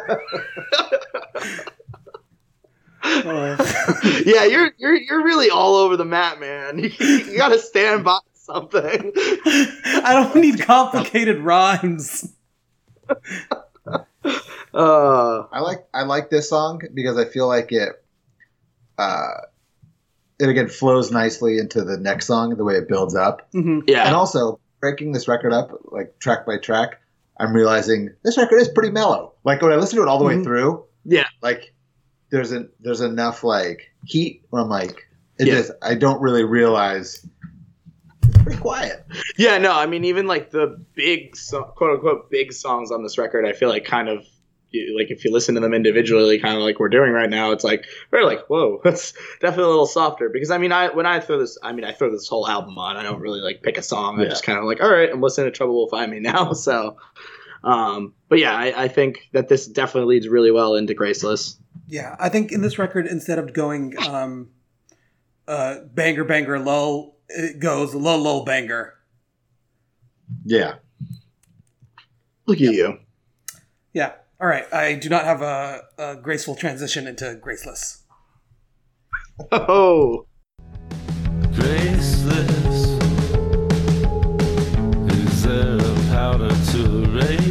yeah, 4.24 4.44
you're 4.44 4.70
you're 4.78 4.96
you're 4.96 5.22
really 5.24 5.50
all 5.50 5.76
over 5.76 5.96
the 5.96 6.04
map, 6.04 6.40
man. 6.40 6.78
you 6.78 7.36
got 7.36 7.48
to 7.50 7.58
stand 7.58 8.04
by 8.04 8.18
something. 8.34 9.12
I 9.14 10.10
don't 10.12 10.34
need 10.36 10.60
complicated 10.60 11.38
rhymes. 11.40 12.32
Uh, 14.74 15.46
I 15.52 15.60
like 15.60 15.86
I 15.94 16.02
like 16.02 16.28
this 16.28 16.50
song 16.50 16.82
because 16.92 17.16
I 17.16 17.24
feel 17.24 17.48
like 17.48 17.72
it 17.72 17.92
uh 18.98 19.30
it 20.38 20.48
again 20.50 20.68
flows 20.68 21.10
nicely 21.10 21.56
into 21.58 21.82
the 21.82 21.96
next 21.96 22.26
song 22.26 22.50
the 22.56 22.64
way 22.64 22.74
it 22.74 22.86
builds 22.88 23.14
up. 23.14 23.50
Mhm. 23.52 23.84
yeah, 23.86 24.04
And 24.06 24.14
also 24.14 24.60
breaking 24.80 25.12
this 25.12 25.28
record 25.28 25.54
up 25.54 25.70
like 25.84 26.18
track 26.18 26.44
by 26.44 26.58
track, 26.58 27.00
I'm 27.40 27.54
realizing 27.54 28.10
this 28.22 28.36
record 28.36 28.56
is 28.60 28.68
pretty 28.68 28.90
mellow. 28.90 29.32
Like 29.44 29.62
when 29.62 29.72
I 29.72 29.76
listen 29.76 29.96
to 29.96 30.02
it 30.02 30.08
all 30.08 30.18
the 30.18 30.24
way 30.26 30.34
Mhm. 30.34 30.44
through, 30.44 30.84
yeah. 31.06 31.24
like 31.40 31.72
there's 32.28 32.52
an 32.52 32.68
there's 32.80 33.00
enough 33.00 33.44
like 33.44 33.80
heat 34.04 34.44
where 34.50 34.60
I'm 34.60 34.68
like 34.68 35.06
it 35.38 35.46
Yeah. 35.46 35.54
just 35.54 35.70
I 35.80 35.94
don't 35.94 36.20
really 36.20 36.44
realize 36.44 37.24
it's 37.24 37.26
pretty 38.46 38.60
quiet. 38.60 39.04
Yeah, 39.36 39.58
no, 39.58 39.72
I 39.72 39.86
mean 39.86 40.04
even 40.04 40.26
like 40.26 40.50
the 40.50 40.82
big 40.94 41.36
so- 41.36 41.64
quote 41.64 41.94
unquote 41.94 42.30
big 42.30 42.52
songs 42.52 42.90
on 42.90 43.02
this 43.02 43.18
record, 43.18 43.44
I 43.44 43.52
feel 43.52 43.68
like 43.68 43.84
kind 43.84 44.08
of 44.08 44.24
like 44.94 45.10
if 45.10 45.24
you 45.24 45.32
listen 45.32 45.54
to 45.54 45.60
them 45.60 45.72
individually, 45.72 46.38
kind 46.38 46.56
of 46.56 46.62
like 46.62 46.78
we're 46.78 46.88
doing 46.88 47.10
right 47.10 47.30
now, 47.30 47.50
it's 47.52 47.64
like 47.64 47.86
we're 48.10 48.24
like, 48.24 48.46
whoa, 48.48 48.80
that's 48.84 49.12
definitely 49.40 49.64
a 49.64 49.68
little 49.68 49.86
softer. 49.86 50.28
Because 50.28 50.50
I 50.50 50.58
mean, 50.58 50.72
I 50.72 50.88
when 50.88 51.06
I 51.06 51.20
throw 51.20 51.38
this, 51.38 51.58
I 51.62 51.72
mean, 51.72 51.84
I 51.84 51.92
throw 51.92 52.10
this 52.10 52.28
whole 52.28 52.48
album 52.48 52.78
on, 52.78 52.96
I 52.96 53.02
don't 53.02 53.20
really 53.20 53.40
like 53.40 53.62
pick 53.62 53.78
a 53.78 53.82
song. 53.82 54.20
I 54.20 54.24
just 54.24 54.44
kind 54.44 54.58
of 54.58 54.64
like, 54.64 54.82
all 54.82 54.90
right, 54.90 55.10
I'm 55.10 55.20
listening 55.20 55.46
to 55.46 55.56
Trouble 55.56 55.74
Will 55.74 55.88
Find 55.88 56.10
Me 56.10 56.20
now. 56.20 56.52
So, 56.66 56.96
um, 57.62 58.14
but 58.28 58.38
yeah, 58.38 58.54
I, 58.54 58.84
I 58.84 58.88
think 58.88 59.28
that 59.32 59.48
this 59.48 59.66
definitely 59.66 60.14
leads 60.14 60.28
really 60.28 60.50
well 60.50 60.74
into 60.74 60.94
Graceless. 60.94 61.58
Yeah, 61.86 62.16
I 62.18 62.28
think 62.28 62.50
in 62.50 62.60
this 62.60 62.78
record, 62.78 63.06
instead 63.06 63.38
of 63.38 63.52
going 63.52 63.94
um, 64.08 64.50
uh, 65.46 65.80
banger, 65.92 66.24
banger, 66.24 66.58
lull, 66.58 67.15
it 67.28 67.58
goes 67.58 67.94
a 67.94 67.98
little, 67.98 68.22
lull, 68.22 68.44
banger. 68.44 68.94
Yeah. 70.44 70.76
Look 72.46 72.60
at 72.60 72.72
you. 72.72 72.98
Yeah. 73.92 74.12
All 74.40 74.46
right. 74.46 74.72
I 74.72 74.94
do 74.94 75.08
not 75.08 75.24
have 75.24 75.42
a, 75.42 75.82
a 75.98 76.16
graceful 76.16 76.54
transition 76.54 77.06
into 77.06 77.36
graceless. 77.40 78.04
Oh, 79.52 80.26
graceless. 81.54 82.86
Is 85.12 85.42
there 85.42 85.76
a 85.76 85.94
powder 86.10 86.48
to 86.48 87.02
erase 87.04 87.45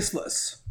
that 0.00 0.14
way. 0.14 0.20
Graceless. 0.22 0.62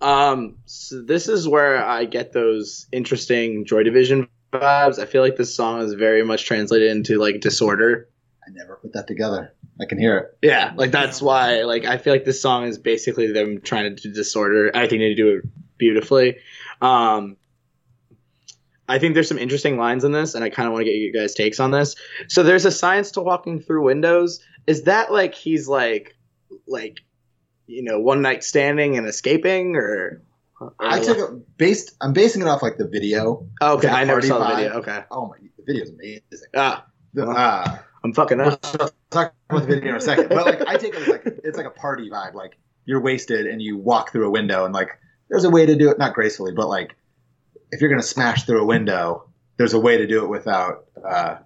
Um, 0.00 0.58
so 0.66 1.02
this 1.02 1.28
is 1.28 1.48
where 1.48 1.84
I 1.84 2.04
get 2.04 2.32
those 2.32 2.86
interesting 2.92 3.64
Joy 3.64 3.82
Division 3.82 4.28
vibes. 4.52 4.98
I 4.98 5.06
feel 5.06 5.22
like 5.22 5.36
this 5.36 5.54
song 5.54 5.80
is 5.82 5.94
very 5.94 6.24
much 6.24 6.44
translated 6.44 6.90
into 6.90 7.18
like 7.18 7.40
disorder. 7.40 8.08
I 8.46 8.50
never 8.52 8.76
put 8.76 8.92
that 8.94 9.06
together. 9.06 9.52
I 9.80 9.84
can 9.84 9.98
hear 9.98 10.18
it. 10.18 10.38
Yeah, 10.42 10.72
like 10.76 10.90
that's 10.90 11.20
why. 11.20 11.62
Like 11.62 11.84
I 11.84 11.98
feel 11.98 12.12
like 12.12 12.24
this 12.24 12.40
song 12.40 12.64
is 12.64 12.78
basically 12.78 13.32
them 13.32 13.60
trying 13.60 13.94
to 13.94 14.02
do 14.02 14.12
disorder. 14.12 14.70
I 14.74 14.86
think 14.88 15.00
they 15.00 15.14
do 15.14 15.36
it 15.36 15.44
beautifully. 15.78 16.36
Um, 16.80 17.36
I 18.88 18.98
think 18.98 19.14
there's 19.14 19.28
some 19.28 19.38
interesting 19.38 19.76
lines 19.76 20.04
in 20.04 20.12
this, 20.12 20.34
and 20.34 20.42
I 20.42 20.48
kind 20.48 20.66
of 20.66 20.72
want 20.72 20.86
to 20.86 20.90
get 20.90 20.96
you 20.96 21.12
guys' 21.12 21.34
takes 21.34 21.60
on 21.60 21.70
this. 21.70 21.94
So 22.28 22.42
there's 22.42 22.64
a 22.64 22.70
science 22.70 23.10
to 23.12 23.20
walking 23.20 23.60
through 23.60 23.84
windows. 23.84 24.40
Is 24.66 24.84
that 24.84 25.12
like 25.12 25.34
he's 25.34 25.68
like, 25.68 26.16
like, 26.66 27.00
you 27.68 27.82
know, 27.82 28.00
one 28.00 28.22
night 28.22 28.42
standing 28.42 28.96
and 28.96 29.06
escaping, 29.06 29.76
or? 29.76 30.22
or 30.60 30.72
I 30.80 30.98
took 31.00 31.18
it 31.18 31.56
based. 31.56 31.94
I'm 32.00 32.12
basing 32.12 32.42
it 32.42 32.48
off 32.48 32.62
like 32.62 32.78
the 32.78 32.88
video. 32.88 33.46
Okay, 33.62 33.86
like 33.88 33.96
a 33.96 34.00
I 34.00 34.04
never 34.04 34.22
saw 34.22 34.38
the 34.48 34.56
video. 34.56 34.72
Okay, 34.78 35.04
Oh 35.10 35.28
my, 35.28 35.36
the 35.56 35.62
video's 35.64 35.90
amazing. 35.90 36.22
ah, 36.56 36.84
The, 37.14 37.26
Well, 37.26 37.36
uh, 37.36 37.78
I'm 38.02 38.12
fucking 38.12 38.38
we'll 38.38 38.48
up. 38.52 38.62
talk 39.10 39.34
about 39.50 39.60
the 39.62 39.66
video 39.66 39.90
in 39.90 39.96
a 39.96 40.00
second. 40.00 40.28
But 40.30 40.46
like, 40.46 40.66
I 40.66 40.76
take 40.76 40.94
it 40.94 41.02
as 41.02 41.08
like 41.08 41.22
it's 41.44 41.56
like 41.56 41.66
a 41.66 41.70
party 41.70 42.10
vibe. 42.10 42.34
Like 42.34 42.56
you're 42.86 43.00
wasted 43.00 43.46
and 43.46 43.60
you 43.62 43.76
walk 43.76 44.10
through 44.12 44.26
a 44.26 44.30
window, 44.30 44.64
and 44.64 44.74
like 44.74 44.90
there's 45.28 45.44
a 45.44 45.50
way 45.50 45.66
to 45.66 45.76
do 45.76 45.90
it, 45.90 45.98
not 45.98 46.14
gracefully, 46.14 46.52
but 46.56 46.68
like 46.68 46.96
if 47.70 47.80
you're 47.80 47.90
gonna 47.90 48.02
smash 48.02 48.44
through 48.44 48.62
a 48.62 48.66
window, 48.66 49.28
there's 49.58 49.74
a 49.74 49.80
way 49.80 49.98
to 49.98 50.06
do 50.06 50.24
it 50.24 50.28
without 50.28 50.86
uh, 51.06 51.36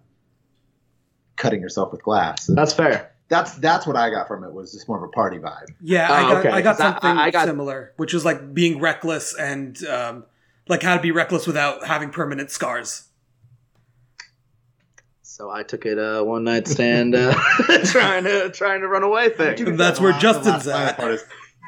cutting 1.36 1.60
yourself 1.60 1.90
with 1.92 2.02
glass. 2.02 2.46
That's 2.46 2.72
fair. 2.72 3.11
That's 3.32 3.54
that's 3.54 3.86
what 3.86 3.96
I 3.96 4.10
got 4.10 4.28
from 4.28 4.44
it 4.44 4.52
was 4.52 4.72
just 4.72 4.86
more 4.86 4.98
of 4.98 5.02
a 5.04 5.08
party 5.08 5.38
vibe. 5.38 5.70
Yeah, 5.80 6.06
Oh, 6.10 6.14
I 6.14 6.20
got 6.22 6.36
okay. 6.36 6.48
I 6.50 6.60
got 6.60 6.76
'Cause 6.76 6.80
I- 6.80 6.90
something 6.92 7.10
I 7.18 7.30
got- 7.30 7.46
similar, 7.46 7.92
which 7.96 8.12
was 8.12 8.24
like 8.26 8.52
being 8.52 8.78
reckless 8.78 9.34
and 9.34 9.82
um, 9.86 10.24
like 10.68 10.82
how 10.82 10.94
to 10.96 11.00
be 11.02 11.10
reckless 11.10 11.46
without 11.46 11.86
having 11.86 12.10
permanent 12.10 12.50
scars. 12.50 13.04
So 15.22 15.50
I 15.50 15.62
took 15.62 15.86
it 15.86 15.96
a 15.98 16.22
one 16.22 16.44
night 16.44 16.68
stand, 16.68 17.14
uh, 17.14 17.32
trying 17.86 18.24
to 18.24 18.50
trying 18.50 18.82
to 18.82 18.88
run 18.88 19.02
away 19.02 19.30
thing. 19.30 19.56
To 19.64 19.76
That's 19.76 19.98
where 19.98 20.12
Justin's 20.18 20.68
at. 20.68 20.98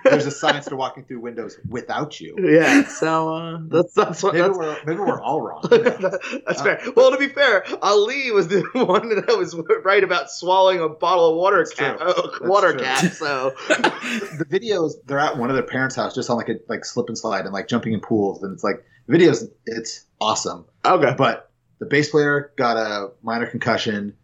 There's 0.04 0.26
a 0.26 0.30
science 0.30 0.66
to 0.66 0.76
walking 0.76 1.04
through 1.04 1.20
windows 1.20 1.58
without 1.68 2.20
you. 2.20 2.36
Yeah, 2.38 2.86
so 2.86 3.34
uh, 3.34 3.58
that's 3.68 3.92
that's 3.94 4.22
what 4.22 4.34
Maybe 4.34 4.46
that's, 4.46 4.56
we're 4.58 4.76
maybe 4.84 5.00
we're 5.00 5.20
all 5.20 5.40
wrong. 5.40 5.62
That's 5.70 6.62
fair. 6.62 6.80
Well, 6.94 7.10
to 7.10 7.18
be 7.18 7.28
fair, 7.28 7.64
Ali 7.82 8.30
was 8.30 8.48
the 8.48 8.60
one 8.74 9.08
that 9.08 9.36
was 9.38 9.56
right 9.84 10.02
about 10.04 10.30
swallowing 10.30 10.80
a 10.80 10.88
bottle 10.88 11.30
of 11.30 11.36
water 11.36 11.64
cap, 11.64 11.98
true. 11.98 12.06
uh, 12.08 12.30
water 12.42 12.72
true. 12.72 12.82
cap. 12.82 13.04
So 13.12 13.50
the 13.68 14.46
videos 14.50 14.92
they're 15.06 15.18
at 15.18 15.36
one 15.38 15.50
of 15.50 15.56
their 15.56 15.64
parents' 15.66 15.96
house 15.96 16.14
just 16.14 16.30
on 16.30 16.36
like 16.36 16.48
a 16.48 16.56
like 16.68 16.84
slip 16.84 17.08
and 17.08 17.16
slide 17.18 17.44
and 17.44 17.52
like 17.52 17.68
jumping 17.68 17.92
in 17.92 18.00
pools 18.00 18.42
and 18.42 18.52
it's 18.52 18.64
like 18.64 18.84
videos 19.08 19.44
it's 19.66 20.04
awesome. 20.20 20.64
okay, 20.84 21.14
But 21.16 21.50
the 21.78 21.86
bass 21.86 22.10
player 22.10 22.52
got 22.56 22.76
a 22.76 23.10
minor 23.22 23.46
concussion. 23.46 24.14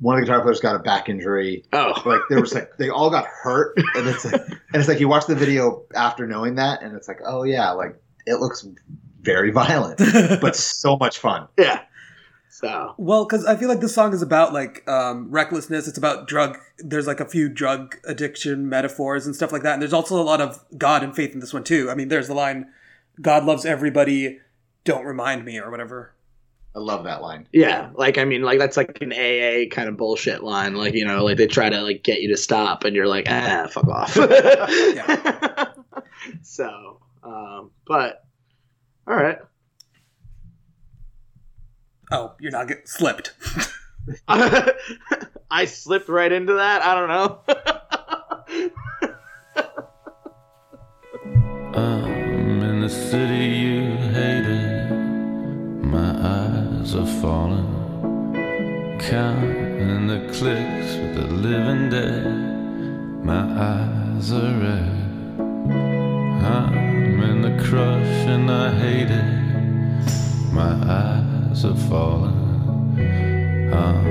One 0.00 0.16
of 0.16 0.20
the 0.20 0.26
guitar 0.26 0.42
players 0.42 0.60
got 0.60 0.74
a 0.76 0.80
back 0.80 1.08
injury. 1.08 1.64
oh, 1.72 1.92
Like 2.04 2.20
there 2.28 2.40
was 2.40 2.52
like 2.54 2.76
they 2.78 2.90
all 2.90 3.10
got 3.10 3.26
hurt 3.26 3.76
and 3.94 4.06
it's 4.08 4.24
like, 4.24 4.40
and 4.48 4.58
it's 4.74 4.88
like 4.88 5.00
you 5.00 5.08
watch 5.08 5.26
the 5.26 5.34
video 5.34 5.84
after 5.94 6.26
knowing 6.26 6.56
that 6.56 6.82
and 6.82 6.96
it's 6.96 7.08
like 7.08 7.20
oh 7.24 7.44
yeah 7.44 7.70
like 7.70 7.96
it 8.26 8.40
looks 8.40 8.66
very 9.20 9.50
violent 9.50 9.98
but 10.40 10.56
so 10.56 10.96
much 10.96 11.18
fun. 11.18 11.48
yeah. 11.58 11.82
So 12.50 12.94
Well, 12.98 13.24
because 13.24 13.44
I 13.44 13.56
feel 13.56 13.68
like 13.68 13.80
this 13.80 13.94
song 13.94 14.12
is 14.14 14.22
about 14.22 14.52
like 14.52 14.88
um, 14.88 15.28
recklessness. 15.28 15.88
It's 15.88 15.98
about 15.98 16.28
drug. 16.28 16.56
There's 16.78 17.06
like 17.06 17.18
a 17.18 17.24
few 17.24 17.48
drug 17.48 17.96
addiction 18.06 18.68
metaphors 18.68 19.26
and 19.26 19.34
stuff 19.34 19.50
like 19.50 19.62
that. 19.64 19.72
And 19.72 19.82
there's 19.82 19.92
also 19.92 20.20
a 20.20 20.22
lot 20.22 20.40
of 20.40 20.64
God 20.78 21.02
and 21.02 21.16
faith 21.16 21.32
in 21.34 21.40
this 21.40 21.52
one 21.52 21.64
too. 21.64 21.90
I 21.90 21.96
mean, 21.96 22.08
there's 22.08 22.28
the 22.28 22.34
line, 22.34 22.68
"God 23.20 23.44
loves 23.44 23.64
everybody, 23.66 24.38
don't 24.84 25.04
remind 25.04 25.44
me" 25.44 25.58
or 25.58 25.68
whatever. 25.68 26.13
I 26.76 26.80
love 26.80 27.04
that 27.04 27.22
line. 27.22 27.46
yeah, 27.52 27.90
like 27.94 28.18
I 28.18 28.24
mean, 28.24 28.42
like 28.42 28.58
that's 28.58 28.76
like 28.76 28.98
an 29.00 29.12
AA 29.12 29.68
kind 29.72 29.88
of 29.88 29.96
bullshit 29.96 30.42
line. 30.42 30.74
Like 30.74 30.94
you 30.94 31.04
know, 31.06 31.24
like 31.24 31.36
they 31.36 31.46
try 31.46 31.70
to 31.70 31.80
like 31.82 32.02
get 32.02 32.20
you 32.20 32.28
to 32.30 32.36
stop, 32.36 32.82
and 32.84 32.96
you're 32.96 33.06
like, 33.06 33.26
ah, 33.28 33.68
fuck 33.70 33.86
off. 33.88 34.16
So, 36.42 37.00
um, 37.22 37.70
but 37.86 38.24
all 39.06 39.14
right. 39.14 39.38
Oh, 42.10 42.32
you're 42.40 42.50
not 42.50 42.68
get 42.68 42.88
slipped. 42.88 43.34
I 44.28 45.64
slipped 45.66 46.08
right 46.08 46.32
into 46.32 46.54
that. 46.54 46.82
I 46.82 46.94
don't 46.94 47.08
know. 47.08 47.40
I'm 51.74 52.62
in 52.62 52.80
the 52.80 52.88
city 52.88 53.44
you 53.44 53.96
hated. 54.12 54.90
My 55.84 56.10
eyes 56.20 56.63
are 56.92 57.06
falling. 57.22 57.70
Counting 59.00 60.06
the 60.06 60.20
clicks 60.34 60.96
with 60.96 61.14
the 61.14 61.26
living 61.26 61.88
dead. 61.88 63.24
My 63.24 63.40
eyes 63.40 64.30
are 64.32 64.52
red. 64.60 64.90
I'm 66.44 67.22
in 67.22 67.40
the 67.40 67.64
crush 67.64 68.26
and 68.28 68.50
I 68.50 68.70
hate 68.74 69.10
it. 69.10 70.52
My 70.52 70.72
eyes 70.84 71.64
are 71.64 71.74
falling. 71.88 72.42
I'm 73.72 74.04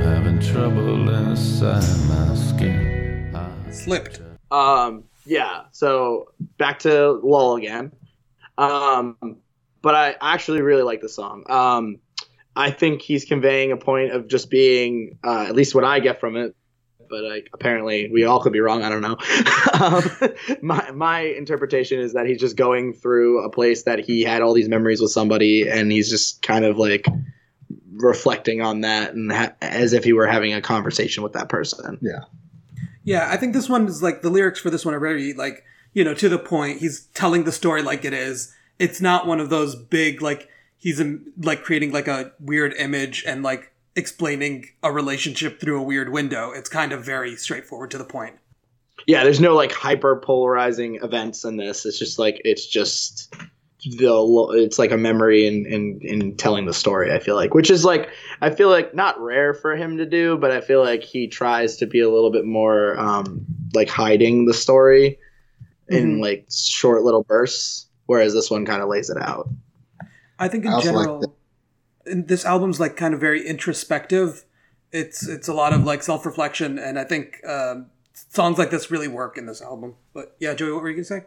having 0.00 0.38
trouble 0.40 1.08
inside 1.08 1.82
my 2.08 2.34
skin. 2.36 3.34
I- 3.34 3.70
Slipped. 3.72 4.22
Um, 4.52 5.04
yeah. 5.24 5.62
So 5.72 6.30
back 6.58 6.78
to 6.80 7.12
Lull 7.24 7.56
again. 7.56 7.92
Um, 8.56 9.16
but 9.82 9.94
I 9.94 10.14
actually 10.20 10.60
really 10.62 10.82
like 10.82 11.00
the 11.00 11.08
song. 11.08 11.44
Um, 11.50 11.96
I 12.56 12.70
think 12.70 13.02
he's 13.02 13.24
conveying 13.24 13.72
a 13.72 13.76
point 13.76 14.12
of 14.12 14.28
just 14.28 14.50
being, 14.50 15.18
uh, 15.22 15.46
at 15.48 15.54
least 15.54 15.74
what 15.74 15.84
I 15.84 16.00
get 16.00 16.20
from 16.20 16.36
it. 16.36 16.54
But 17.08 17.24
like, 17.24 17.48
apparently, 17.52 18.08
we 18.12 18.24
all 18.24 18.40
could 18.40 18.52
be 18.52 18.60
wrong. 18.60 18.84
I 18.84 18.88
don't 18.88 19.02
know. 19.02 19.16
um, 19.80 20.32
my 20.62 20.92
my 20.92 21.20
interpretation 21.22 21.98
is 21.98 22.12
that 22.12 22.26
he's 22.26 22.38
just 22.38 22.56
going 22.56 22.92
through 22.92 23.44
a 23.44 23.50
place 23.50 23.82
that 23.82 23.98
he 23.98 24.22
had 24.22 24.42
all 24.42 24.54
these 24.54 24.68
memories 24.68 25.00
with 25.00 25.10
somebody, 25.10 25.68
and 25.68 25.90
he's 25.90 26.08
just 26.08 26.40
kind 26.40 26.64
of 26.64 26.78
like 26.78 27.06
reflecting 27.94 28.60
on 28.60 28.82
that, 28.82 29.12
and 29.12 29.32
ha- 29.32 29.54
as 29.60 29.92
if 29.92 30.04
he 30.04 30.12
were 30.12 30.28
having 30.28 30.54
a 30.54 30.62
conversation 30.62 31.24
with 31.24 31.32
that 31.32 31.48
person. 31.48 31.98
Yeah, 32.00 32.20
yeah. 33.02 33.28
I 33.28 33.36
think 33.36 33.54
this 33.54 33.68
one 33.68 33.88
is 33.88 34.04
like 34.04 34.22
the 34.22 34.30
lyrics 34.30 34.60
for 34.60 34.70
this 34.70 34.84
one 34.84 34.94
are 34.94 35.00
very 35.00 35.32
like 35.32 35.64
you 35.92 36.04
know 36.04 36.14
to 36.14 36.28
the 36.28 36.38
point. 36.38 36.78
He's 36.78 37.06
telling 37.06 37.42
the 37.42 37.50
story 37.50 37.82
like 37.82 38.04
it 38.04 38.12
is. 38.12 38.54
It's 38.78 39.00
not 39.00 39.26
one 39.26 39.40
of 39.40 39.50
those 39.50 39.74
big 39.74 40.22
like 40.22 40.48
he's 40.80 41.00
like 41.40 41.62
creating 41.62 41.92
like 41.92 42.08
a 42.08 42.32
weird 42.40 42.74
image 42.74 43.22
and 43.26 43.44
like 43.44 43.72
explaining 43.94 44.64
a 44.82 44.90
relationship 44.90 45.60
through 45.60 45.78
a 45.78 45.82
weird 45.82 46.08
window. 46.10 46.50
It's 46.50 46.68
kind 46.68 46.90
of 46.92 47.04
very 47.04 47.36
straightforward 47.36 47.90
to 47.92 47.98
the 47.98 48.04
point. 48.04 48.34
yeah 49.06 49.22
there's 49.24 49.40
no 49.40 49.54
like 49.54 49.72
hyper 49.72 50.16
polarizing 50.16 50.98
events 51.02 51.44
in 51.44 51.56
this 51.56 51.86
it's 51.86 51.98
just 51.98 52.18
like 52.18 52.40
it's 52.44 52.66
just 52.66 53.32
the 53.98 54.12
it's 54.58 54.78
like 54.78 54.90
a 54.92 54.96
memory 54.98 55.46
in, 55.46 55.64
in 55.64 55.98
in 56.02 56.36
telling 56.36 56.66
the 56.66 56.74
story 56.74 57.10
i 57.10 57.18
feel 57.18 57.34
like 57.34 57.54
which 57.54 57.70
is 57.70 57.82
like 57.82 58.10
i 58.42 58.50
feel 58.50 58.68
like 58.68 58.94
not 58.94 59.18
rare 59.18 59.54
for 59.54 59.74
him 59.74 59.96
to 59.96 60.04
do 60.04 60.36
but 60.36 60.50
i 60.50 60.60
feel 60.60 60.82
like 60.84 61.02
he 61.02 61.26
tries 61.28 61.78
to 61.78 61.86
be 61.86 61.98
a 62.00 62.10
little 62.10 62.30
bit 62.30 62.44
more 62.44 62.98
um 63.00 63.42
like 63.74 63.88
hiding 63.88 64.44
the 64.44 64.52
story 64.52 65.18
in 65.88 66.18
Mhm. 66.18 66.20
like 66.20 66.44
short 66.50 67.02
little 67.02 67.22
bursts 67.22 67.86
whereas 68.04 68.34
this 68.34 68.50
one 68.50 68.66
kind 68.66 68.82
of 68.82 68.88
lays 68.90 69.08
it 69.08 69.16
out 69.16 69.48
I 70.40 70.48
think 70.48 70.64
in 70.64 70.72
I 70.72 70.74
also 70.74 70.92
like 70.92 71.06
general, 71.06 71.36
this 72.06 72.44
album's 72.44 72.80
like 72.80 72.96
kind 72.96 73.14
of 73.14 73.20
very 73.20 73.46
introspective. 73.46 74.44
It's 74.90 75.28
it's 75.28 75.46
a 75.46 75.54
lot 75.54 75.72
of 75.72 75.84
like 75.84 76.02
self 76.02 76.26
reflection, 76.26 76.78
and 76.78 76.98
I 76.98 77.04
think 77.04 77.40
um, 77.46 77.86
songs 78.12 78.58
like 78.58 78.70
this 78.70 78.90
really 78.90 79.08
work 79.08 79.38
in 79.38 79.46
this 79.46 79.62
album. 79.62 79.94
But 80.12 80.34
yeah, 80.40 80.54
Joey, 80.54 80.72
what 80.72 80.82
were 80.82 80.88
you 80.88 80.96
gonna 80.96 81.04
say? 81.04 81.24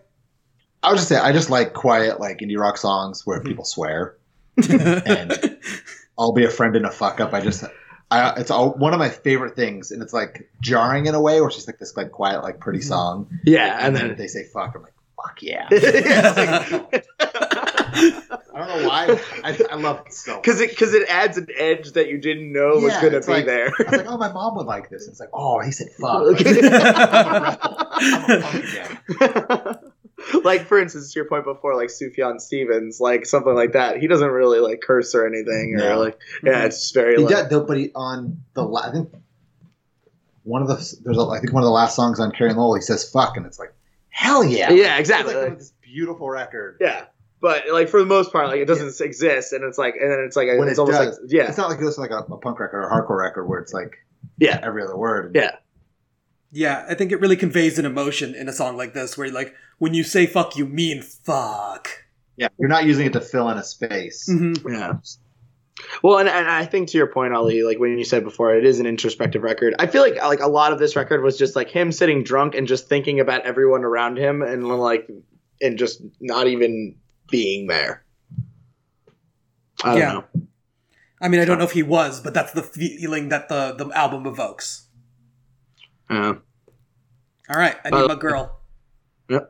I 0.82 0.89
would 0.89 0.97
just 0.97 1.07
say 1.07 1.16
I 1.16 1.32
just 1.32 1.49
like 1.49 1.74
quiet 1.74 2.20
like 2.20 2.39
indie 2.39 2.59
rock 2.59 2.78
songs 2.78 3.26
where 3.26 3.39
people 3.41 3.64
swear. 3.64 4.18
And- 4.70 5.57
I'll 6.18 6.32
be 6.32 6.45
a 6.45 6.49
friend 6.49 6.76
in 6.76 6.86
a 6.86 6.91
fuck 6.91 7.20
up. 7.20 7.34
I 7.34 7.41
just, 7.41 7.64
I, 8.11 8.39
it's 8.39 8.51
all, 8.51 8.74
one 8.74 8.93
of 8.93 8.99
my 8.99 9.09
favorite 9.09 9.55
things, 9.55 9.91
and 9.91 10.01
it's 10.03 10.14
like 10.14 10.49
jarring 10.61 11.07
in 11.07 11.16
a 11.16 11.22
way, 11.22 11.39
where 11.39 11.47
it's 11.47 11.55
just 11.55 11.68
like 11.68 11.80
this 11.80 11.97
like 11.97 12.11
quiet, 12.11 12.43
like 12.43 12.59
pretty 12.59 12.82
song, 12.82 13.28
yeah 13.43 13.78
and 13.78 13.88
and 13.88 13.95
then 13.95 14.07
then 14.09 14.18
they 14.18 14.28
say 14.28 14.43
fuck, 14.43 14.76
I'm 14.76 14.84
like 14.84 14.93
fuck 15.16 15.41
yeah. 15.41 15.68
because 15.70 17.03
I 17.96 18.60
don't 18.60 18.68
know 18.82 18.88
why. 18.88 19.20
I, 19.44 19.60
I 19.72 19.76
love 19.76 20.04
it 20.08 20.14
so. 20.14 20.39
it 20.44 20.70
because 20.70 20.94
it 20.94 21.08
adds 21.10 21.38
an 21.38 21.48
edge 21.58 21.91
that 21.94 22.08
you 22.10 22.18
didn't 22.18 22.52
know 22.52 22.76
was 22.76 22.94
Yeah, 22.94 23.02
going 23.02 23.12
to 23.14 23.18
it's 23.20 23.28
be 23.28 23.34
like- 23.34 23.46
there 23.46 23.68
I 23.68 23.84
was 23.84 23.91
like, 23.91 24.06
oh, 24.08 24.18
my 24.18 24.32
mom 24.32 24.56
would 24.56 24.68
like 24.68 24.89
this. 24.89 25.08
It's 25.08 25.20
like, 25.20 25.30
oh, 25.34 25.60
he 25.62 25.72
said 25.72 25.88
fuck. 26.00 26.24
Like, 26.26 26.46
I'm 26.46 26.56
a 26.56 26.70
rebel. 26.70 27.78
I'm 27.91 28.32
a 28.32 28.41
punk 28.41 28.64
again. 28.66 30.44
like 30.44 30.66
for 30.68 30.80
instance, 30.80 31.12
to 31.14 31.20
your 31.20 31.28
point 31.28 31.44
before, 31.46 31.76
like 31.76 31.89
Sufjan 31.89 32.39
Stevens, 32.39 33.00
like 33.00 33.26
something 33.26 33.54
like 33.54 33.74
that. 33.74 33.98
He 34.00 34.08
doesn't 34.08 34.30
really 34.30 34.60
like 34.60 34.82
curse 34.82 35.16
or 35.16 35.26
anything, 35.28 35.76
or 35.76 35.80
No. 35.80 36.00
like 36.00 36.18
yeah, 36.44 36.54
mm-hmm. 36.54 36.66
it's 36.68 36.80
just 36.82 36.94
very 36.94 37.18
He 37.18 37.24
like, 37.24 37.36
did, 37.36 37.50
though, 37.50 37.64
but 37.66 37.78
he, 37.78 37.91
on 37.96 38.44
the 38.54 38.64
la- 38.64 38.82
I 38.88 38.91
think 38.91 39.10
one 40.44 40.62
of 40.62 40.68
the 40.68 40.76
there's 41.04 41.18
a, 41.18 41.22
I 41.28 41.39
think 41.39 41.54
one 41.54 41.64
of 41.64 41.68
the 41.68 41.72
last 41.72 41.96
songs 41.96 42.20
on 42.20 42.32
Carrie 42.32 42.54
Lowell, 42.54 42.76
he 42.76 42.82
says 42.82 43.10
fuck, 43.10 43.38
and 43.38 43.46
it's 43.46 43.60
like 43.60 43.74
hell 44.10 44.44
yeah, 44.44 44.70
yeah, 44.72 44.91
It's 44.98 45.02
exactly. 45.10 45.34
like 45.36 45.50
like- 45.50 45.58
this 45.60 45.74
beautiful 45.82 46.30
record. 46.30 46.78
yeah, 46.80 47.06
but 47.44 47.66
like 47.74 47.89
for 47.89 48.00
the 48.00 48.06
most 48.06 48.32
part, 48.32 48.48
like 48.48 48.62
it 48.62 48.66
doesn't 48.66 49.06
exist, 49.06 49.52
and 49.52 49.66
it's 49.66 49.78
like, 49.78 49.96
and 50.00 50.10
then 50.10 50.22
it's 50.26 50.38
like 50.38 50.48
When 50.48 50.70
it's 50.70 50.80
it 50.80 50.82
almost 50.82 50.98
does, 50.98 51.20
like 51.22 51.30
yeah, 51.32 51.50
It's 51.50 51.58
not 51.58 51.70
like 51.70 51.78
you 51.78 51.86
listen 51.86 52.08
to 52.08 52.16
like 52.16 52.26
a, 52.30 52.34
a 52.34 52.38
punk 52.38 52.58
record 52.58 52.78
or 52.78 52.88
a 52.88 52.89
hardcore 52.89 53.20
record 53.20 53.46
where 53.50 53.60
it's 53.60 53.74
like 53.74 53.98
yeah, 54.38 54.62
every 54.64 54.82
other 54.82 54.96
word. 54.96 55.34
yeah, 55.36 55.58
Yeah, 56.54 56.86
I 56.88 56.96
think 56.96 57.12
it 57.12 57.20
really 57.20 57.36
conveys 57.36 57.78
an 57.78 57.86
emotion 57.86 58.34
in 58.34 58.48
a 58.48 58.54
song 58.54 58.78
like 58.78 58.94
this, 58.94 59.18
where 59.18 59.30
like 59.30 59.54
when 59.78 59.94
you 59.94 60.06
say 60.06 60.26
"fuck," 60.26 60.56
you 60.56 60.66
mean 60.66 61.02
"fuck." 61.02 61.89
Yeah. 62.38 62.48
You're 62.58 62.70
not 62.70 62.86
using 62.86 63.08
it 63.08 63.14
to 63.14 63.22
fill 63.22 63.50
in 63.50 63.58
a 63.58 63.64
space. 63.64 64.28
Mm-hmm. 64.30 64.74
yeah. 64.74 64.94
Well, 66.02 66.20
and, 66.20 66.30
and 66.30 66.48
I 66.48 66.66
think 66.66 66.89
to 66.89 66.98
your 66.98 67.08
point, 67.08 67.34
Ali, 67.34 67.64
like 67.64 67.78
when 67.78 67.98
you 67.98 68.06
said 68.06 68.24
before, 68.24 68.56
it 68.56 68.66
is 68.66 68.80
an 68.80 68.86
introspective 68.86 69.44
record. 69.44 69.76
I 69.80 69.88
feel 69.88 70.02
like 70.02 70.16
like 70.16 70.39
a 70.39 70.48
lot 70.48 70.72
of 70.72 70.80
this 70.80 70.96
record 70.96 71.22
was 71.22 71.38
just 71.38 71.58
like 71.58 71.70
him 71.70 71.91
sitting 71.91 72.24
drunk 72.24 72.56
and 72.56 72.68
just 72.70 72.88
thinking 72.88 73.20
about 73.20 73.41
everyone 73.41 73.84
around 73.84 74.18
him, 74.18 74.41
and 74.41 74.66
like 74.66 75.10
and 75.62 75.78
just 75.78 76.02
not 76.22 76.48
even 76.48 76.96
being 77.34 77.68
there. 77.68 77.94
I 79.84 79.90
don't 79.90 79.98
Yeah. 79.98 80.14
know. 80.14 80.26
I 81.20 81.28
mean, 81.30 81.40
I 81.42 81.46
don't 81.46 81.58
know 81.58 81.64
if 81.72 81.72
he 81.82 81.84
was, 81.84 82.22
but 82.22 82.34
that's 82.34 82.54
the 82.60 82.62
feeling 82.62 83.30
that 83.34 83.50
the 83.50 83.62
the 83.80 83.88
album 84.04 84.24
evokes. 84.34 84.68
Yeah. 86.10 86.34
All 87.50 87.60
right, 87.64 87.78
I 87.84 87.90
need 87.90 88.04
Uh, 88.06 88.08
my 88.14 88.20
girl. 88.28 88.44
Yep. 89.34 89.46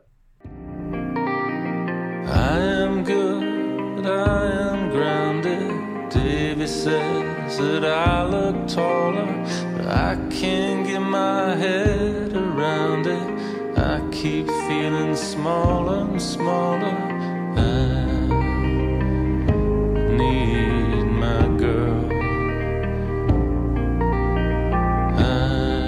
I 2.26 2.56
am 2.84 3.04
good, 3.04 4.06
I 4.06 4.42
am 4.70 4.80
grounded. 4.90 5.70
Davy 6.10 6.66
says 6.66 7.58
that 7.58 7.84
I 7.84 8.24
look 8.34 8.56
taller, 8.68 9.28
but 9.76 9.86
I 9.86 10.12
can't 10.40 10.86
get 10.86 11.00
my 11.00 11.54
head 11.64 12.32
around 12.34 13.04
it. 13.18 13.28
I 13.76 13.96
keep 14.20 14.46
feeling 14.68 15.14
smaller 15.16 15.98
and 16.10 16.22
smaller. 16.22 16.96
I 17.56 17.60
need 20.16 21.04
my 21.06 21.46
girl. 21.58 22.10
I 25.20 25.82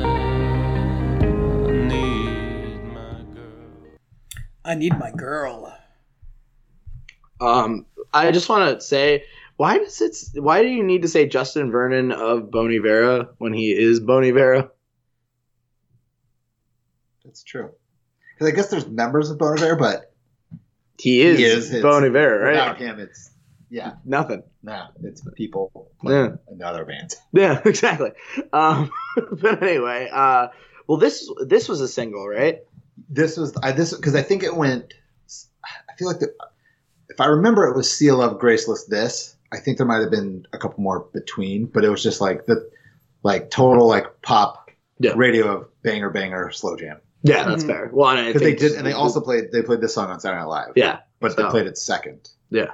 need 1.88 2.82
my 2.84 3.22
girl. 3.34 3.68
I 4.64 4.74
need 4.74 4.98
my 4.98 5.10
girl. 5.10 5.76
Um, 7.40 7.86
I 8.12 8.30
just 8.30 8.48
want 8.48 8.78
to 8.78 8.84
say, 8.84 9.24
why 9.56 9.78
does 9.78 10.00
it? 10.00 10.16
Why 10.42 10.62
do 10.62 10.68
you 10.68 10.82
need 10.82 11.02
to 11.02 11.08
say 11.08 11.26
Justin 11.26 11.70
Vernon 11.70 12.12
of 12.12 12.50
Bon 12.50 12.72
Iver 12.72 13.34
when 13.38 13.52
he 13.52 13.72
is 13.72 14.00
Bon 14.00 14.24
Iver? 14.24 14.70
That's 17.24 17.42
true. 17.42 17.70
Because 18.34 18.52
I 18.52 18.54
guess 18.54 18.68
there's 18.68 18.86
members 18.86 19.30
of 19.30 19.38
Bon 19.38 19.58
Iver, 19.58 19.76
but 19.76 20.14
He 20.98 21.22
is, 21.22 21.38
He 21.38 21.44
is, 21.76 21.82
Bon 21.82 22.04
Iver, 22.04 22.40
right? 22.40 22.52
without 22.52 22.78
him, 22.78 22.98
it's 23.00 23.30
yeah, 23.68 23.94
Nothing. 24.04 24.42
nah, 24.62 24.88
it's 25.02 25.22
people 25.34 25.90
Yeah. 26.04 26.36
another 26.48 26.84
band. 26.84 27.14
Yeah, 27.32 27.60
exactly. 27.64 28.12
Um, 28.52 28.90
but 29.32 29.62
anyway, 29.62 30.08
uh, 30.12 30.48
well, 30.86 30.98
this 30.98 31.28
this 31.46 31.68
was 31.68 31.80
a 31.80 31.88
single, 31.88 32.26
right? 32.28 32.60
This 33.08 33.36
was 33.36 33.56
I 33.62 33.72
this 33.72 33.92
because 33.94 34.14
I 34.14 34.22
think 34.22 34.42
it 34.42 34.54
went. 34.56 34.94
I 35.64 35.92
feel 35.98 36.08
like 36.08 36.20
the, 36.20 36.32
if 37.08 37.20
I 37.20 37.26
remember, 37.26 37.66
it 37.66 37.76
was 37.76 37.90
Seal 37.90 38.22
of 38.22 38.38
Graceless. 38.38 38.84
This 38.86 39.36
I 39.52 39.58
think 39.58 39.78
there 39.78 39.86
might 39.86 40.00
have 40.00 40.10
been 40.10 40.46
a 40.52 40.58
couple 40.58 40.82
more 40.82 41.00
between, 41.12 41.66
but 41.66 41.84
it 41.84 41.88
was 41.90 42.02
just 42.02 42.20
like 42.20 42.46
the 42.46 42.70
like 43.22 43.50
total 43.50 43.86
like 43.88 44.22
pop 44.22 44.70
Yeah. 45.00 45.12
radio 45.16 45.56
of 45.56 45.82
banger 45.82 46.10
banger 46.10 46.50
slow 46.52 46.76
jam 46.76 46.98
Yeah, 47.22 47.48
that's 47.48 47.64
Mhm. 47.64 47.68
fair. 47.68 47.90
Well, 47.92 48.10
and 48.10 48.20
I 48.20 48.26
because 48.28 48.42
they 48.42 48.54
did 48.54 48.72
and 48.72 48.86
they 48.86 48.92
also 48.92 49.20
played 49.20 49.50
they 49.52 49.62
played 49.62 49.80
this 49.80 49.94
song 49.94 50.10
on 50.10 50.20
Saturday 50.20 50.40
Night 50.40 50.48
Live. 50.48 50.72
yeah, 50.76 50.98
but 51.20 51.32
so- 51.32 51.42
they 51.42 51.48
played 51.48 51.66
it 51.66 51.76
second. 51.78 52.28
yeah. 52.50 52.72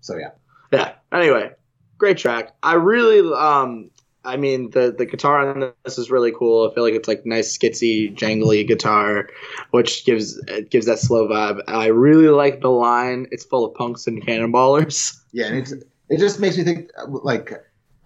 So 0.00 0.16
yeah, 0.16 0.30
Yeah. 0.72 0.92
Anyway, 1.12 1.50
great 1.98 2.16
track. 2.16 2.54
I 2.62 2.74
really, 2.74 3.20
um, 3.36 3.90
I 4.24 4.36
mean, 4.36 4.70
the 4.70 4.94
the 4.96 5.04
guitar 5.06 5.48
on 5.50 5.72
this 5.84 5.98
is 5.98 6.10
really 6.10 6.30
cool. 6.32 6.68
I 6.70 6.74
feel 6.74 6.84
like 6.84 6.94
it's 6.94 7.08
like 7.08 7.26
nice, 7.26 7.56
skitsy, 7.56 8.14
jangly 8.16 8.66
guitar, 8.66 9.28
which 9.72 10.04
gives 10.04 10.36
it 10.48 10.70
gives 10.70 10.86
that 10.86 10.98
slow 10.98 11.26
vibe. 11.28 11.62
I 11.66 11.86
really 11.86 12.28
like 12.28 12.60
the 12.60 12.70
line. 12.70 13.26
It's 13.30 13.44
full 13.44 13.64
of 13.64 13.74
punks 13.74 14.06
and 14.06 14.22
cannonballers. 14.24 15.18
yeah, 15.32 15.46
and 15.46 15.56
it's 15.58 15.72
it 16.10 16.18
just 16.18 16.38
makes 16.40 16.56
me 16.56 16.64
think 16.64 16.90
like 17.08 17.52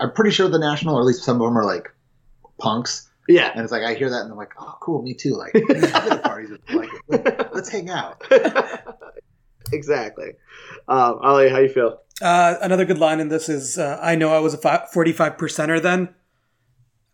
I'm 0.01 0.13
pretty 0.13 0.31
sure 0.31 0.49
the 0.49 0.59
National 0.59 0.97
or 0.97 1.01
at 1.01 1.07
least 1.07 1.23
some 1.25 1.41
of 1.41 1.47
them 1.47 1.57
are 1.59 1.65
like 1.65 1.91
punks, 2.59 3.09
Yeah. 3.29 3.51
and 3.55 3.63
it's 3.63 3.73
like 3.73 3.83
I 3.83 3.95
hear 3.95 4.11
that 4.11 4.23
and 4.23 4.31
I'm 4.31 4.37
like, 4.37 4.53
oh, 4.59 4.77
cool, 4.81 5.03
me 5.03 5.15
too. 5.15 5.35
Like, 5.35 5.55
I've 5.57 5.67
been 5.69 5.81
to 5.81 6.21
parties, 6.23 6.51
with- 6.51 6.61
like 6.71 7.55
let's 7.55 7.69
hang 7.71 7.89
out. 7.91 8.23
exactly. 9.73 10.33
Um, 10.89 11.19
Ali, 11.23 11.49
how 11.49 11.59
you 11.59 11.69
feel? 11.69 12.01
Uh, 12.23 12.57
another 12.63 12.85
good 12.85 12.99
line 12.99 13.21
in 13.21 13.29
this 13.29 13.49
is, 13.49 13.77
uh, 13.79 13.99
"I 14.01 14.15
know 14.15 14.33
I 14.33 14.39
was 14.39 14.55
a 14.55 14.59
fi- 14.59 14.87
forty-five 14.93 15.37
percenter 15.37 15.83
then," 15.83 16.15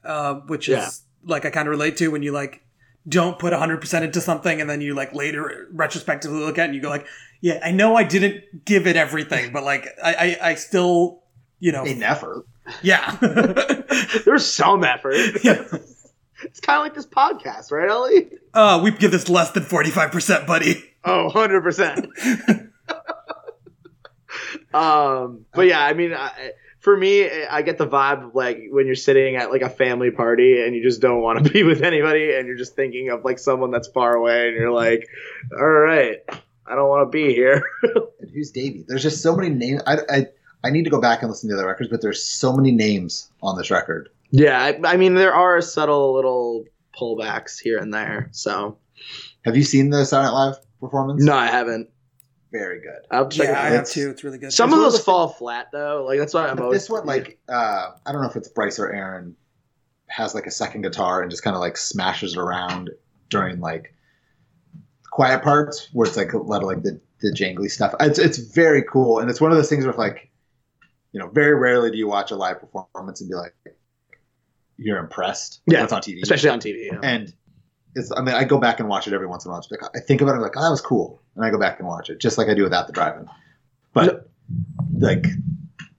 uh, 0.05 0.35
which 0.47 0.69
is 0.69 0.77
Yeah. 0.77 0.89
like 1.25 1.45
I 1.47 1.51
kind 1.51 1.67
of 1.69 1.71
relate 1.71 1.97
to 1.99 2.09
when 2.09 2.23
you 2.23 2.33
like 2.33 2.63
don't 3.09 3.39
put 3.39 3.53
hundred 3.55 3.81
percent 3.81 4.05
into 4.05 4.21
something, 4.21 4.61
and 4.61 4.69
then 4.69 4.81
you 4.83 4.95
like 4.95 5.15
later 5.15 5.69
retrospectively 5.73 6.41
look 6.41 6.59
at 6.59 6.65
it 6.65 6.67
and 6.67 6.75
you 6.75 6.83
go 6.83 6.91
like, 6.91 7.07
"Yeah, 7.41 7.61
I 7.65 7.71
know 7.71 7.97
I 7.97 8.03
didn't 8.05 8.65
give 8.67 8.87
it 8.87 8.97
everything, 8.97 9.53
but 9.53 9.63
like 9.65 9.87
I, 10.05 10.37
I, 10.43 10.51
I 10.51 10.55
still, 10.57 11.23
you 11.61 11.73
know, 11.73 11.85
Made 11.85 11.97
an 11.97 12.03
effort. 12.03 12.45
yeah, 12.83 13.17
There's 14.25 14.45
some 14.45 14.85
effort. 14.85 15.17
yeah." 15.43 15.65
It's 16.45 16.61
kind 16.61 16.79
of 16.79 16.85
like 16.85 16.95
this 16.95 17.07
podcast, 17.07 17.71
right, 17.71 17.89
Ellie? 17.89 18.31
Uh, 18.55 18.81
we 18.83 18.91
give 18.93 19.11
this 19.11 19.29
less 19.29 19.51
than 19.51 19.63
forty-five 19.63 20.11
percent, 20.11 20.47
buddy. 20.47 20.83
Oh, 21.05 21.31
100%. 21.33 22.71
um, 24.75 25.47
but 25.53 25.63
yeah, 25.63 25.83
I 25.83 25.95
mean, 25.95 26.13
I, 26.13 26.53
for 26.79 26.97
me, 26.97 27.29
I 27.47 27.63
get 27.63 27.79
the 27.79 27.87
vibe 27.87 28.29
of 28.29 28.35
like 28.35 28.61
when 28.71 28.87
you're 28.87 28.95
sitting 28.95 29.37
at 29.37 29.51
like 29.51 29.63
a 29.63 29.71
family 29.71 30.11
party 30.11 30.63
and 30.63 30.75
you 30.75 30.83
just 30.83 31.01
don't 31.01 31.23
want 31.23 31.45
to 31.45 31.51
be 31.53 31.63
with 31.63 31.83
anybody 31.83 32.35
and 32.35 32.47
you're 32.47 32.57
just 32.57 32.77
thinking 32.77 33.11
of 33.11 33.25
like 33.25 33.39
someone 33.39 33.71
that's 33.71 33.89
far 33.89 34.15
away 34.15 34.49
and 34.49 34.57
you're 34.57 34.73
like, 34.73 35.09
all 35.59 35.67
right, 35.67 36.19
I 36.67 36.75
don't 36.75 36.89
want 36.89 37.11
to 37.11 37.11
be 37.11 37.35
here. 37.35 37.63
And 38.21 38.31
who's 38.31 38.51
Davey? 38.51 38.85
There's 38.87 39.03
just 39.03 39.23
so 39.23 39.35
many 39.35 39.49
names. 39.49 39.83
I, 39.87 39.99
I 40.11 40.27
I 40.63 40.71
need 40.71 40.85
to 40.85 40.91
go 40.91 41.01
back 41.01 41.23
and 41.23 41.31
listen 41.31 41.49
to 41.49 41.55
the 41.55 41.61
other 41.61 41.69
records, 41.69 41.89
but 41.89 42.03
there's 42.03 42.23
so 42.23 42.55
many 42.55 42.71
names 42.71 43.31
on 43.43 43.57
this 43.57 43.71
record. 43.71 44.11
Yeah, 44.31 44.61
I, 44.63 44.81
I 44.93 44.97
mean, 44.97 45.15
there 45.15 45.35
are 45.35 45.61
subtle 45.61 46.15
little 46.15 46.65
pullbacks 46.99 47.59
here 47.59 47.79
and 47.79 47.93
there. 47.95 48.29
So, 48.33 48.79
Have 49.45 49.57
you 49.57 49.63
seen 49.65 49.91
the 49.91 50.05
Silent 50.05 50.35
Live 50.35 50.57
performance? 50.81 51.23
no, 51.25 51.35
I 51.35 51.47
haven't. 51.47 51.89
Very 52.53 52.81
good. 52.81 52.99
I'll 53.13 53.29
check 53.29 53.47
Yeah, 53.47 53.53
it 53.53 53.57
I 53.59 53.65
have 53.67 53.73
It's- 53.75 53.95
too. 53.95 54.11
It's 54.11 54.25
really 54.25 54.39
good. 54.39 54.53
Some 54.53 54.71
It's 54.71 54.77
of 54.77 54.81
those 54.83 54.99
the 54.99 55.05
fall 55.05 55.29
flat 55.29 55.69
though. 55.73 56.05
Like 56.07 56.19
that's 56.19 56.35
why 56.35 56.49
I'm 56.49 56.57
But 56.57 56.65
always 56.65 56.81
this 56.83 56.91
one, 56.91 57.07
like, 57.07 57.39
uh, 57.49 57.91
I 58.05 58.13
don't 58.13 58.23
know 58.23 58.29
if 58.29 58.35
it's 58.35 58.49
Bryce 58.49 58.79
or 58.81 58.91
Aaron, 58.93 59.37
has 60.09 60.35
like 60.35 60.47
a 60.47 60.51
second 60.51 60.83
guitar 60.83 61.23
and 61.23 61.31
just 61.31 61.45
kind 61.45 61.55
of 61.55 61.61
like 61.61 61.77
smashes 61.77 62.33
it 62.35 62.39
around 62.41 62.91
during 63.29 63.61
like 63.61 63.95
quiet 65.13 65.43
parts 65.43 65.89
where 65.93 66.09
it's 66.09 66.17
like 66.17 66.33
a 66.33 66.39
lot 66.39 66.63
of 66.63 66.69
like 66.69 66.83
the, 66.83 67.01
the 67.21 67.33
jangly 67.33 67.71
stuff. 67.71 67.95
It's 68.01 68.19
it's 68.19 68.39
very 68.39 68.83
cool, 68.83 69.21
and 69.21 69.31
it's 69.31 69.41
one 69.41 69.53
of 69.53 69.57
those 69.57 69.69
things 69.69 69.85
where 69.85 69.95
like, 69.95 70.29
you 71.13 71.21
know, 71.21 71.29
very 71.29 71.55
rarely 71.55 71.93
do 71.93 71.99
you 71.99 72.09
watch 72.09 72.33
a 72.33 72.37
live 72.37 72.59
performance 72.61 73.21
and 73.21 73.31
be 73.31 73.37
like, 73.37 73.55
you're 74.81 74.99
impressed. 74.99 75.61
Yeah. 75.67 75.85
it's 75.85 75.93
on 75.93 76.01
TV, 76.03 76.23
especially 76.23 76.51
on 76.51 76.59
TV. 76.61 76.85
you 76.87 76.93
know. 76.93 77.01
and 77.03 77.33
it's. 77.95 78.11
I 78.17 78.23
mean, 78.23 78.35
I 78.35 78.45
go 78.45 78.59
back 78.59 78.81
and 78.81 78.89
watch 78.89 79.07
it 79.07 79.13
every 79.13 79.27
once 79.27 79.45
in 79.45 79.51
a 79.51 79.53
while. 79.53 79.61
Just 79.61 79.71
like, 79.71 79.83
I 79.95 80.01
think 80.01 80.21
about 80.21 80.33
it 80.33 80.37
I'm 80.37 80.43
like, 80.43 80.57
oh, 80.57 80.63
that 80.63 80.71
was 80.71 80.81
cool, 80.81 81.21
and 81.37 81.45
I 81.45 81.51
go 81.51 81.59
back 81.59 81.79
and 81.79 81.87
watch 81.89 82.09
it, 82.11 82.19
just 82.21 82.39
like 82.39 82.49
I 82.49 82.55
do 82.55 82.63
without 82.65 82.87
the 82.87 82.93
driving. 82.93 83.27
But 83.93 84.29
like, 84.99 85.27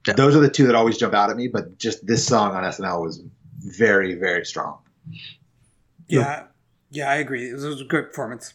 Yeah. 0.06 0.14
those 0.14 0.34
are 0.36 0.40
the 0.40 0.50
two 0.50 0.66
that 0.66 0.74
always 0.74 0.98
jump 0.98 1.14
out 1.14 1.30
at 1.30 1.36
me. 1.36 1.48
But 1.48 1.78
just 1.78 2.06
this 2.06 2.26
song 2.26 2.54
on 2.54 2.64
SNL 2.64 3.02
was 3.02 3.22
very, 3.60 4.14
very 4.14 4.44
strong. 4.44 4.78
yeah, 6.08 6.44
yeah, 6.90 7.10
I 7.10 7.16
agree. 7.16 7.48
It 7.50 7.54
was, 7.54 7.64
it 7.64 7.68
was 7.68 7.80
a 7.80 7.84
great 7.84 8.08
performance. 8.08 8.54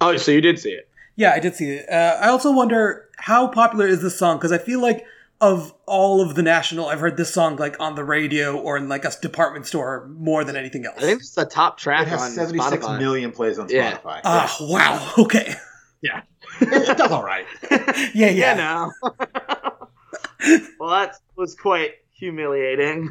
Oh, 0.00 0.16
so 0.16 0.32
you 0.32 0.40
did 0.40 0.58
see 0.58 0.70
it? 0.70 0.88
Yeah, 1.14 1.32
I 1.32 1.38
did 1.38 1.54
see 1.54 1.70
it. 1.70 1.88
Uh, 1.88 2.18
I 2.20 2.28
also 2.28 2.52
wonder 2.52 3.08
how 3.18 3.48
popular 3.48 3.86
is 3.86 4.02
this 4.02 4.18
song 4.18 4.36
because 4.36 4.52
I 4.52 4.58
feel 4.58 4.80
like 4.80 5.04
of 5.40 5.74
all 5.86 6.20
of 6.22 6.34
the 6.34 6.42
national, 6.42 6.86
I've 6.86 7.00
heard 7.00 7.16
this 7.16 7.32
song 7.34 7.56
like 7.56 7.78
on 7.80 7.94
the 7.94 8.04
radio 8.04 8.56
or 8.58 8.76
in 8.76 8.88
like 8.88 9.04
a 9.04 9.12
department 9.20 9.66
store 9.66 10.08
more 10.16 10.44
than 10.44 10.56
anything 10.56 10.86
else. 10.86 10.96
I 10.98 11.02
think 11.02 11.20
it's 11.20 11.34
the 11.34 11.44
top 11.44 11.76
track 11.78 12.06
It 12.06 12.10
has 12.10 12.22
on 12.22 12.30
76 12.30 12.84
Spotify. 12.86 12.98
million 12.98 13.32
plays 13.32 13.58
on 13.58 13.68
Yeah. 13.68 13.98
Spotify. 13.98 14.20
Ah, 14.24 14.56
wow. 14.60 15.12
Okay. 15.18 15.54
Yeah, 16.02 16.22
it 16.60 16.96
does 16.98 17.10
all 17.10 17.24
right. 17.24 17.46
Yeah, 18.14 18.28
yeah. 18.30 18.30
yeah, 18.30 18.54
no. 18.54 18.92
well, 20.78 20.90
that 20.90 21.16
was 21.36 21.54
quite 21.54 21.92
humiliating. 22.12 23.10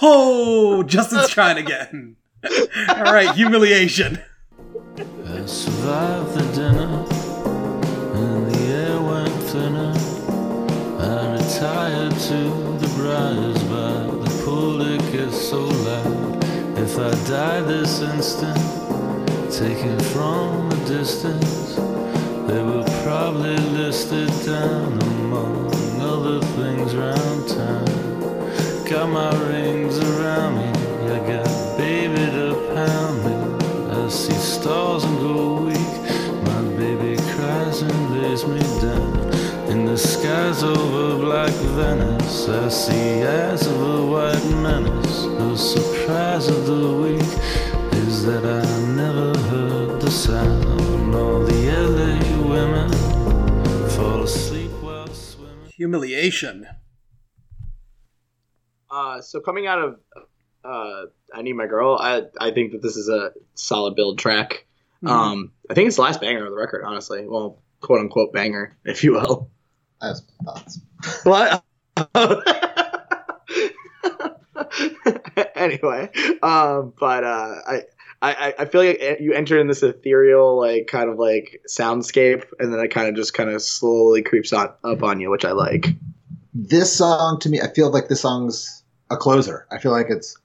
Oh, 0.00 0.82
Justin's 0.82 1.28
trying 1.28 1.58
again. 1.58 2.16
all 2.88 3.04
right, 3.12 3.34
humiliation. 3.34 4.18
I 5.26 5.46
survived 5.46 6.34
the 6.34 6.52
dinner, 6.54 7.06
and 8.16 8.50
the 8.54 8.58
air 8.64 9.00
went 9.02 9.42
thinner. 9.44 9.94
I 11.64 12.08
to 12.08 12.40
the 12.78 12.92
briars 12.96 13.62
by 13.64 13.94
the 14.24 14.42
pool. 14.44 14.82
It 14.82 15.00
gets 15.12 15.40
so 15.48 15.60
loud. 15.60 16.44
If 16.78 16.98
I 16.98 17.10
die 17.28 17.60
this 17.60 18.00
instant, 18.00 18.58
taken 19.52 19.98
from 20.12 20.70
a 20.72 20.76
distance, 20.86 21.76
They 22.48 22.62
were 22.62 22.84
probably 23.04 23.56
listed 23.56 24.28
down 24.44 25.00
among 25.00 26.00
other 26.00 26.40
things 26.56 26.94
round 26.94 27.48
town. 27.48 27.86
Got 28.90 29.08
my 29.10 29.30
rings 29.48 29.98
around 29.98 30.56
me, 30.56 30.68
I 31.12 31.18
got 31.26 31.78
baby 31.78 32.26
to 32.36 32.74
pound 32.74 33.24
me. 33.24 33.96
I 33.96 34.08
see 34.08 34.34
stars 34.34 35.04
and 35.04 35.18
go 35.20 35.62
weak. 35.62 35.94
My 36.44 36.62
baby 36.76 37.16
cries 37.32 37.82
and 37.82 38.20
lays 38.20 38.44
me 38.46 38.60
down. 38.60 38.81
In 39.92 39.96
the 39.96 40.08
skies 40.08 40.62
over 40.62 41.22
black 41.22 41.52
Venice, 41.52 42.48
I 42.48 42.68
see 42.70 43.24
eyes 43.24 43.66
of 43.66 43.78
a 43.78 44.06
white 44.06 44.62
menace. 44.62 45.24
The 45.24 45.54
surprise 45.54 46.48
of 46.48 46.64
the 46.64 46.96
week 46.96 48.00
is 48.06 48.24
that 48.24 48.42
I 48.42 48.64
never 48.96 49.36
heard 49.50 50.00
the 50.00 50.10
sound. 50.10 51.14
All 51.14 51.40
the 51.44 51.70
LA 51.70 52.48
women 52.48 52.88
fall 53.90 54.22
asleep 54.22 54.70
while 54.80 55.08
swimming. 55.08 55.68
Humiliation. 55.76 56.66
Uh, 58.90 59.20
so 59.20 59.40
coming 59.40 59.66
out 59.66 59.78
of 59.78 60.00
uh, 60.64 61.02
I 61.34 61.42
Need 61.42 61.52
My 61.52 61.66
Girl, 61.66 61.98
I 62.00 62.22
I 62.40 62.52
think 62.52 62.72
that 62.72 62.80
this 62.80 62.96
is 62.96 63.10
a 63.10 63.32
solid 63.56 63.94
build 63.94 64.18
track. 64.18 64.64
Mhm. 65.04 65.10
Um, 65.10 65.52
I 65.68 65.74
think 65.74 65.88
it's 65.88 65.96
the 65.96 66.02
last 66.02 66.22
banger 66.22 66.46
of 66.46 66.50
the 66.50 66.56
record, 66.56 66.82
honestly. 66.82 67.26
Well, 67.28 67.58
quote 67.82 68.00
unquote 68.00 68.32
banger, 68.32 68.74
if 68.86 69.04
you 69.04 69.12
will. 69.12 69.50
I 70.02 70.08
have 70.08 70.16
some 70.16 70.26
thoughts. 70.44 70.80
What? 71.24 71.64
anyway, 75.54 76.10
um, 76.42 76.92
but 76.98 77.24
uh, 77.24 77.54
I. 77.66 77.82
I, 78.24 78.54
I 78.56 78.64
feel 78.66 78.84
like 78.84 79.02
you 79.18 79.32
enter 79.32 79.58
in 79.58 79.66
this 79.66 79.82
ethereal 79.82 80.56
like 80.56 80.86
kind 80.86 81.10
of 81.10 81.18
like 81.18 81.60
soundscape 81.68 82.44
and 82.60 82.72
then 82.72 82.78
it 82.78 82.92
kind 82.92 83.08
of 83.08 83.16
just 83.16 83.34
kind 83.34 83.50
of 83.50 83.60
slowly 83.60 84.22
creeps 84.22 84.52
on 84.52 84.70
up 84.84 85.02
on 85.02 85.18
you 85.18 85.28
which 85.28 85.44
i 85.44 85.50
like 85.50 85.88
This 86.54 86.94
song 86.94 87.38
to 87.40 87.48
me, 87.48 87.60
I 87.60 87.72
feel 87.72 87.90
like 87.90 88.08
this 88.08 88.20
song's 88.20 88.82
a 89.10 89.16
closer. 89.16 89.66
I 89.70 89.78
feel 89.78 89.92
like 89.92 90.06
it's. 90.10 90.36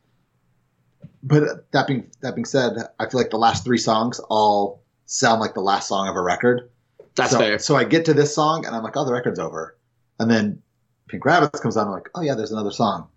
But 1.23 1.69
that 1.71 1.87
being 1.87 2.09
that 2.21 2.35
being 2.35 2.45
said, 2.45 2.77
I 2.99 3.09
feel 3.09 3.19
like 3.19 3.29
the 3.29 3.37
last 3.37 3.65
three 3.65 3.77
songs 3.77 4.19
all 4.29 4.83
sound 5.05 5.41
like 5.41 5.53
the 5.53 5.61
last 5.61 5.87
song 5.87 6.07
of 6.07 6.15
a 6.15 6.21
record. 6.21 6.69
That's 7.17 7.31
so, 7.31 7.39
fair 7.39 7.59
So 7.59 7.75
I 7.75 7.83
get 7.83 8.05
to 8.05 8.13
this 8.13 8.33
song 8.33 8.65
and 8.65 8.75
I'm 8.75 8.83
like, 8.83 8.95
oh, 8.95 9.05
the 9.05 9.13
record's 9.13 9.39
over. 9.39 9.77
And 10.19 10.29
then 10.31 10.61
Pink 11.09 11.25
Rabbits 11.25 11.59
comes 11.59 11.77
on. 11.77 11.87
I'm 11.87 11.93
like, 11.93 12.09
oh 12.15 12.21
yeah, 12.21 12.35
there's 12.35 12.51
another 12.51 12.71
song. 12.71 13.09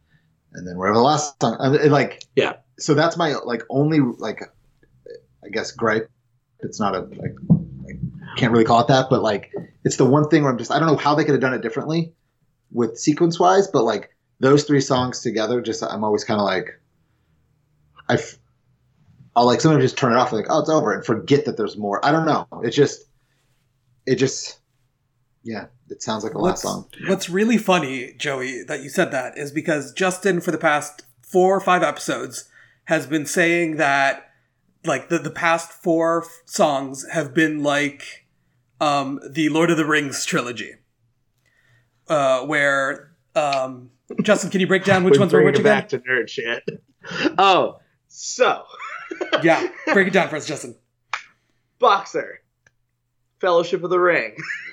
And 0.52 0.66
then 0.66 0.76
wherever 0.76 0.96
the 0.96 1.02
last 1.02 1.40
song, 1.40 1.56
I 1.60 1.68
mean, 1.68 1.90
like, 1.90 2.22
Yeah. 2.34 2.54
So 2.78 2.94
that's 2.94 3.16
my 3.16 3.34
like 3.44 3.62
only 3.70 4.00
like, 4.00 4.42
I 5.44 5.48
guess 5.50 5.70
gripe. 5.70 6.10
It's 6.60 6.80
not 6.80 6.94
a 6.94 7.00
like, 7.00 7.34
like 7.84 7.96
can't 8.36 8.52
really 8.52 8.64
call 8.64 8.80
it 8.80 8.88
that, 8.88 9.06
but 9.10 9.22
like 9.22 9.52
it's 9.84 9.96
the 9.96 10.04
one 10.04 10.28
thing 10.28 10.42
where 10.42 10.52
I'm 10.52 10.58
just 10.58 10.70
I 10.70 10.78
don't 10.78 10.88
know 10.88 10.96
how 10.96 11.14
they 11.14 11.24
could 11.24 11.32
have 11.32 11.40
done 11.40 11.54
it 11.54 11.62
differently 11.62 12.12
with 12.72 12.98
sequence 12.98 13.38
wise, 13.38 13.68
but 13.68 13.84
like 13.84 14.10
those 14.40 14.64
three 14.64 14.80
songs 14.80 15.20
together, 15.20 15.60
just 15.60 15.82
I'm 15.82 16.04
always 16.04 16.24
kind 16.24 16.40
of 16.40 16.44
like, 16.44 16.80
I, 18.08 18.18
I'll 19.36 19.46
like 19.46 19.60
sometimes 19.60 19.84
just 19.84 19.98
turn 19.98 20.12
it 20.12 20.16
off 20.16 20.32
and 20.32 20.40
like, 20.40 20.50
oh, 20.50 20.60
it's 20.60 20.70
over, 20.70 20.92
and 20.92 21.04
forget 21.04 21.44
that 21.44 21.56
there's 21.56 21.76
more. 21.76 22.04
I 22.04 22.10
don't 22.10 22.26
know. 22.26 22.46
It 22.64 22.70
just, 22.70 23.04
it 24.10 24.16
just, 24.16 24.58
yeah, 25.44 25.66
it 25.88 26.02
sounds 26.02 26.24
like 26.24 26.34
a 26.34 26.38
last 26.38 26.50
What's, 26.50 26.62
song. 26.62 26.88
what's 27.06 27.30
really 27.30 27.56
funny, 27.58 28.12
Joey, 28.18 28.62
that 28.64 28.82
you 28.82 28.88
said 28.88 29.10
that 29.12 29.38
is 29.38 29.52
because 29.52 29.92
Justin, 29.92 30.40
for 30.40 30.50
the 30.50 30.58
past 30.58 31.02
four 31.22 31.56
or 31.56 31.60
five 31.60 31.82
episodes, 31.82 32.48
has 32.86 33.06
been 33.06 33.24
saying 33.24 33.76
that 33.76 34.26
like 34.84 35.08
the, 35.10 35.18
the 35.18 35.30
past 35.30 35.70
four 35.72 36.24
f- 36.24 36.30
songs 36.46 37.06
have 37.12 37.32
been 37.34 37.62
like 37.62 38.26
um, 38.80 39.20
the 39.30 39.48
Lord 39.48 39.70
of 39.70 39.76
the 39.76 39.84
Rings 39.84 40.24
trilogy, 40.24 40.72
uh, 42.08 42.44
where 42.46 43.12
um, 43.36 43.90
Justin, 44.22 44.50
can 44.50 44.60
you 44.60 44.66
break 44.66 44.84
down 44.84 45.04
which 45.04 45.18
ones 45.18 45.32
were 45.32 45.44
which 45.44 45.54
it 45.56 45.60
again? 45.60 45.72
back 45.82 45.88
to 45.90 45.98
nerd 46.00 46.28
shit 46.28 46.64
oh 47.38 47.78
so 48.08 48.64
Yeah, 49.42 49.68
break 49.92 50.08
it 50.08 50.12
down 50.12 50.28
for 50.28 50.36
us, 50.36 50.46
Justin. 50.46 50.74
boxer 51.78 52.39
fellowship 53.40 53.82
of 53.82 53.90
the 53.90 53.98
ring. 53.98 54.36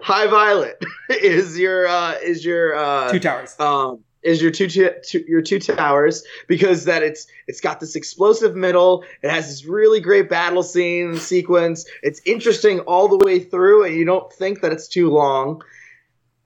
High 0.00 0.26
violet 0.26 0.82
is 1.10 1.58
your 1.58 1.86
uh 1.86 2.14
is 2.22 2.44
your 2.44 2.74
uh 2.74 3.12
Two 3.12 3.20
towers. 3.20 3.58
um 3.60 4.00
is 4.22 4.40
your 4.40 4.50
two, 4.50 4.68
two, 4.68 4.90
two 5.04 5.24
your 5.28 5.42
two 5.42 5.58
towers 5.58 6.24
because 6.48 6.86
that 6.86 7.02
it's 7.02 7.26
it's 7.46 7.60
got 7.60 7.78
this 7.80 7.94
explosive 7.94 8.56
middle. 8.56 9.04
It 9.22 9.30
has 9.30 9.48
this 9.48 9.64
really 9.66 10.00
great 10.00 10.28
battle 10.30 10.62
scene 10.62 11.16
sequence. 11.18 11.86
It's 12.02 12.20
interesting 12.24 12.80
all 12.80 13.08
the 13.08 13.18
way 13.24 13.40
through 13.40 13.84
and 13.84 13.94
you 13.94 14.04
don't 14.04 14.32
think 14.32 14.62
that 14.62 14.72
it's 14.72 14.88
too 14.88 15.10
long. 15.10 15.62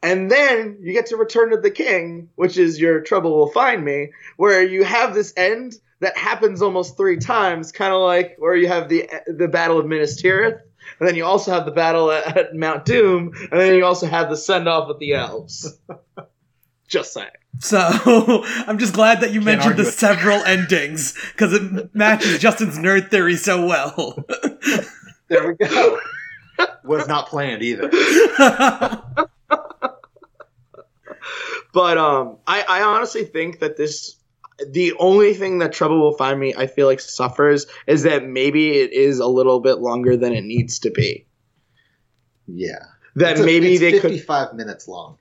And 0.03 0.31
then 0.31 0.79
you 0.81 0.93
get 0.93 1.07
to 1.07 1.16
return 1.16 1.51
to 1.51 1.57
the 1.57 1.71
king 1.71 2.29
which 2.37 2.59
is 2.59 2.81
your 2.81 3.01
trouble 3.01 3.37
will 3.37 3.51
find 3.51 3.85
me 3.85 4.11
where 4.37 4.62
you 4.62 4.85
have 4.85 5.14
this 5.14 5.33
end 5.37 5.75
that 6.01 6.16
happens 6.16 6.62
almost 6.62 6.96
three 6.96 7.18
times 7.18 7.72
kind 7.72 7.92
of 7.92 8.01
like 8.01 8.36
where 8.38 8.55
you 8.55 8.68
have 8.68 8.88
the 8.88 9.09
the 9.26 9.49
battle 9.49 9.78
of 9.78 9.86
Minas 9.86 10.20
Tirith 10.20 10.61
and 10.99 11.09
then 11.09 11.16
you 11.16 11.24
also 11.24 11.53
have 11.53 11.64
the 11.64 11.72
battle 11.72 12.11
at, 12.11 12.36
at 12.36 12.55
Mount 12.55 12.84
Doom 12.84 13.32
and 13.51 13.61
then 13.61 13.74
you 13.74 13.84
also 13.84 14.07
have 14.07 14.30
the 14.30 14.36
send 14.36 14.68
off 14.68 14.88
with 14.88 14.99
the 14.99 15.14
elves 15.14 15.78
just 16.88 17.12
saying 17.12 17.28
So 17.59 17.78
I'm 18.66 18.78
just 18.78 18.94
glad 18.94 19.20
that 19.20 19.32
you 19.32 19.40
mentioned 19.40 19.76
the 19.76 19.84
with 19.84 19.94
several 19.94 20.42
endings 20.44 21.14
because 21.32 21.53
it 21.53 21.94
matches 21.94 22.38
Justin's 22.38 22.78
nerd 22.78 23.11
theory 23.11 23.36
so 23.36 23.66
well. 23.66 24.24
There 25.28 25.49
we 25.49 25.66
go. 25.66 26.01
Was 26.84 27.07
not 27.07 27.28
planned 27.28 27.62
either. 27.62 27.90
But 31.72 31.99
um, 31.99 32.38
I, 32.46 32.64
I 32.68 32.82
honestly 32.82 33.24
think 33.24 33.61
that 33.61 33.76
this, 33.76 34.16
the 34.66 34.94
only 34.98 35.34
thing 35.34 35.59
that 35.59 35.72
Trouble 35.72 36.00
Will 36.00 36.16
Find 36.16 36.38
Me, 36.38 36.54
I 36.56 36.66
feel 36.66 36.86
like 36.86 37.00
suffers 37.00 37.66
is 37.86 38.02
that 38.02 38.24
maybe 38.24 38.78
it 38.78 38.92
is 38.92 39.18
a 39.20 39.26
little 39.26 39.61
bit 39.61 39.78
longer 39.78 40.16
than 40.16 40.32
it 40.32 40.44
needs 40.44 40.80
to 40.80 40.90
be. 40.90 41.26
Yeah. 42.46 42.84
That 43.16 43.38
a- 43.38 43.44
maybe 43.44 43.76
they 43.78 43.92
could 43.92 44.02
55 44.11 44.54
minutes 44.54 44.88
long. 44.88 45.18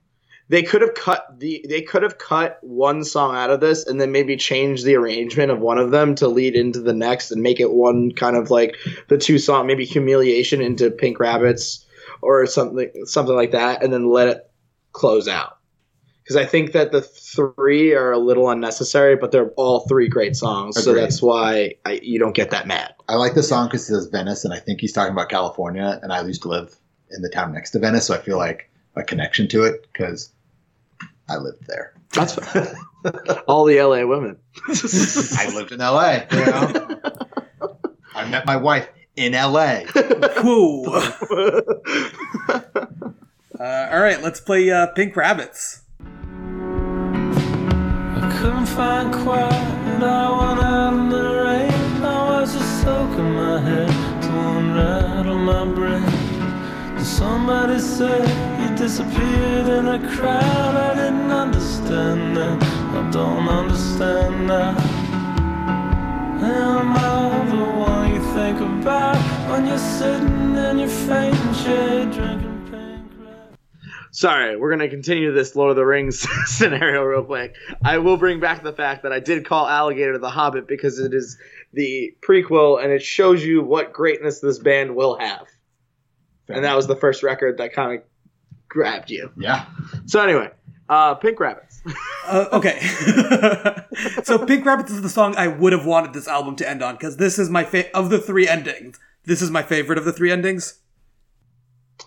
they 0.48 0.62
could 0.62 0.82
have 0.82 0.94
cut 0.94 1.38
the 1.38 1.64
they 1.68 1.82
could 1.82 2.02
have 2.02 2.16
cut 2.18 2.58
one 2.62 3.04
song 3.04 3.36
out 3.36 3.50
of 3.50 3.60
this 3.60 3.86
and 3.86 4.00
then 4.00 4.12
maybe 4.12 4.36
change 4.36 4.82
the 4.82 4.94
arrangement 4.96 5.50
of 5.50 5.60
one 5.60 5.78
of 5.78 5.90
them 5.90 6.14
to 6.16 6.28
lead 6.28 6.54
into 6.54 6.80
the 6.80 6.92
next 6.94 7.30
and 7.30 7.42
make 7.42 7.60
it 7.60 7.70
one 7.70 8.12
kind 8.12 8.36
of 8.36 8.50
like 8.50 8.76
the 9.08 9.18
two 9.18 9.38
song 9.38 9.66
maybe 9.66 9.84
humiliation 9.84 10.60
into 10.62 10.90
Pink 10.90 11.20
Rabbits 11.20 11.84
or 12.22 12.46
something 12.46 12.90
something 13.04 13.34
like 13.36 13.50
that 13.52 13.82
and 13.82 13.92
then 13.92 14.08
let 14.10 14.28
it 14.28 14.50
close 14.92 15.28
out. 15.28 15.57
Because 16.28 16.44
I 16.44 16.44
think 16.44 16.72
that 16.72 16.92
the 16.92 17.00
three 17.00 17.94
are 17.94 18.12
a 18.12 18.18
little 18.18 18.50
unnecessary, 18.50 19.16
but 19.16 19.32
they're 19.32 19.48
all 19.52 19.88
three 19.88 20.08
great 20.08 20.36
songs, 20.36 20.84
so 20.84 20.92
that's 20.92 21.22
why 21.22 21.76
I, 21.86 22.00
you 22.02 22.18
don't 22.18 22.34
get 22.34 22.50
that 22.50 22.66
mad. 22.66 22.92
I 23.08 23.14
like 23.14 23.32
the 23.32 23.42
song 23.42 23.68
because 23.68 23.88
he 23.88 23.94
says 23.94 24.08
Venice, 24.08 24.44
and 24.44 24.52
I 24.52 24.58
think 24.58 24.82
he's 24.82 24.92
talking 24.92 25.12
about 25.12 25.30
California, 25.30 25.98
and 26.02 26.12
I 26.12 26.22
used 26.26 26.42
to 26.42 26.48
live 26.48 26.76
in 27.10 27.22
the 27.22 27.30
town 27.30 27.54
next 27.54 27.70
to 27.70 27.78
Venice, 27.78 28.08
so 28.08 28.14
I 28.14 28.18
feel 28.18 28.36
like 28.36 28.70
a 28.94 29.02
connection 29.02 29.48
to 29.48 29.62
it 29.62 29.86
because 29.90 30.30
I 31.30 31.38
lived 31.38 31.66
there. 31.66 31.94
That's 32.12 32.36
all 33.48 33.64
the 33.64 33.80
LA 33.80 34.04
women. 34.04 34.36
I 34.68 35.50
lived 35.54 35.72
in 35.72 35.78
LA. 35.78 36.24
You 36.30 36.44
know? 36.44 37.00
I 38.14 38.28
met 38.28 38.44
my 38.44 38.56
wife 38.56 38.86
in 39.16 39.32
LA. 39.32 39.80
Whoa. 40.42 41.10
Uh, 43.58 43.88
all 43.90 43.98
right, 43.98 44.22
let's 44.22 44.40
play 44.40 44.70
uh, 44.70 44.86
Pink 44.86 45.16
Rabbits. 45.16 45.82
Couldn't 48.58 48.74
find 48.74 49.14
quiet. 49.14 50.02
I 50.02 50.30
went 50.40 50.60
out 50.60 50.92
in 50.92 51.08
the 51.10 51.44
rain. 51.44 52.02
I 52.02 52.40
was 52.40 52.54
just 52.54 52.82
soaking 52.82 53.34
my 53.34 53.60
head 53.60 53.86
to 54.22 54.30
unrattle 54.58 55.38
my 55.38 55.64
brain. 55.64 56.98
Somebody 56.98 57.78
said 57.78 58.26
you 58.60 58.76
disappeared 58.76 59.68
in 59.68 59.86
a 59.86 60.00
crowd. 60.16 60.74
I 60.74 60.94
didn't 60.96 61.30
understand 61.30 62.36
then. 62.36 62.60
I 62.60 63.08
don't 63.12 63.48
understand 63.48 64.48
now. 64.48 64.76
Am 66.42 66.96
I 66.96 67.44
the 67.50 67.64
one 67.78 68.12
you 68.12 68.22
think 68.34 68.58
about 68.58 69.18
when 69.48 69.68
you're 69.68 69.78
sitting 69.78 70.56
in 70.56 70.78
your 70.80 70.88
fainting 70.88 71.54
chair 71.62 72.06
drinking? 72.06 72.57
Sorry, 74.10 74.56
we're 74.56 74.70
gonna 74.70 74.88
continue 74.88 75.32
this 75.32 75.54
Lord 75.54 75.70
of 75.70 75.76
the 75.76 75.84
Rings 75.84 76.26
scenario 76.46 77.02
real 77.02 77.24
quick. 77.24 77.54
I 77.84 77.98
will 77.98 78.16
bring 78.16 78.40
back 78.40 78.62
the 78.62 78.72
fact 78.72 79.02
that 79.02 79.12
I 79.12 79.20
did 79.20 79.44
call 79.46 79.66
Alligator 79.68 80.18
the 80.18 80.30
Hobbit 80.30 80.66
because 80.66 80.98
it 80.98 81.12
is 81.14 81.38
the 81.72 82.14
prequel 82.20 82.82
and 82.82 82.92
it 82.92 83.02
shows 83.02 83.44
you 83.44 83.62
what 83.62 83.92
greatness 83.92 84.40
this 84.40 84.58
band 84.58 84.96
will 84.96 85.18
have. 85.18 85.46
And 86.48 86.64
that 86.64 86.74
was 86.74 86.86
the 86.86 86.96
first 86.96 87.22
record 87.22 87.58
that 87.58 87.74
kind 87.74 87.98
of 87.98 88.04
grabbed 88.68 89.10
you. 89.10 89.30
yeah. 89.36 89.66
So 90.06 90.20
anyway, 90.20 90.50
uh, 90.88 91.14
Pink 91.16 91.38
Rabbits. 91.40 91.82
Uh, 92.30 92.46
okay. 92.52 92.78
so 94.22 94.44
Pink 94.44 94.62
Rabbits 94.66 94.90
is 94.90 95.00
the 95.00 95.08
song 95.08 95.34
I 95.38 95.48
would 95.48 95.72
have 95.72 95.86
wanted 95.86 96.12
this 96.12 96.28
album 96.28 96.56
to 96.56 96.68
end 96.68 96.82
on 96.82 96.94
because 96.96 97.16
this 97.16 97.38
is 97.38 97.48
my 97.48 97.64
fa- 97.64 97.90
of 97.96 98.10
the 98.10 98.18
three 98.18 98.46
endings. 98.46 99.00
this 99.24 99.40
is 99.40 99.50
my 99.50 99.62
favorite 99.62 99.96
of 99.96 100.04
the 100.04 100.12
three 100.12 100.30
endings. 100.30 100.78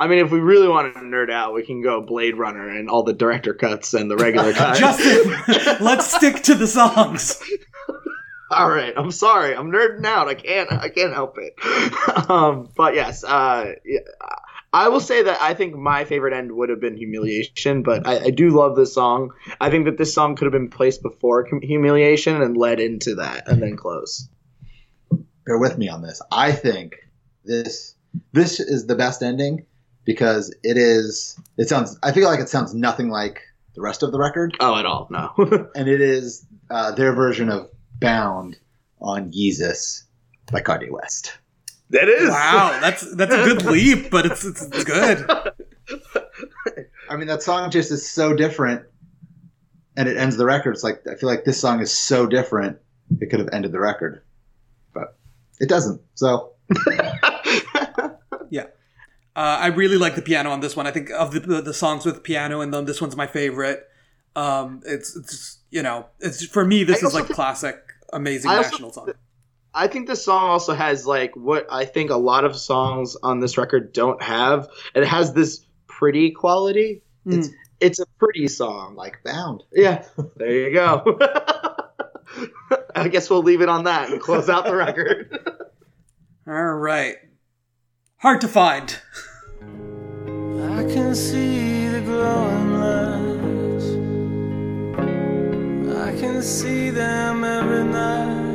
I 0.01 0.07
mean, 0.07 0.17
if 0.17 0.31
we 0.31 0.39
really 0.39 0.67
want 0.67 0.91
to 0.95 0.99
nerd 1.01 1.29
out, 1.29 1.53
we 1.53 1.63
can 1.63 1.83
go 1.83 2.01
Blade 2.01 2.35
Runner 2.35 2.67
and 2.67 2.89
all 2.89 3.03
the 3.03 3.13
director 3.13 3.53
cuts 3.53 3.93
and 3.93 4.09
the 4.09 4.17
regular 4.17 4.51
cuts. 4.53 4.79
Justin, 4.79 5.31
let's 5.79 6.11
stick 6.11 6.41
to 6.41 6.55
the 6.55 6.65
songs. 6.65 7.39
All 8.49 8.67
right, 8.67 8.93
I'm 8.97 9.11
sorry, 9.11 9.55
I'm 9.55 9.71
nerding 9.71 10.03
out. 10.03 10.27
I 10.27 10.33
can't, 10.33 10.71
I 10.71 10.89
can't 10.89 11.13
help 11.13 11.37
it. 11.37 11.53
um, 12.29 12.67
but 12.75 12.95
yes, 12.95 13.23
uh, 13.23 13.73
yeah, 13.85 13.99
I 14.73 14.89
will 14.89 14.99
say 14.99 15.21
that 15.21 15.39
I 15.39 15.53
think 15.53 15.75
my 15.75 16.03
favorite 16.03 16.33
end 16.33 16.51
would 16.51 16.69
have 16.69 16.81
been 16.81 16.97
Humiliation, 16.97 17.83
but 17.83 18.05
I, 18.07 18.25
I 18.25 18.29
do 18.31 18.49
love 18.49 18.75
this 18.75 18.95
song. 18.95 19.29
I 19.61 19.69
think 19.69 19.85
that 19.85 19.99
this 19.99 20.15
song 20.15 20.35
could 20.35 20.45
have 20.45 20.51
been 20.51 20.69
placed 20.69 21.03
before 21.03 21.47
Humiliation 21.61 22.41
and 22.41 22.57
led 22.57 22.79
into 22.79 23.15
that, 23.15 23.47
and 23.47 23.61
then 23.61 23.77
close. 23.77 24.27
bear 25.45 25.59
with 25.59 25.77
me 25.77 25.89
on 25.89 26.01
this. 26.01 26.23
I 26.31 26.51
think 26.53 26.95
this 27.45 27.95
this 28.33 28.59
is 28.59 28.87
the 28.87 28.95
best 28.95 29.21
ending 29.21 29.65
because 30.05 30.53
it 30.63 30.77
is. 30.77 31.39
It 31.57 31.69
sounds. 31.69 31.97
I 32.03 32.11
feel 32.11 32.27
like 32.27 32.39
it 32.39 32.49
sounds 32.49 32.73
nothing 32.73 33.09
like 33.09 33.41
the 33.75 33.81
rest 33.81 34.03
of 34.03 34.11
the 34.11 34.19
record, 34.19 34.55
Oh, 34.59 34.77
at 34.77 34.85
all? 34.85 35.07
No. 35.09 35.31
and 35.75 35.87
it 35.87 36.01
is 36.01 36.45
uh, 36.69 36.91
their 36.91 37.13
version 37.13 37.49
of 37.49 37.69
"Bound" 37.99 38.57
on 38.99 39.31
Yeezus 39.31 40.03
by 40.51 40.61
Kanye 40.61 40.91
West. 40.91 41.37
that 41.91 42.07
is 42.09 42.29
Wow, 42.29 42.77
that's 42.81 43.15
that's 43.15 43.33
a 43.33 43.43
good 43.43 43.63
leap, 43.71 44.09
but 44.11 44.25
it's 44.25 44.43
it's, 44.45 44.61
it's 44.61 44.83
good. 44.83 45.25
I 47.09 47.15
mean, 47.17 47.27
that 47.27 47.43
song 47.43 47.69
just 47.71 47.91
is 47.91 48.09
so 48.09 48.33
different, 48.33 48.83
and 49.97 50.07
it 50.07 50.17
ends 50.17 50.37
the 50.37 50.45
record. 50.45 50.71
It's 50.75 50.83
like 50.83 51.01
I 51.09 51.15
feel 51.15 51.27
like 51.29 51.43
this 51.45 51.59
song 51.59 51.81
is 51.81 51.91
so 51.91 52.25
different. 52.25 52.77
It 53.19 53.29
could 53.29 53.39
have 53.39 53.49
ended 53.51 53.71
the 53.73 53.79
record, 53.79 54.23
but 54.93 55.17
it 55.59 55.67
doesn't. 55.67 56.01
So 56.15 56.53
Uh, 59.35 59.57
I 59.61 59.67
really 59.67 59.97
like 59.97 60.15
the 60.15 60.21
piano 60.21 60.49
on 60.51 60.59
this 60.59 60.75
one. 60.75 60.87
I 60.87 60.91
think 60.91 61.09
of 61.11 61.31
the 61.31 61.39
the, 61.39 61.61
the 61.61 61.73
songs 61.73 62.05
with 62.05 62.21
piano 62.23 62.61
in 62.61 62.71
them, 62.71 62.85
this 62.85 62.99
one's 63.01 63.15
my 63.15 63.27
favorite. 63.27 63.87
Um, 64.35 64.81
it's 64.85 65.15
it's 65.15 65.59
you 65.69 65.81
know, 65.83 66.07
it's 66.19 66.45
for 66.45 66.65
me 66.65 66.83
this 66.83 67.03
I 67.03 67.07
is 67.07 67.13
like 67.13 67.25
think- 67.25 67.35
classic, 67.35 67.77
amazing 68.11 68.51
national 68.51 68.91
song. 68.91 69.11
I 69.73 69.87
think 69.87 70.07
this 70.07 70.25
song 70.25 70.49
also 70.49 70.73
has 70.73 71.07
like 71.07 71.33
what 71.37 71.65
I 71.71 71.85
think 71.85 72.09
a 72.11 72.17
lot 72.17 72.43
of 72.43 72.57
songs 72.57 73.15
on 73.23 73.39
this 73.39 73.57
record 73.57 73.93
don't 73.93 74.21
have. 74.21 74.67
It 74.93 75.05
has 75.05 75.33
this 75.33 75.65
pretty 75.87 76.31
quality. 76.31 77.03
Mm. 77.25 77.47
It's 77.79 77.99
a 77.99 78.05
pretty 78.19 78.49
song. 78.49 78.95
like 78.95 79.23
"Bound." 79.23 79.63
Yeah, 79.71 80.03
there 80.35 80.51
you 80.51 80.73
go. 80.73 81.17
I 82.95 83.07
guess 83.07 83.29
we'll 83.29 83.43
leave 83.43 83.61
it 83.61 83.69
on 83.69 83.85
that 83.85 84.09
and 84.09 84.19
close 84.19 84.49
out 84.49 84.65
the 84.65 84.75
record. 84.75 85.37
All 86.47 86.53
right, 86.73 87.15
hard 88.21 88.39
to 88.39 88.47
find. 88.47 88.99
I 90.77 90.83
can 90.93 91.15
see 91.15 91.87
the 91.87 92.01
glowing 92.01 92.71
lights. 92.85 93.87
I 96.07 96.11
can 96.19 96.43
see 96.43 96.91
them 96.91 97.43
every 97.43 97.83
night. 97.83 98.51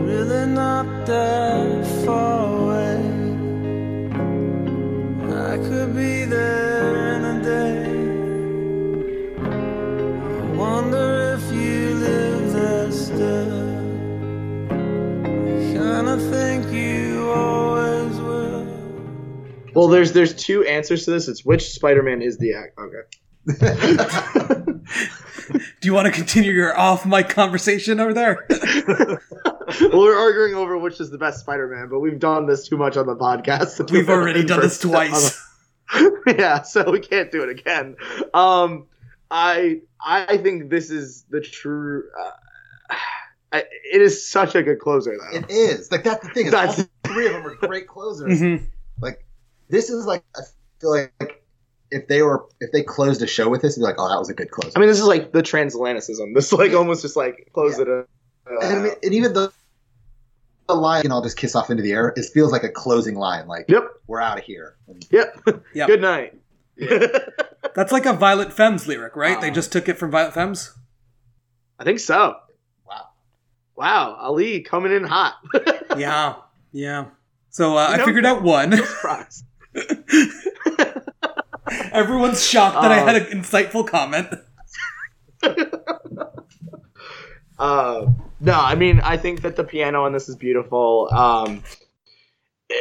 Really 0.00 0.46
not 0.46 1.04
that 1.04 1.86
far 2.06 2.56
away. 2.56 2.96
I 5.52 5.58
could 5.58 5.94
be 5.94 6.24
there 6.24 6.67
well, 19.74 19.88
there's 19.88 20.12
there's 20.12 20.34
two 20.34 20.64
answers 20.64 21.04
to 21.04 21.10
this. 21.12 21.28
It's 21.28 21.44
which 21.44 21.70
Spider-Man 21.70 22.22
is 22.22 22.38
the 22.38 22.54
act. 22.54 22.78
Okay. 22.78 23.02
Do 25.80 25.88
you 25.88 25.94
want 25.94 26.06
to 26.06 26.12
continue 26.12 26.52
your 26.52 26.78
off 26.78 27.06
mic 27.06 27.28
conversation 27.30 28.00
over 28.00 28.12
there? 28.12 28.44
well, 28.50 29.18
we're 29.92 30.18
arguing 30.18 30.54
over 30.54 30.76
which 30.76 31.00
is 31.00 31.10
the 31.10 31.18
best 31.18 31.40
Spider-Man, 31.40 31.88
but 31.88 32.00
we've 32.00 32.18
done 32.18 32.46
this 32.46 32.68
too 32.68 32.76
much 32.76 32.96
on 32.96 33.06
the 33.06 33.16
podcast. 33.16 33.76
to 33.78 33.84
do 33.86 33.94
We've 33.94 34.10
already 34.10 34.44
done 34.44 34.60
this 34.60 34.76
person. 34.84 34.90
twice. 34.90 35.40
yeah, 36.26 36.62
so 36.62 36.90
we 36.90 37.00
can't 37.00 37.30
do 37.30 37.42
it 37.44 37.48
again. 37.50 37.96
Um, 38.34 38.86
I 39.30 39.80
I 40.04 40.36
think 40.38 40.70
this 40.70 40.90
is 40.90 41.24
the 41.30 41.40
true. 41.40 42.04
Uh, 42.18 42.30
I, 43.52 43.60
it 43.92 44.02
is 44.02 44.28
such 44.28 44.54
a 44.54 44.62
good 44.62 44.78
closer, 44.78 45.16
though. 45.18 45.38
It 45.38 45.50
is 45.50 45.90
like 45.90 46.04
that's 46.04 46.26
the 46.26 46.32
thing. 46.34 46.46
Is 46.46 46.54
all 46.54 46.66
That's- 46.66 46.88
three 47.04 47.26
of 47.26 47.32
them 47.32 47.46
are 47.46 47.54
great 47.54 47.86
closers. 47.86 48.40
Mhm. 48.40 48.66
Like 49.00 49.24
this 49.68 49.88
is 49.90 50.04
like 50.06 50.22
I 50.36 50.40
feel 50.80 50.90
like 50.90 51.42
if 51.90 52.08
they 52.08 52.20
were 52.22 52.44
if 52.60 52.72
they 52.72 52.82
closed 52.82 53.22
a 53.22 53.26
show 53.26 53.48
with 53.48 53.62
this, 53.62 53.72
it'd 53.74 53.80
be 53.80 53.84
like, 53.84 53.96
oh, 53.98 54.08
that 54.10 54.18
was 54.18 54.28
a 54.28 54.34
good 54.34 54.50
close. 54.50 54.72
I 54.76 54.80
mean, 54.80 54.88
this 54.88 54.98
is 55.00 55.06
like 55.06 55.32
the 55.32 55.42
transatlanticism. 55.42 56.34
This 56.34 56.52
like 56.52 56.72
almost 56.74 57.00
just 57.02 57.16
like 57.16 57.48
close 57.54 57.78
it. 57.78 57.88
Uh, 57.88 58.02
and, 58.46 58.78
I 58.78 58.82
mean, 58.82 58.92
and 59.02 59.14
even 59.14 59.32
the 59.32 59.50
the 60.68 60.74
line, 60.74 61.04
and 61.04 61.12
I'll 61.14 61.22
just 61.22 61.38
kiss 61.38 61.54
off 61.54 61.70
into 61.70 61.82
the 61.82 61.92
air. 61.92 62.12
It 62.16 62.26
feels 62.26 62.52
like 62.52 62.64
a 62.64 62.68
closing 62.68 63.14
line. 63.14 63.46
Like 63.48 63.64
Yep. 63.68 63.84
we're 64.06 64.20
out 64.20 64.36
of 64.38 64.44
here. 64.44 64.76
And 64.86 65.06
Yep. 65.10 65.40
Yep. 65.74 65.86
Good 65.86 66.02
night. 66.02 66.34
That's 67.74 67.92
like 67.92 68.04
a 68.04 68.12
Violent 68.12 68.52
Femmes 68.52 68.86
lyric, 68.86 69.16
right? 69.16 69.40
They 69.40 69.50
just 69.50 69.72
took 69.72 69.88
it 69.88 69.94
from 69.98 70.10
Violent 70.10 70.34
Femmes. 70.34 70.74
I 71.78 71.84
think 71.84 72.00
so. 72.00 72.36
Wow. 73.78 74.10
Wow, 74.10 74.16
Ali 74.20 74.60
coming 74.62 74.92
in 74.92 75.04
hot. 75.04 75.34
Yeah, 75.96 76.34
yeah. 76.72 77.06
So 77.50 77.76
uh, 77.76 77.86
I 77.90 77.96
know- 77.96 78.04
figured 78.04 78.26
out 78.26 78.42
one. 78.42 78.72
Surprise. 78.76 79.42
Everyone's 81.92 82.44
shocked 82.46 82.80
that 82.80 82.92
I 82.92 83.00
Um, 83.00 83.06
had 83.08 83.16
an 83.22 83.40
insightful 83.40 83.86
comment. 83.86 84.28
Uh, 87.58 88.06
no, 88.38 88.52
I 88.52 88.76
mean, 88.76 89.00
I 89.00 89.16
think 89.16 89.42
that 89.42 89.56
the 89.56 89.64
piano 89.64 90.04
on 90.04 90.12
this 90.12 90.28
is 90.28 90.36
beautiful. 90.36 91.08
Um, 91.10 91.64
eh, 92.70 92.76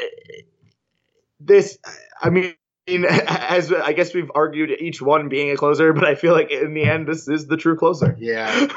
this, 1.39 1.79
I 2.21 2.29
mean, 2.29 2.53
as 2.87 3.73
I 3.73 3.93
guess 3.93 4.13
we've 4.13 4.29
argued 4.35 4.69
each 4.79 5.01
one 5.01 5.29
being 5.29 5.49
a 5.49 5.57
closer, 5.57 5.93
but 5.93 6.03
I 6.05 6.13
feel 6.13 6.33
like 6.33 6.51
in 6.51 6.75
the 6.75 6.83
end, 6.83 7.07
this 7.07 7.27
is 7.27 7.47
the 7.47 7.57
true 7.57 7.75
closer. 7.75 8.15
Yeah. 8.19 8.67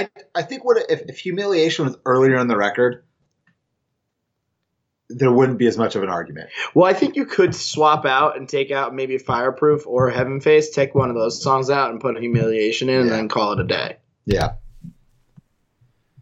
Yeah. 0.00 0.06
I 0.14 0.40
I 0.40 0.42
think 0.42 0.64
what 0.64 0.78
if, 0.90 1.02
if 1.08 1.18
humiliation 1.18 1.86
was 1.86 1.96
earlier 2.04 2.36
in 2.36 2.48
the 2.48 2.56
record, 2.56 3.04
there 5.08 5.30
wouldn't 5.30 5.58
be 5.58 5.66
as 5.66 5.78
much 5.78 5.96
of 5.96 6.02
an 6.02 6.08
argument. 6.08 6.50
well, 6.74 6.86
I 6.86 6.92
think 6.92 7.16
you 7.16 7.26
could 7.26 7.54
swap 7.54 8.04
out 8.04 8.36
and 8.36 8.48
take 8.48 8.70
out 8.70 8.94
maybe 8.94 9.18
Fireproof 9.18 9.86
or 9.86 10.10
Heaven 10.10 10.40
Face, 10.40 10.70
take 10.70 10.94
one 10.94 11.10
of 11.10 11.16
those 11.16 11.42
songs 11.42 11.70
out 11.70 11.90
and 11.90 12.00
put 12.00 12.18
Humiliation 12.18 12.88
in, 12.88 13.02
and 13.02 13.10
then 13.10 13.28
call 13.28 13.52
it 13.52 13.60
a 13.60 13.64
day. 13.64 13.96
Yeah. 14.24 14.54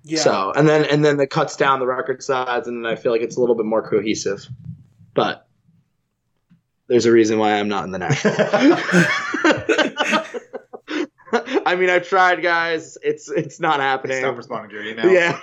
Yeah. 0.03 0.19
So, 0.19 0.53
and 0.55 0.69
then 0.69 0.85
and 0.85 1.03
then 1.03 1.19
it 1.19 1.31
cuts 1.31 1.57
down 1.57 1.81
the 1.81 1.87
record 1.87 2.23
size, 2.23 2.67
and 2.67 2.85
then 2.85 2.93
I 2.93 2.97
feel 2.97 3.11
like 3.11 3.23
it's 3.23 3.37
a 3.37 3.41
little 3.41 3.55
bit 3.55 3.65
more 3.65 3.89
cohesive. 3.89 4.47
But 5.15 5.49
there's 6.89 7.07
a 7.07 7.13
reason 7.13 7.39
why 7.39 7.55
I'm 7.55 7.69
not 7.69 7.85
in 7.85 7.91
the 7.91 7.99
national. 7.99 8.35
I 11.67 11.77
mean, 11.77 11.91
I've 11.91 12.09
tried, 12.09 12.43
guys. 12.43 12.99
It's 13.03 13.29
it's 13.29 13.61
not 13.61 13.81
happening. 13.81 14.19
Stop 14.19 14.37
responding 14.37 14.71
to 14.71 14.77
your 14.77 14.85
email. 14.85 15.11
Yeah. 15.11 15.41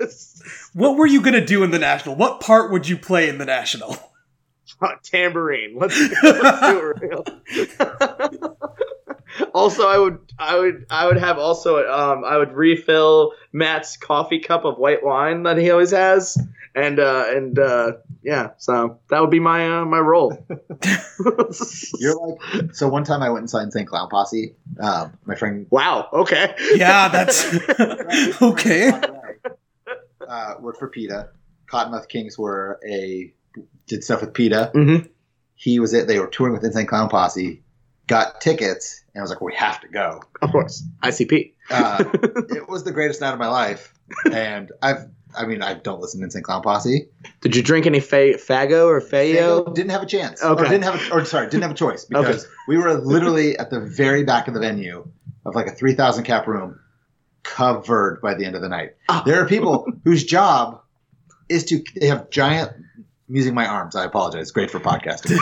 what 0.72 0.96
were 0.96 1.06
you 1.06 1.22
gonna 1.22 1.44
do 1.44 1.62
in 1.62 1.70
the 1.70 1.78
national? 1.78 2.16
What 2.16 2.40
part 2.40 2.70
would 2.72 2.88
you 2.88 2.96
play 2.96 3.28
in 3.28 3.38
the 3.38 3.44
national? 3.44 3.96
Tambourine. 5.02 5.76
Let's, 5.78 5.98
let's 6.22 6.60
do 6.60 6.78
it 6.78 7.00
real. 7.00 7.24
Also, 9.54 9.88
I 9.88 9.98
would, 9.98 10.18
I 10.38 10.58
would, 10.58 10.86
I 10.90 11.06
would 11.06 11.18
have 11.18 11.38
also, 11.38 11.78
um, 11.88 12.24
I 12.24 12.36
would 12.36 12.52
refill 12.52 13.32
Matt's 13.52 13.96
coffee 13.96 14.40
cup 14.40 14.64
of 14.64 14.78
white 14.78 15.04
wine 15.04 15.44
that 15.44 15.58
he 15.58 15.70
always 15.70 15.92
has, 15.92 16.36
and 16.74 16.98
uh, 16.98 17.24
and 17.28 17.58
uh, 17.58 17.92
yeah, 18.22 18.50
so 18.58 18.98
that 19.10 19.20
would 19.20 19.30
be 19.30 19.40
my 19.40 19.78
uh, 19.80 19.84
my 19.84 19.98
role. 19.98 20.46
You're 21.98 22.16
like 22.16 22.74
so. 22.74 22.88
One 22.88 23.04
time 23.04 23.22
I 23.22 23.30
went 23.30 23.42
and 23.42 23.50
saw 23.50 23.58
Insane 23.58 23.86
Clown 23.86 24.08
Posse. 24.08 24.56
Um, 24.80 25.16
my 25.24 25.36
friend 25.36 25.66
wow. 25.70 26.08
Okay. 26.12 26.54
yeah, 26.74 27.08
that's 27.08 27.54
okay. 28.42 28.92
uh, 30.26 30.54
worked 30.60 30.78
for 30.78 30.88
PETA. 30.88 31.30
Cottonmouth 31.70 32.08
Kings 32.08 32.38
were 32.38 32.80
a 32.88 33.32
did 33.86 34.02
stuff 34.02 34.20
with 34.20 34.34
PETA. 34.34 34.72
Mm-hmm. 34.74 35.06
He 35.54 35.78
was 35.78 35.94
it. 35.94 36.08
They 36.08 36.18
were 36.18 36.26
touring 36.26 36.54
with 36.54 36.64
Insane 36.64 36.86
Clown 36.86 37.08
Posse. 37.08 37.62
Got 38.06 38.40
tickets, 38.40 39.03
and 39.14 39.20
I 39.20 39.22
was 39.22 39.30
like, 39.30 39.40
"We 39.40 39.54
have 39.54 39.80
to 39.80 39.88
go." 39.88 40.20
Of 40.42 40.50
course. 40.50 40.82
ICP. 41.02 41.52
Uh, 41.70 42.04
it 42.50 42.68
was 42.68 42.84
the 42.84 42.92
greatest 42.92 43.20
night 43.20 43.32
of 43.32 43.38
my 43.38 43.48
life, 43.48 43.94
and 44.30 44.72
I've. 44.82 45.06
I 45.36 45.46
mean, 45.46 45.62
I 45.62 45.74
don't 45.74 46.00
listen 46.00 46.20
to 46.20 46.24
Insane 46.24 46.44
Clown 46.44 46.62
Posse. 46.62 47.08
Did 47.40 47.56
you 47.56 47.62
drink 47.62 47.86
any 47.86 47.98
fa- 47.98 48.38
Faygo 48.38 48.86
or 48.86 49.00
Fayo? 49.00 49.74
Didn't 49.74 49.90
have 49.90 50.02
a 50.02 50.06
chance. 50.06 50.40
Okay. 50.40 50.62
Or 50.62 50.64
didn't 50.68 50.84
have. 50.84 50.94
A, 50.94 51.12
or 51.12 51.24
sorry, 51.24 51.46
didn't 51.48 51.62
have 51.62 51.72
a 51.72 51.74
choice 51.74 52.04
because 52.04 52.46
we 52.68 52.76
were 52.78 52.94
literally 52.94 53.58
at 53.58 53.70
the 53.70 53.80
very 53.80 54.22
back 54.22 54.46
of 54.46 54.54
the 54.54 54.60
venue 54.60 55.08
of 55.44 55.54
like 55.54 55.66
a 55.66 55.72
three 55.72 55.94
thousand 55.94 56.24
cap 56.24 56.46
room, 56.46 56.78
covered 57.42 58.20
by 58.20 58.34
the 58.34 58.44
end 58.44 58.54
of 58.54 58.62
the 58.62 58.68
night. 58.68 58.94
Ah. 59.08 59.22
There 59.26 59.42
are 59.42 59.46
people 59.46 59.86
whose 60.04 60.24
job 60.24 60.80
is 61.48 61.64
to 61.66 61.82
they 61.96 62.06
have 62.06 62.30
giant. 62.30 62.72
I'm 63.28 63.36
using 63.36 63.54
my 63.54 63.66
arms. 63.66 63.96
I 63.96 64.04
apologize. 64.04 64.50
Great 64.50 64.70
for 64.70 64.80
podcasting. 64.80 65.38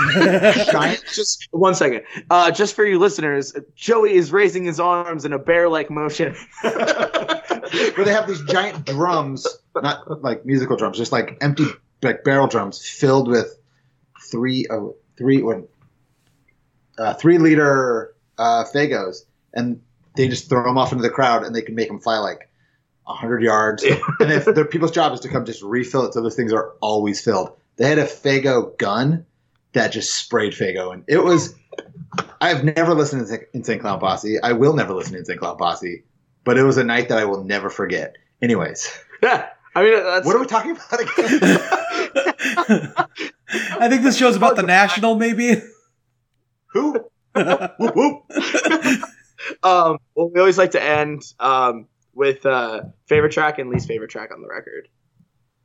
giant. 0.72 1.02
Just 1.12 1.48
one 1.50 1.74
second. 1.74 2.02
Uh, 2.30 2.50
just 2.50 2.74
for 2.74 2.84
you 2.84 2.98
listeners, 2.98 3.52
Joey 3.74 4.14
is 4.14 4.30
raising 4.30 4.64
his 4.64 4.78
arms 4.78 5.24
in 5.24 5.32
a 5.32 5.38
bear-like 5.38 5.90
motion. 5.90 6.36
where 6.62 8.04
they 8.04 8.12
have 8.12 8.28
these 8.28 8.42
giant 8.44 8.86
drums, 8.86 9.46
not 9.74 10.22
like 10.22 10.44
musical 10.44 10.76
drums, 10.76 10.96
just 10.96 11.12
like 11.12 11.38
empty 11.40 11.66
like 12.02 12.24
barrel 12.24 12.46
drums 12.46 12.86
filled 12.86 13.28
with 13.28 13.58
three 14.30 14.66
uh, 14.70 14.88
three 15.16 15.42
what 15.42 15.68
uh, 16.98 17.14
three 17.14 17.38
liter 17.38 18.14
uh, 18.38 18.64
Faygos, 18.64 19.24
and 19.54 19.80
they 20.16 20.28
just 20.28 20.48
throw 20.48 20.62
them 20.64 20.78
off 20.78 20.92
into 20.92 21.02
the 21.02 21.10
crowd, 21.10 21.44
and 21.44 21.54
they 21.54 21.62
can 21.62 21.74
make 21.74 21.88
them 21.88 22.00
fly 22.00 22.18
like 22.18 22.48
hundred 23.04 23.42
yards. 23.42 23.82
and 24.20 24.32
if 24.32 24.44
their 24.44 24.64
people's 24.64 24.90
job 24.90 25.12
is 25.12 25.20
to 25.20 25.28
come 25.28 25.44
just 25.44 25.62
refill 25.62 26.06
it, 26.06 26.14
so 26.14 26.22
those 26.22 26.36
things 26.36 26.52
are 26.52 26.72
always 26.80 27.20
filled. 27.20 27.56
They 27.82 27.88
had 27.88 27.98
a 27.98 28.04
Faygo 28.04 28.78
gun 28.78 29.26
that 29.72 29.88
just 29.88 30.14
sprayed 30.14 30.52
Faygo, 30.52 30.92
and 30.94 31.02
it 31.08 31.24
was. 31.24 31.52
I've 32.40 32.62
never 32.62 32.94
listened 32.94 33.26
to 33.26 33.40
Insane 33.56 33.80
Clown 33.80 33.98
Posse. 33.98 34.40
I 34.40 34.52
will 34.52 34.74
never 34.74 34.94
listen 34.94 35.14
to 35.14 35.18
Insane 35.18 35.38
Clown 35.38 35.56
Posse, 35.56 36.04
but 36.44 36.56
it 36.56 36.62
was 36.62 36.78
a 36.78 36.84
night 36.84 37.08
that 37.08 37.18
I 37.18 37.24
will 37.24 37.42
never 37.42 37.68
forget. 37.70 38.14
Anyways, 38.40 38.88
yeah, 39.20 39.48
I 39.74 39.82
mean 39.82 39.94
that's 39.94 40.24
what 40.24 40.36
are 40.36 40.38
we 40.38 40.46
talking 40.46 40.70
about 40.70 41.00
again? 41.00 41.40
I 43.80 43.88
think 43.88 44.02
this 44.02 44.16
show's 44.16 44.36
about 44.36 44.54
the 44.54 44.62
national, 44.62 45.16
maybe. 45.16 45.60
Who? 46.66 46.92
whoop, 47.34 47.96
whoop. 47.96 48.22
um, 49.64 49.98
well, 50.14 50.30
we 50.32 50.38
always 50.38 50.56
like 50.56 50.70
to 50.70 50.82
end 50.82 51.22
um, 51.40 51.88
with 52.14 52.46
uh, 52.46 52.82
favorite 53.06 53.32
track 53.32 53.58
and 53.58 53.70
least 53.70 53.88
favorite 53.88 54.10
track 54.12 54.30
on 54.32 54.40
the 54.40 54.46
record. 54.46 54.86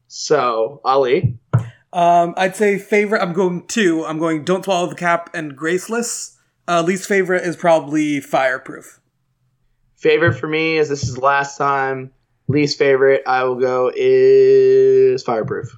So, 0.07 0.79
Ali, 0.85 1.37
Um, 1.97 2.35
I'd 2.37 2.55
say 2.55 2.77
favorite. 2.77 3.21
I'm 3.23 3.33
going 3.33 3.65
two. 3.67 4.05
I'm 4.05 4.19
going 4.19 4.43
"Don't 4.43 4.63
Swallow 4.63 4.87
the 4.87 4.95
Cap" 4.95 5.31
and 5.33 5.55
"Graceless." 5.57 6.37
Uh, 6.67 6.81
least 6.83 7.07
favorite 7.07 7.43
is 7.43 7.55
probably 7.55 8.19
"Fireproof." 8.21 8.99
favorite 9.95 10.33
for 10.33 10.47
me 10.47 10.77
is 10.77 10.89
this 10.89 11.01
is 11.03 11.15
the 11.15 11.21
last 11.21 11.57
time. 11.57 12.11
Least 12.47 12.77
favorite, 12.77 13.23
I 13.25 13.43
will 13.43 13.55
go 13.59 13.91
is 13.95 15.23
Fireproof. 15.23 15.75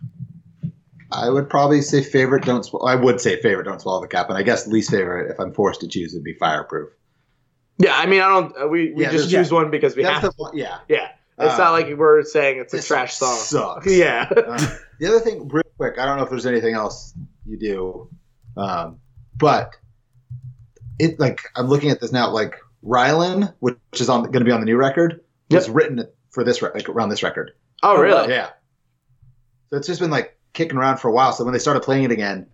I 1.12 1.30
would 1.30 1.50
probably 1.50 1.82
say 1.82 2.04
favorite. 2.04 2.44
Don't. 2.44 2.64
Sw- 2.64 2.84
I 2.86 2.96
would 2.96 3.20
say 3.22 3.42
favorite. 3.42 3.64
Don't 3.64 3.82
swallow 3.82 4.02
the 4.02 4.08
cap, 4.08 4.28
and 4.30 4.38
I 4.38 4.44
guess 4.44 4.68
least 4.68 4.92
favorite, 4.92 5.32
if 5.32 5.40
I'm 5.40 5.54
forced 5.54 5.80
to 5.82 5.88
choose, 5.88 6.14
would 6.14 6.24
be 6.24 6.34
fireproof. 6.34 6.90
Yeah, 7.78 7.96
I 7.96 8.06
mean, 8.08 8.22
I 8.22 8.28
don't. 8.28 8.54
uh, 8.62 8.68
We, 8.68 8.92
we 8.92 9.04
Yeah, 9.04 9.12
just 9.12 9.30
there's- 9.32 9.48
choose 9.48 9.54
one 9.54 9.72
because 9.72 9.96
we 9.96 10.04
That's 10.04 10.20
have. 10.22 10.36
the 10.36 10.44
one- 10.44 10.56
yeah. 10.58 10.80
yeah, 10.90 11.08
it's 11.40 11.54
Uh, 11.56 11.58
not 11.58 11.72
like 11.72 11.88
we're 11.98 12.24
saying 12.24 12.60
it's 12.60 12.74
a 12.74 12.82
trash 12.84 13.14
song 13.16 13.38
song. 13.38 13.82
sucks. 13.82 13.88
Yeah. 13.96 14.28
Uh, 14.30 14.68
the 15.00 15.08
other 15.08 15.22
thing, 15.22 15.48
real 15.48 15.64
quick, 15.80 15.98
I 15.98 16.06
don't 16.06 16.18
know 16.18 16.24
if 16.24 16.30
there's 16.30 16.46
anything 16.46 16.76
else 16.76 17.14
you 17.46 17.58
do, 17.58 18.10
um, 18.58 19.00
but 19.38 19.76
it 21.00 21.20
like 21.20 21.42
I'm 21.56 21.68
looking 21.68 21.90
at 21.90 22.02
this 22.02 22.12
now. 22.12 22.30
Like 22.32 22.56
Rylan, 22.86 23.54
which 23.60 23.78
is 23.94 24.10
on 24.10 24.24
going 24.24 24.40
to 24.40 24.46
be 24.46 24.52
on 24.52 24.60
the 24.60 24.66
new 24.66 24.76
record, 24.78 25.22
was 25.50 25.70
written 25.70 26.06
for 26.32 26.44
this 26.44 26.62
re- 26.62 26.72
like 26.74 26.90
around 26.90 27.10
this 27.10 27.24
record. 27.24 27.52
oh, 27.82 28.00
really? 28.00 28.32
Yeah. 28.34 28.50
So 29.70 29.78
it's 29.78 29.88
just 29.88 30.02
been 30.02 30.12
like 30.12 30.38
kicking 30.54 30.78
around 30.78 30.98
for 30.98 31.08
a 31.08 31.12
while. 31.14 31.32
So 31.32 31.44
when 31.46 31.54
they 31.54 31.60
started 31.60 31.82
playing 31.82 32.04
it 32.04 32.12
again, 32.12 32.48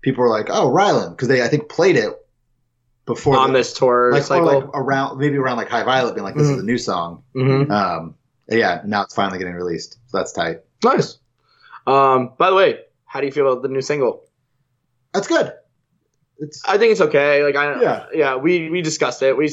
people 0.00 0.22
were 0.24 0.30
like, 0.30 0.46
"Oh, 0.48 0.70
Rylan," 0.70 1.10
because 1.10 1.28
they 1.28 1.42
I 1.42 1.48
think 1.48 1.68
played 1.68 1.96
it 1.96 2.12
before 3.04 3.36
On 3.36 3.52
the- 3.52 3.58
this 3.58 3.74
tour 3.74 4.12
like, 4.12 4.22
cycle. 4.22 4.46
like 4.46 4.64
around 4.72 5.18
maybe 5.18 5.36
around 5.36 5.58
like 5.58 5.68
High 5.68 5.82
Violet, 5.84 6.14
being 6.14 6.24
like, 6.24 6.36
"This 6.36 6.48
is 6.48 6.56
Mhm. 6.56 6.60
a 6.60 6.64
new 6.64 6.78
song." 6.78 7.22
Mhm. 7.36 7.70
Um, 7.70 8.14
yeah, 8.48 8.80
now 8.86 9.02
it's 9.02 9.14
finally 9.14 9.38
getting 9.38 9.54
released, 9.54 9.98
so 10.06 10.16
that's 10.18 10.32
tight. 10.32 10.60
Nice. 10.82 11.18
Um, 11.86 12.32
by 12.38 12.50
the 12.50 12.56
way, 12.56 12.80
how 13.06 13.20
do 13.20 13.26
you 13.26 13.32
feel 13.32 13.50
about 13.50 13.62
the 13.62 13.68
new 13.68 13.80
single? 13.82 14.24
That's 15.12 15.26
good. 15.28 15.52
It's 16.38 16.62
I 16.66 16.78
think 16.78 16.92
it's 16.92 17.00
okay. 17.00 17.44
Like 17.44 17.54
I 17.54 17.80
Yeah. 17.80 18.06
yeah, 18.12 18.36
we 18.36 18.68
we 18.70 18.82
discussed 18.82 19.22
it. 19.22 19.36
We 19.36 19.48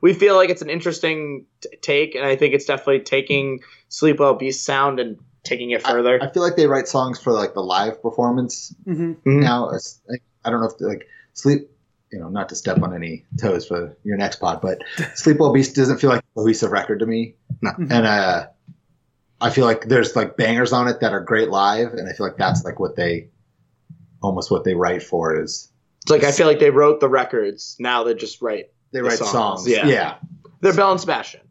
we 0.00 0.14
feel 0.14 0.36
like 0.36 0.48
it's 0.48 0.62
an 0.62 0.70
interesting 0.70 1.44
t- 1.60 1.68
take, 1.82 2.14
and 2.14 2.24
I 2.24 2.34
think 2.36 2.54
it's 2.54 2.64
definitely 2.64 3.00
taking 3.00 3.60
Sleep 3.90 4.18
Well 4.18 4.34
Beast 4.34 4.64
sound 4.64 5.00
and 5.00 5.18
taking 5.44 5.70
it 5.70 5.82
further. 5.82 6.18
I 6.22 6.30
feel 6.30 6.42
like 6.42 6.56
they 6.56 6.66
write 6.66 6.88
songs 6.88 7.18
for 7.18 7.32
like 7.32 7.52
the 7.54 7.60
live 7.62 8.00
performance 8.02 8.74
hmm 8.84 9.12
Mhm. 9.12 9.42
now. 9.42 9.70
Like, 10.08 10.22
I 10.44 10.50
don't 10.50 10.60
know 10.62 10.68
if 10.68 10.80
like 10.80 11.06
sleep. 11.34 11.70
You 12.10 12.20
know, 12.20 12.30
not 12.30 12.48
to 12.48 12.54
step 12.54 12.80
on 12.80 12.94
any 12.94 13.26
toes 13.38 13.66
for 13.66 13.94
your 14.02 14.16
next 14.16 14.36
pod, 14.36 14.62
but 14.62 14.78
Sleep 15.14 15.36
Well 15.38 15.52
Beast 15.52 15.76
doesn't 15.76 15.98
feel 15.98 16.08
like 16.08 16.20
a 16.22 16.40
cohesive 16.40 16.72
record 16.72 17.00
to 17.00 17.06
me. 17.06 17.34
No. 17.60 17.72
And 17.76 17.92
uh, 18.06 18.46
I 19.40 19.50
feel 19.50 19.64
like 19.64 19.84
there's 19.86 20.16
like 20.16 20.36
bangers 20.36 20.72
on 20.72 20.88
it 20.88 21.00
that 21.00 21.12
are 21.12 21.20
great 21.20 21.48
live, 21.50 21.92
and 21.94 22.08
I 22.08 22.12
feel 22.12 22.26
like 22.26 22.36
that's 22.36 22.64
like 22.64 22.78
what 22.80 22.96
they 22.96 23.28
almost 24.22 24.50
what 24.50 24.64
they 24.64 24.74
write 24.74 25.02
for 25.02 25.40
is 25.40 25.70
It's 26.02 26.10
like 26.10 26.24
I 26.24 26.32
feel 26.32 26.46
like 26.46 26.58
they 26.58 26.70
wrote 26.70 27.00
the 27.00 27.08
records. 27.08 27.76
Now 27.78 28.02
they 28.04 28.14
just 28.14 28.42
write. 28.42 28.70
they 28.92 28.98
The 29.00 29.04
write 29.04 29.18
songs, 29.18 29.30
songs. 29.32 29.68
yeah. 29.68 29.86
yeah. 29.86 30.14
They're 30.60 30.74
Belle 30.74 30.90
and 30.92 31.00
Sebastian. 31.00 31.42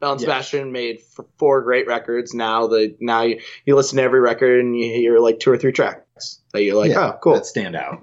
Belle 0.00 0.12
and 0.12 0.20
Yeah. 0.20 0.26
Sebastian 0.26 0.72
made 0.72 0.98
f- 0.98 1.24
four 1.36 1.62
great 1.62 1.86
records. 1.86 2.34
Now 2.34 2.66
the 2.66 2.96
now 3.00 3.22
you, 3.22 3.40
you 3.66 3.76
listen 3.76 3.98
to 3.98 4.02
every 4.02 4.20
record 4.20 4.58
and 4.60 4.76
you 4.76 4.86
hear 4.92 5.20
like 5.20 5.38
two 5.38 5.50
or 5.52 5.56
three 5.58 5.70
tracks 5.72 6.40
that 6.52 6.62
you're 6.64 6.74
like, 6.76 6.90
Yeah, 6.90 7.12
oh, 7.14 7.18
cool. 7.22 7.34
that 7.34 7.46
stand 7.46 7.76
out. 7.76 8.02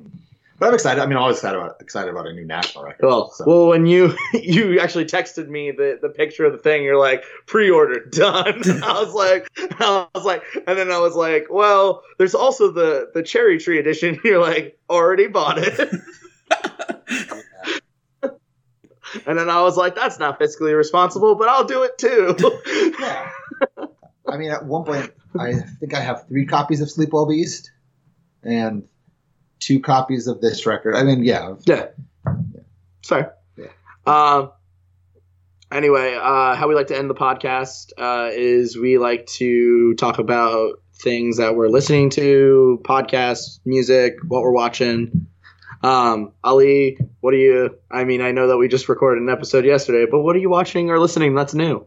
But 0.57 0.69
I'm 0.69 0.73
excited. 0.73 1.01
I 1.01 1.05
mean, 1.05 1.17
I'm 1.17 1.23
always 1.23 1.37
excited 1.37 1.57
about 1.57 1.81
excited 1.81 2.09
about 2.09 2.27
a 2.27 2.33
new 2.33 2.45
national 2.45 2.85
record. 2.85 3.05
Well, 3.05 3.29
so. 3.31 3.43
well, 3.45 3.67
when 3.67 3.85
you 3.85 4.15
you 4.33 4.79
actually 4.79 5.05
texted 5.05 5.49
me 5.49 5.71
the, 5.71 5.99
the 6.01 6.09
picture 6.09 6.45
of 6.45 6.53
the 6.53 6.59
thing, 6.59 6.83
you're 6.83 6.99
like 6.99 7.23
pre-order 7.45 8.05
done. 8.09 8.61
I 8.83 9.03
was 9.03 9.13
like, 9.13 9.49
I 9.57 10.07
was 10.15 10.23
like, 10.23 10.43
and 10.65 10.77
then 10.77 10.91
I 10.91 10.99
was 10.99 11.15
like, 11.15 11.47
well, 11.49 12.03
there's 12.17 12.35
also 12.35 12.71
the 12.71 13.11
the 13.13 13.21
cherry 13.21 13.59
tree 13.59 13.79
edition. 13.79 14.19
You're 14.23 14.41
like, 14.41 14.79
already 14.89 15.27
bought 15.27 15.57
it. 15.57 15.77
and 19.25 19.37
then 19.37 19.49
I 19.49 19.61
was 19.61 19.75
like, 19.75 19.95
that's 19.95 20.19
not 20.19 20.39
fiscally 20.39 20.75
responsible, 20.75 21.35
but 21.35 21.49
I'll 21.49 21.65
do 21.65 21.83
it 21.83 21.97
too. 21.97 22.35
yeah. 22.99 23.29
I 24.27 24.37
mean, 24.37 24.51
at 24.51 24.65
one 24.65 24.85
point, 24.85 25.11
I 25.37 25.53
think 25.79 25.93
I 25.93 25.99
have 25.99 26.27
three 26.27 26.45
copies 26.45 26.81
of 26.81 26.89
Sleep 26.89 27.11
Well 27.11 27.27
Beast 27.27 27.71
and 28.41 28.87
two 29.59 29.79
copies 29.79 30.27
of 30.27 30.41
this 30.41 30.65
record. 30.65 30.95
I 30.95 31.03
mean, 31.03 31.23
yeah, 31.23 31.55
yeah. 31.65 31.87
Sorry. 33.01 33.25
Yeah. 33.57 33.67
Um. 34.05 34.51
Anyway, 35.71 36.15
uh, 36.15 36.55
how 36.55 36.67
we 36.67 36.75
like 36.75 36.87
to 36.87 36.97
end 36.97 37.09
the 37.09 37.15
podcast 37.15 37.91
uh, 37.97 38.29
is 38.31 38.77
we 38.77 38.97
like 38.97 39.25
to 39.25 39.95
talk 39.95 40.19
about 40.19 40.79
things 40.93 41.37
that 41.37 41.55
we're 41.55 41.67
listening 41.67 42.09
to, 42.11 42.79
podcasts, 42.83 43.59
music, 43.65 44.15
what 44.27 44.41
we're 44.41 44.51
watching. 44.51 45.27
Um, 45.83 46.31
Ali, 46.43 46.97
what 47.19 47.33
are 47.33 47.37
you? 47.37 47.77
I 47.91 48.05
mean, 48.05 48.21
I 48.21 48.31
know 48.31 48.47
that 48.47 48.57
we 48.57 48.67
just 48.67 48.87
recorded 48.87 49.21
an 49.21 49.29
episode 49.29 49.65
yesterday, 49.65 50.05
but 50.09 50.21
what 50.21 50.35
are 50.35 50.39
you 50.39 50.49
watching 50.49 50.89
or 50.89 50.99
listening 50.99 51.35
that's 51.35 51.53
new? 51.53 51.85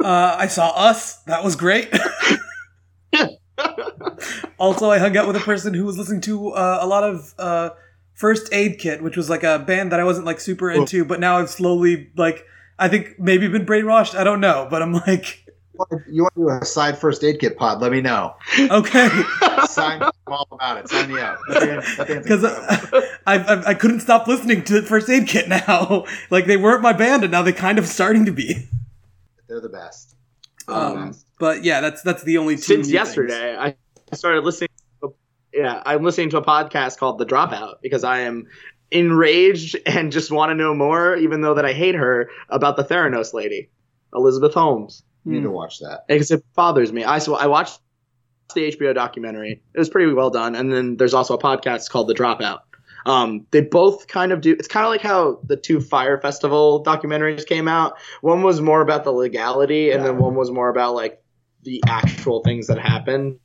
Uh, 0.00 0.36
I 0.38 0.46
saw 0.46 0.70
Us. 0.70 1.16
That 1.24 1.44
was 1.44 1.56
great. 1.56 1.92
also, 4.62 4.90
I 4.90 4.98
hung 4.98 5.16
out 5.16 5.26
with 5.26 5.34
a 5.34 5.40
person 5.40 5.74
who 5.74 5.84
was 5.84 5.98
listening 5.98 6.20
to 6.20 6.52
uh, 6.52 6.78
a 6.80 6.86
lot 6.86 7.02
of 7.02 7.34
uh, 7.36 7.70
First 8.14 8.54
Aid 8.54 8.78
Kit, 8.78 9.02
which 9.02 9.16
was 9.16 9.28
like 9.28 9.42
a 9.42 9.58
band 9.58 9.90
that 9.90 9.98
I 9.98 10.04
wasn't 10.04 10.24
like 10.24 10.38
super 10.38 10.70
into, 10.70 11.04
but 11.04 11.18
now 11.18 11.38
I've 11.38 11.50
slowly 11.50 12.12
like 12.16 12.46
I 12.78 12.88
think 12.88 13.18
maybe 13.18 13.48
been 13.48 13.66
brainwashed. 13.66 14.14
I 14.14 14.22
don't 14.22 14.40
know, 14.40 14.68
but 14.70 14.80
I'm 14.80 14.92
like, 14.92 15.44
you 16.08 16.22
want 16.22 16.34
to 16.34 16.40
do 16.40 16.48
a 16.48 16.64
side 16.64 16.96
first 16.96 17.24
aid 17.24 17.40
kit 17.40 17.58
pod? 17.58 17.80
Let 17.80 17.90
me 17.90 18.00
know. 18.00 18.36
okay, 18.60 19.08
Sign 19.66 20.00
I'm 20.00 20.12
all 20.28 20.46
about 20.52 20.78
it. 20.78 20.88
Sign 20.88 21.12
me 21.12 21.20
up. 21.20 21.40
That 21.48 21.60
band- 21.60 21.82
that 21.98 22.06
band's 22.06 22.22
because. 22.28 22.44
I, 23.26 23.38
I 23.38 23.70
I 23.70 23.74
couldn't 23.74 24.00
stop 24.00 24.28
listening 24.28 24.62
to 24.64 24.82
First 24.82 25.10
Aid 25.10 25.26
Kit 25.26 25.48
now. 25.48 26.04
like 26.30 26.46
they 26.46 26.56
weren't 26.56 26.82
my 26.82 26.92
band, 26.92 27.24
and 27.24 27.32
now 27.32 27.42
they're 27.42 27.52
kind 27.52 27.80
of 27.80 27.88
starting 27.88 28.26
to 28.26 28.32
be. 28.32 28.68
they're 29.48 29.60
the 29.60 29.68
best. 29.68 30.14
Um, 30.68 31.16
but 31.40 31.64
yeah, 31.64 31.80
that's 31.80 32.02
that's 32.02 32.22
the 32.22 32.38
only 32.38 32.54
two 32.54 32.62
Since 32.62 32.86
new 32.86 32.92
things. 33.26 33.74
Yesterday, 34.12 34.16
I 34.16 34.16
started 34.16 34.44
listening. 34.44 34.68
To, 35.02 35.14
yeah, 35.52 35.82
I'm 35.84 36.02
listening 36.02 36.30
to 36.30 36.38
a 36.38 36.44
podcast 36.44 36.98
called 36.98 37.18
The 37.18 37.26
Dropout 37.26 37.76
because 37.82 38.04
I 38.04 38.20
am 38.20 38.46
enraged 38.90 39.76
and 39.86 40.12
just 40.12 40.30
want 40.30 40.50
to 40.50 40.54
know 40.54 40.74
more, 40.74 41.16
even 41.16 41.40
though 41.40 41.54
that 41.54 41.64
I 41.64 41.72
hate 41.72 41.94
her 41.94 42.30
about 42.48 42.76
the 42.76 42.84
Theranos 42.84 43.32
lady, 43.32 43.70
Elizabeth 44.14 44.54
Holmes. 44.54 45.02
You 45.24 45.34
need 45.34 45.44
to 45.44 45.50
watch 45.50 45.78
that. 45.78 46.04
because 46.08 46.32
it 46.32 46.44
bothers 46.54 46.92
me. 46.92 47.04
I 47.04 47.20
so 47.20 47.36
I 47.36 47.46
watched 47.46 47.80
the 48.54 48.72
HBO 48.72 48.92
documentary. 48.92 49.62
It 49.72 49.78
was 49.78 49.88
pretty 49.88 50.12
well 50.12 50.30
done, 50.30 50.56
and 50.56 50.72
then 50.72 50.96
there's 50.96 51.14
also 51.14 51.34
a 51.34 51.38
podcast 51.38 51.90
called 51.90 52.08
The 52.08 52.14
Dropout. 52.14 52.58
Um, 53.06 53.46
they 53.52 53.60
both 53.60 54.08
kind 54.08 54.32
of 54.32 54.40
do. 54.40 54.52
It's 54.52 54.66
kind 54.66 54.84
of 54.84 54.90
like 54.90 55.00
how 55.00 55.40
the 55.44 55.56
two 55.56 55.80
Fyre 55.80 56.20
Festival 56.20 56.82
documentaries 56.84 57.46
came 57.46 57.68
out. 57.68 57.94
One 58.20 58.42
was 58.42 58.60
more 58.60 58.80
about 58.80 59.04
the 59.04 59.12
legality, 59.12 59.92
and 59.92 60.04
then 60.04 60.18
one 60.18 60.34
was 60.34 60.50
more 60.50 60.68
about 60.68 60.96
like 60.96 61.22
the 61.62 61.80
actual 61.86 62.42
things 62.42 62.66
that 62.66 62.80
happened. 62.80 63.38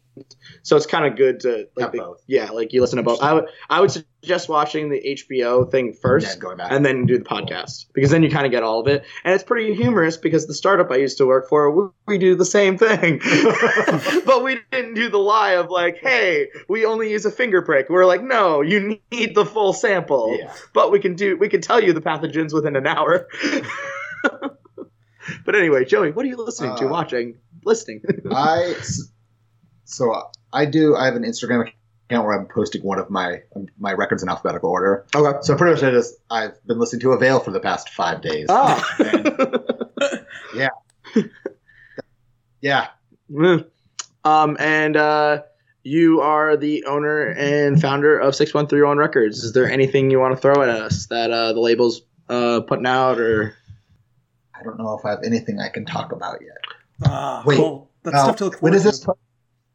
So 0.64 0.76
it's 0.76 0.86
kind 0.86 1.06
of 1.06 1.16
good 1.18 1.40
to 1.42 1.68
like 1.76 1.92
the- 1.92 1.98
both. 2.00 2.22
yeah, 2.28 2.50
like 2.52 2.74
you 2.74 2.82
listen 2.82 2.98
to 2.98 3.04
both. 3.04 3.22
I 3.22 3.34
would 3.34 3.46
I 3.70 3.82
would 3.82 3.92
suggest 3.92 4.50
watching 4.50 4.90
the 4.90 5.00
HBO 5.02 5.70
thing 5.72 5.94
first. 5.94 6.40
Yeah, 6.44 6.68
and 6.70 6.86
then 6.86 7.06
do 7.06 7.18
the 7.18 7.24
podcast 7.24 7.86
because 7.94 8.12
then 8.12 8.24
you 8.24 8.30
kind 8.30 8.46
of 8.46 8.52
get 8.52 8.64
all 8.64 8.80
of 8.82 8.88
it 8.88 9.04
and 9.24 9.34
it's 9.34 9.44
pretty 9.44 9.74
humorous 9.74 10.18
because 10.18 10.48
the 10.48 10.54
startup 10.54 10.92
i 10.92 10.96
used 10.96 11.18
to 11.20 11.26
work 11.26 11.48
for 11.48 11.72
we, 11.72 11.90
we 12.08 12.18
do 12.18 12.36
the 12.36 12.46
same 12.46 12.78
thing 12.78 13.20
but 14.26 14.44
we 14.44 14.60
didn't 14.72 14.96
do 14.96 15.10
the 15.10 15.18
lie 15.18 15.52
of 15.52 15.70
like 15.70 15.98
hey 16.02 16.48
we 16.68 16.86
only 16.86 17.10
use 17.12 17.26
a 17.26 17.32
finger 17.32 17.62
prick 17.62 17.88
we're 17.90 18.06
like 18.06 18.24
no 18.24 18.62
you 18.62 19.00
need 19.12 19.36
the 19.36 19.46
full 19.46 19.72
sample 19.74 20.36
Yeah. 20.38 20.52
but 20.74 20.92
we 20.92 21.00
can 21.00 21.16
do 21.16 21.38
we 21.38 21.48
can 21.48 21.62
tell 21.62 21.82
you 21.82 21.94
the 21.94 22.02
pathogens 22.02 22.54
within 22.54 22.76
an 22.76 22.88
hour 22.88 23.28
but 25.46 25.56
anyway 25.56 25.86
joey 25.86 26.12
what 26.12 26.26
are 26.26 26.30
you 26.30 26.38
listening 26.38 26.76
to 26.78 26.86
Uh, 26.86 26.90
watching 26.90 27.38
listening 27.66 28.02
I 28.32 28.76
so 29.88 30.30
I 30.54 30.66
do. 30.66 30.96
I 30.96 31.06
have 31.06 31.16
an 31.16 31.24
Instagram 31.24 31.62
account 32.10 32.26
where 32.26 32.40
I'm 32.40 32.46
posting 32.48 32.84
one 32.84 33.00
of 33.00 33.10
my 33.10 33.42
my 33.80 33.94
records 33.94 34.22
in 34.24 34.30
alphabetical 34.30 34.70
order. 34.70 35.06
okay 35.16 35.38
So 35.42 35.56
pretty 35.56 35.74
much 35.76 35.84
I 35.84 35.92
just 35.92 36.16
I've 36.30 36.64
been 36.68 36.78
listening 36.80 37.02
to 37.02 37.12
Avail 37.14 37.40
for 37.40 37.52
the 37.52 37.60
past 37.60 37.90
five 37.90 38.22
days. 38.22 38.48
ah 38.50 38.84
Yeah, 42.62 42.88
Mm. 43.32 43.66
Um, 44.24 44.58
and 44.60 44.96
uh, 44.98 45.42
you 45.84 46.22
are 46.22 46.58
the 46.58 46.86
owner 46.86 47.28
and 47.28 47.80
founder 47.80 48.18
of 48.20 48.36
6131 48.36 48.98
Records. 48.98 49.44
Is 49.44 49.54
there 49.54 49.70
anything 49.70 50.10
you 50.12 50.20
want 50.20 50.36
to 50.36 50.42
throw 50.42 50.62
at 50.64 50.70
us 50.70 51.08
that 51.08 51.32
uh, 51.32 51.54
the 51.54 51.60
label's 51.60 52.02
uh, 52.30 52.62
putting 52.62 52.86
out 52.88 53.20
or? 53.20 53.54
I 54.60 54.64
don't 54.64 54.78
know 54.80 54.98
if 54.98 55.06
I 55.06 55.12
have 55.12 55.20
anything 55.26 55.60
I 55.60 55.70
can 55.70 55.86
talk 55.86 56.12
about 56.12 56.42
yet. 56.42 56.58
Ah, 57.06 57.44
Wait, 57.46 57.58
cool. 57.58 57.90
That's 58.04 58.16
Uh, 58.18 58.24
stuff 58.24 58.36
to 58.38 58.46
look 58.46 58.54
when 58.62 58.74
forward 58.74 58.76
is 58.76 58.84
this? 58.84 59.08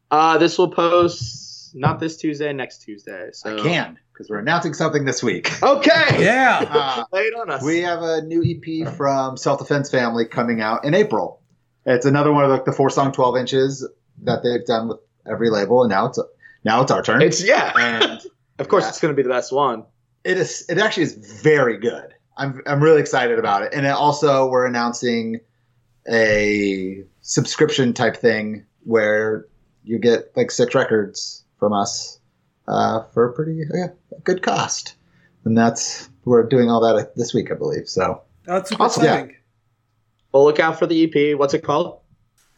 To. 0.09 0.15
Uh, 0.15 0.37
this 0.37 0.57
will 0.57 0.69
post 0.71 1.75
not 1.75 1.99
this 1.99 2.17
Tuesday, 2.17 2.53
next 2.53 2.79
Tuesday. 2.79 3.29
So 3.33 3.57
I 3.57 3.61
can 3.61 3.97
because 4.11 4.29
we're 4.29 4.39
announcing 4.39 4.73
something 4.75 5.05
this 5.05 5.23
week. 5.23 5.51
Okay. 5.63 5.89
Yeah. 6.23 6.69
Uh, 6.69 7.03
Lay 7.11 7.21
it 7.23 7.33
on 7.35 7.49
us. 7.49 7.63
we 7.63 7.79
have 7.81 8.01
a 8.03 8.21
new 8.21 8.43
EP 8.43 8.87
from 8.95 9.37
Self 9.37 9.59
Defense 9.59 9.89
Family 9.89 10.25
coming 10.25 10.61
out 10.61 10.85
in 10.85 10.93
April. 10.93 11.41
It's 11.85 12.05
another 12.05 12.31
one 12.31 12.45
of 12.45 12.51
the, 12.51 12.71
the 12.71 12.71
four 12.77 12.89
song 12.89 13.11
twelve 13.11 13.35
inches 13.37 13.87
that 14.23 14.43
they've 14.43 14.65
done 14.65 14.87
with 14.89 14.99
every 15.29 15.49
label, 15.49 15.81
and 15.83 15.89
now 15.89 16.05
it's 16.07 16.19
now 16.63 16.81
it's 16.81 16.91
our 16.91 17.01
turn. 17.01 17.21
it's 17.21 17.43
yeah. 17.43 17.73
and 17.77 18.21
Of 18.59 18.69
course, 18.69 18.83
Yeah. 18.83 18.89
it's 18.89 18.99
going 18.99 19.11
to 19.11 19.15
be 19.15 19.23
the 19.23 19.33
best 19.33 19.51
one. 19.51 19.83
it 20.23 20.37
is 20.37 20.65
it 20.69 20.77
actually 20.77 21.03
is 21.03 21.41
very 21.41 21.77
good. 21.77 22.13
I'm 22.37 22.61
I'm 22.67 22.81
really 22.83 23.01
excited 23.01 23.39
about 23.39 23.63
it. 23.63 23.73
And 23.73 23.85
it 23.85 23.89
also 23.89 24.47
we're 24.47 24.65
announcing 24.67 25.39
a 26.09 27.03
subscription 27.21 27.93
type 27.93 28.17
thing 28.17 28.65
where 28.83 29.45
you 29.83 29.99
get 29.99 30.35
like 30.35 30.51
six 30.51 30.73
records 30.75 31.43
from 31.59 31.73
us 31.73 32.19
uh, 32.67 33.03
for 33.13 33.29
a 33.29 33.33
pretty 33.33 33.63
yeah, 33.73 33.87
good 34.23 34.41
cost. 34.41 34.95
And 35.45 35.57
that's 35.57 36.09
we're 36.25 36.43
doing 36.43 36.69
all 36.69 36.81
that 36.81 37.15
this 37.15 37.33
week, 37.33 37.51
I 37.51 37.55
believe. 37.55 37.87
So 37.89 38.21
That's 38.45 38.69
super 38.69 38.83
Awesome. 38.83 39.03
exciting. 39.03 39.35
Well, 40.31 40.45
look 40.45 40.59
out 40.59 40.79
for 40.79 40.87
the 40.87 41.03
EP. 41.03 41.37
What's 41.37 41.53
it 41.53 41.63
called? 41.63 41.99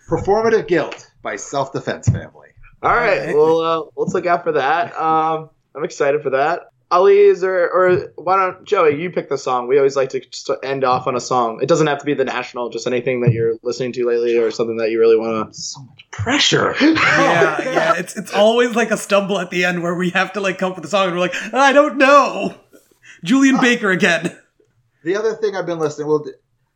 performative 0.10 0.68
guilt 0.68 1.12
by 1.24 1.36
Self 1.36 1.74
Defense 1.74 2.08
Family. 2.08 2.50
All 2.84 2.92
right. 2.94 3.20
Alright. 3.20 3.36
Well, 3.36 3.60
uh, 3.62 3.84
let's 3.96 4.14
look 4.14 4.26
out 4.28 4.44
for 4.44 4.52
that. 4.54 4.96
Um, 4.96 5.50
I'm 5.76 5.84
excited 5.84 6.22
for 6.22 6.30
that. 6.32 6.70
Ali, 6.96 7.20
is 7.20 7.42
there, 7.42 7.70
or 7.72 8.12
why 8.16 8.38
don't 8.38 8.64
Joey? 8.66 9.02
You 9.02 9.10
pick 9.10 9.28
the 9.30 9.38
song. 9.38 9.68
We 9.68 9.78
always 9.78 9.96
like 9.96 10.10
to 10.10 10.20
just 10.20 10.50
end 10.64 10.84
off 10.84 11.08
on 11.08 11.16
a 11.16 11.20
song. 11.20 11.60
It 11.62 11.68
doesn't 11.68 11.88
have 11.88 12.00
to 12.00 12.06
be 12.06 12.14
the 12.14 12.24
national, 12.26 12.70
just 12.70 12.88
anything 12.88 13.22
that 13.22 13.34
you're 13.34 13.56
listening 13.64 13.92
to 13.94 14.08
lately, 14.08 14.38
or 14.38 14.50
something 14.52 14.78
that 14.78 14.92
you 14.92 15.00
really 15.00 15.18
want 15.18 15.54
to. 15.54 15.60
So 15.60 15.82
much 15.82 16.06
pressure. 16.12 16.74
Yeah, 16.82 17.62
yeah. 17.64 17.94
It's 17.98 18.16
it's 18.16 18.34
always 18.34 18.76
like 18.76 18.92
a 18.92 18.98
stumble 18.98 19.40
at 19.40 19.50
the 19.50 19.66
end 19.66 19.84
where 19.84 19.96
we 19.96 20.12
have 20.12 20.34
to 20.34 20.40
like 20.42 20.58
come 20.58 20.72
up 20.72 20.78
with 20.78 20.86
a 20.86 20.90
song 20.90 21.08
and 21.08 21.14
we're 21.16 21.20
like, 21.22 21.36
I 21.54 21.74
don't 21.74 21.98
know. 21.98 22.56
Julien 23.24 23.60
Baker 23.60 23.92
again. 23.92 24.38
The 25.04 25.16
other 25.16 25.34
thing 25.36 25.56
I've 25.56 25.66
been 25.66 25.80
listening, 25.80 26.08
well, 26.08 26.26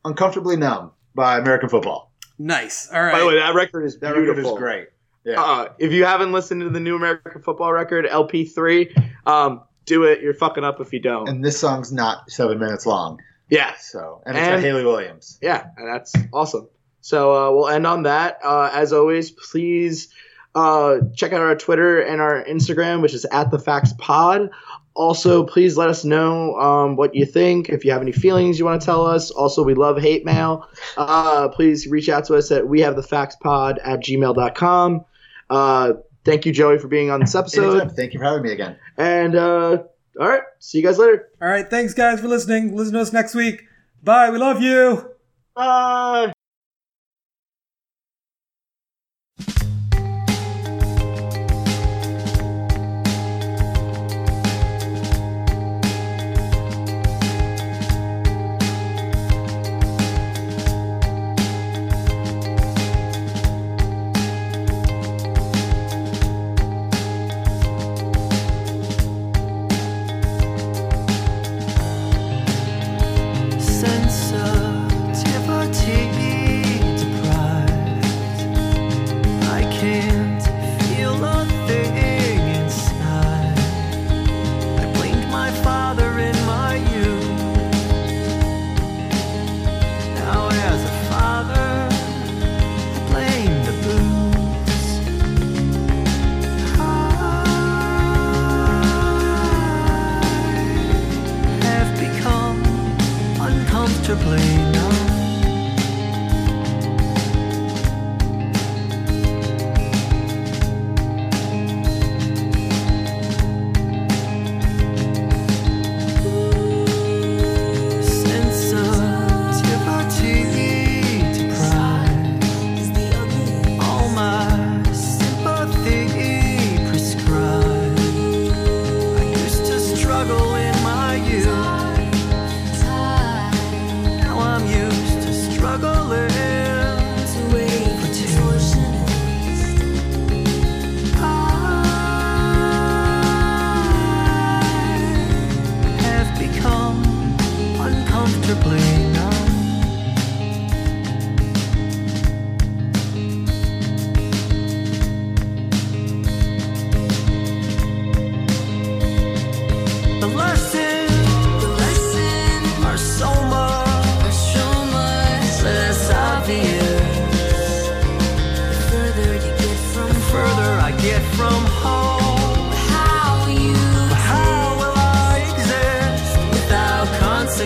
Uncomfortably 0.05 0.55
Numb 0.57 0.91
by 1.15 1.37
American 1.37 1.69
Football. 1.69 2.11
Nice. 2.37 2.89
All 2.91 3.01
right. 3.01 3.11
By 3.13 3.19
the 3.19 3.27
way, 3.27 3.35
that 3.35 3.53
record 3.55 3.83
is 3.85 3.99
That 3.99 4.15
beautiful. 4.15 4.43
record 4.43 4.53
is 4.55 4.59
great. 4.59 4.87
Yeah. 5.25 5.41
Uh, 5.41 5.67
if 5.77 5.91
you 5.91 6.05
haven't 6.05 6.31
listened 6.31 6.61
to 6.61 6.69
the 6.69 6.79
new 6.79 6.95
American 6.95 7.41
football 7.41 7.71
record 7.73 8.05
LP3, 8.05 9.27
um, 9.27 9.61
do 9.89 10.03
it. 10.03 10.21
You're 10.21 10.33
fucking 10.33 10.63
up 10.63 10.79
if 10.79 10.93
you 10.93 10.99
don't. 10.99 11.27
and 11.27 11.43
this 11.43 11.59
song's 11.59 11.91
not 11.91 12.29
seven 12.31 12.57
minutes 12.59 12.85
long. 12.85 13.19
yeah, 13.49 13.73
So, 13.79 14.21
and 14.25 14.37
it's 14.37 14.47
And- 14.47 14.55
by 14.57 14.61
Hayley 14.61 14.85
Williams. 14.85 15.37
yeah, 15.41 15.65
and 15.77 15.87
that's 15.87 16.13
awesome. 16.31 16.67
So 17.01 17.33
uh, 17.35 17.51
we'll 17.55 17.67
end 17.69 17.85
on 17.87 18.03
that. 18.03 18.39
Uh, 18.43 18.69
as 18.73 18.93
always, 18.93 19.31
please 19.31 20.07
uh, 20.55 20.97
check 21.15 21.33
out 21.33 21.41
our 21.41 21.55
Twitter 21.55 21.99
and 22.01 22.21
our 22.21 22.43
Instagram, 22.45 23.01
which 23.01 23.13
is 23.13 23.25
at 23.25 23.49
the 23.51 23.57
Facts 23.59 23.93
Pod. 23.97 24.49
Also, 24.95 25.45
please 25.45 25.77
let 25.77 25.87
us 25.89 26.03
know 26.03 26.55
um, 26.59 26.95
what 26.97 27.15
you 27.15 27.25
think. 27.25 27.69
If 27.69 27.85
you 27.85 27.91
have 27.91 28.01
any 28.01 28.11
feelings 28.11 28.59
you 28.59 28.65
want 28.65 28.81
to 28.81 28.85
tell 28.85 29.05
us. 29.07 29.31
Also, 29.31 29.63
we 29.63 29.73
love 29.73 29.97
hate 29.97 30.25
mail. 30.25 30.67
Uh, 30.97 31.47
please 31.49 31.87
reach 31.87 32.09
out 32.09 32.25
to 32.25 32.35
us 32.35 32.51
at 32.51 32.67
we 32.67 32.81
have 32.81 32.95
the 32.97 33.03
facts 33.03 33.37
pod 33.37 33.79
at 33.83 34.01
gmail.com. 34.01 35.05
Thank 36.29 36.45
you, 36.45 36.51
Joey, 36.51 36.77
for 36.77 36.87
being 36.87 37.09
on 37.09 37.19
this 37.19 37.35
episode. 37.41 37.71
Anytime. 37.71 37.89
Thank 37.95 38.13
you 38.13 38.19
for 38.19 38.25
having 38.25 38.43
me 38.43 38.51
again. 38.51 38.77
And 38.97 39.35
uh, 39.35 39.83
all 40.19 40.27
right, 40.27 40.43
see 40.59 40.77
you 40.77 40.83
guys 40.83 40.97
later. 40.97 41.29
All 41.41 41.47
right. 41.47 41.69
Thanks, 41.69 41.93
guys, 41.93 42.19
for 42.19 42.27
listening. 42.27 42.75
Listen 42.75 42.93
to 42.93 43.01
us 43.01 43.11
next 43.13 43.35
week. 43.35 43.63
Bye. 44.03 44.29
We 44.29 44.37
love 44.37 44.61
you. 44.61 45.11
Bye. 45.55 46.33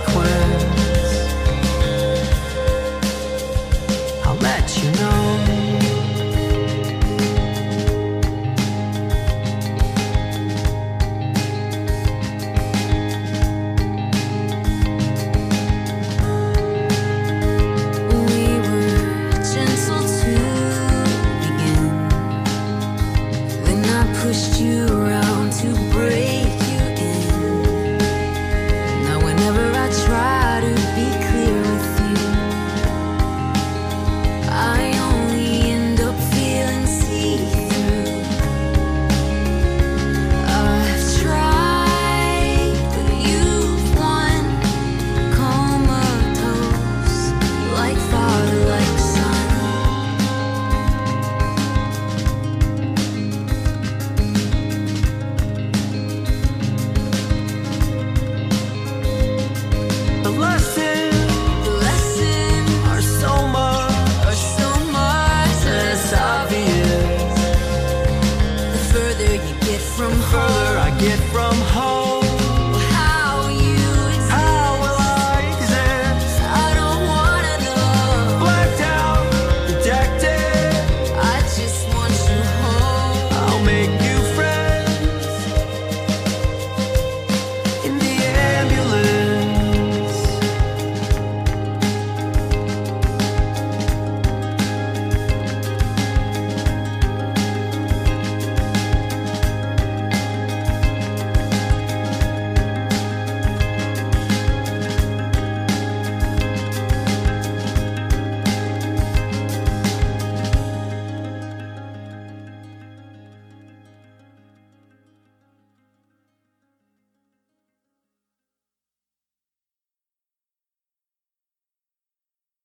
会。 0.06 0.33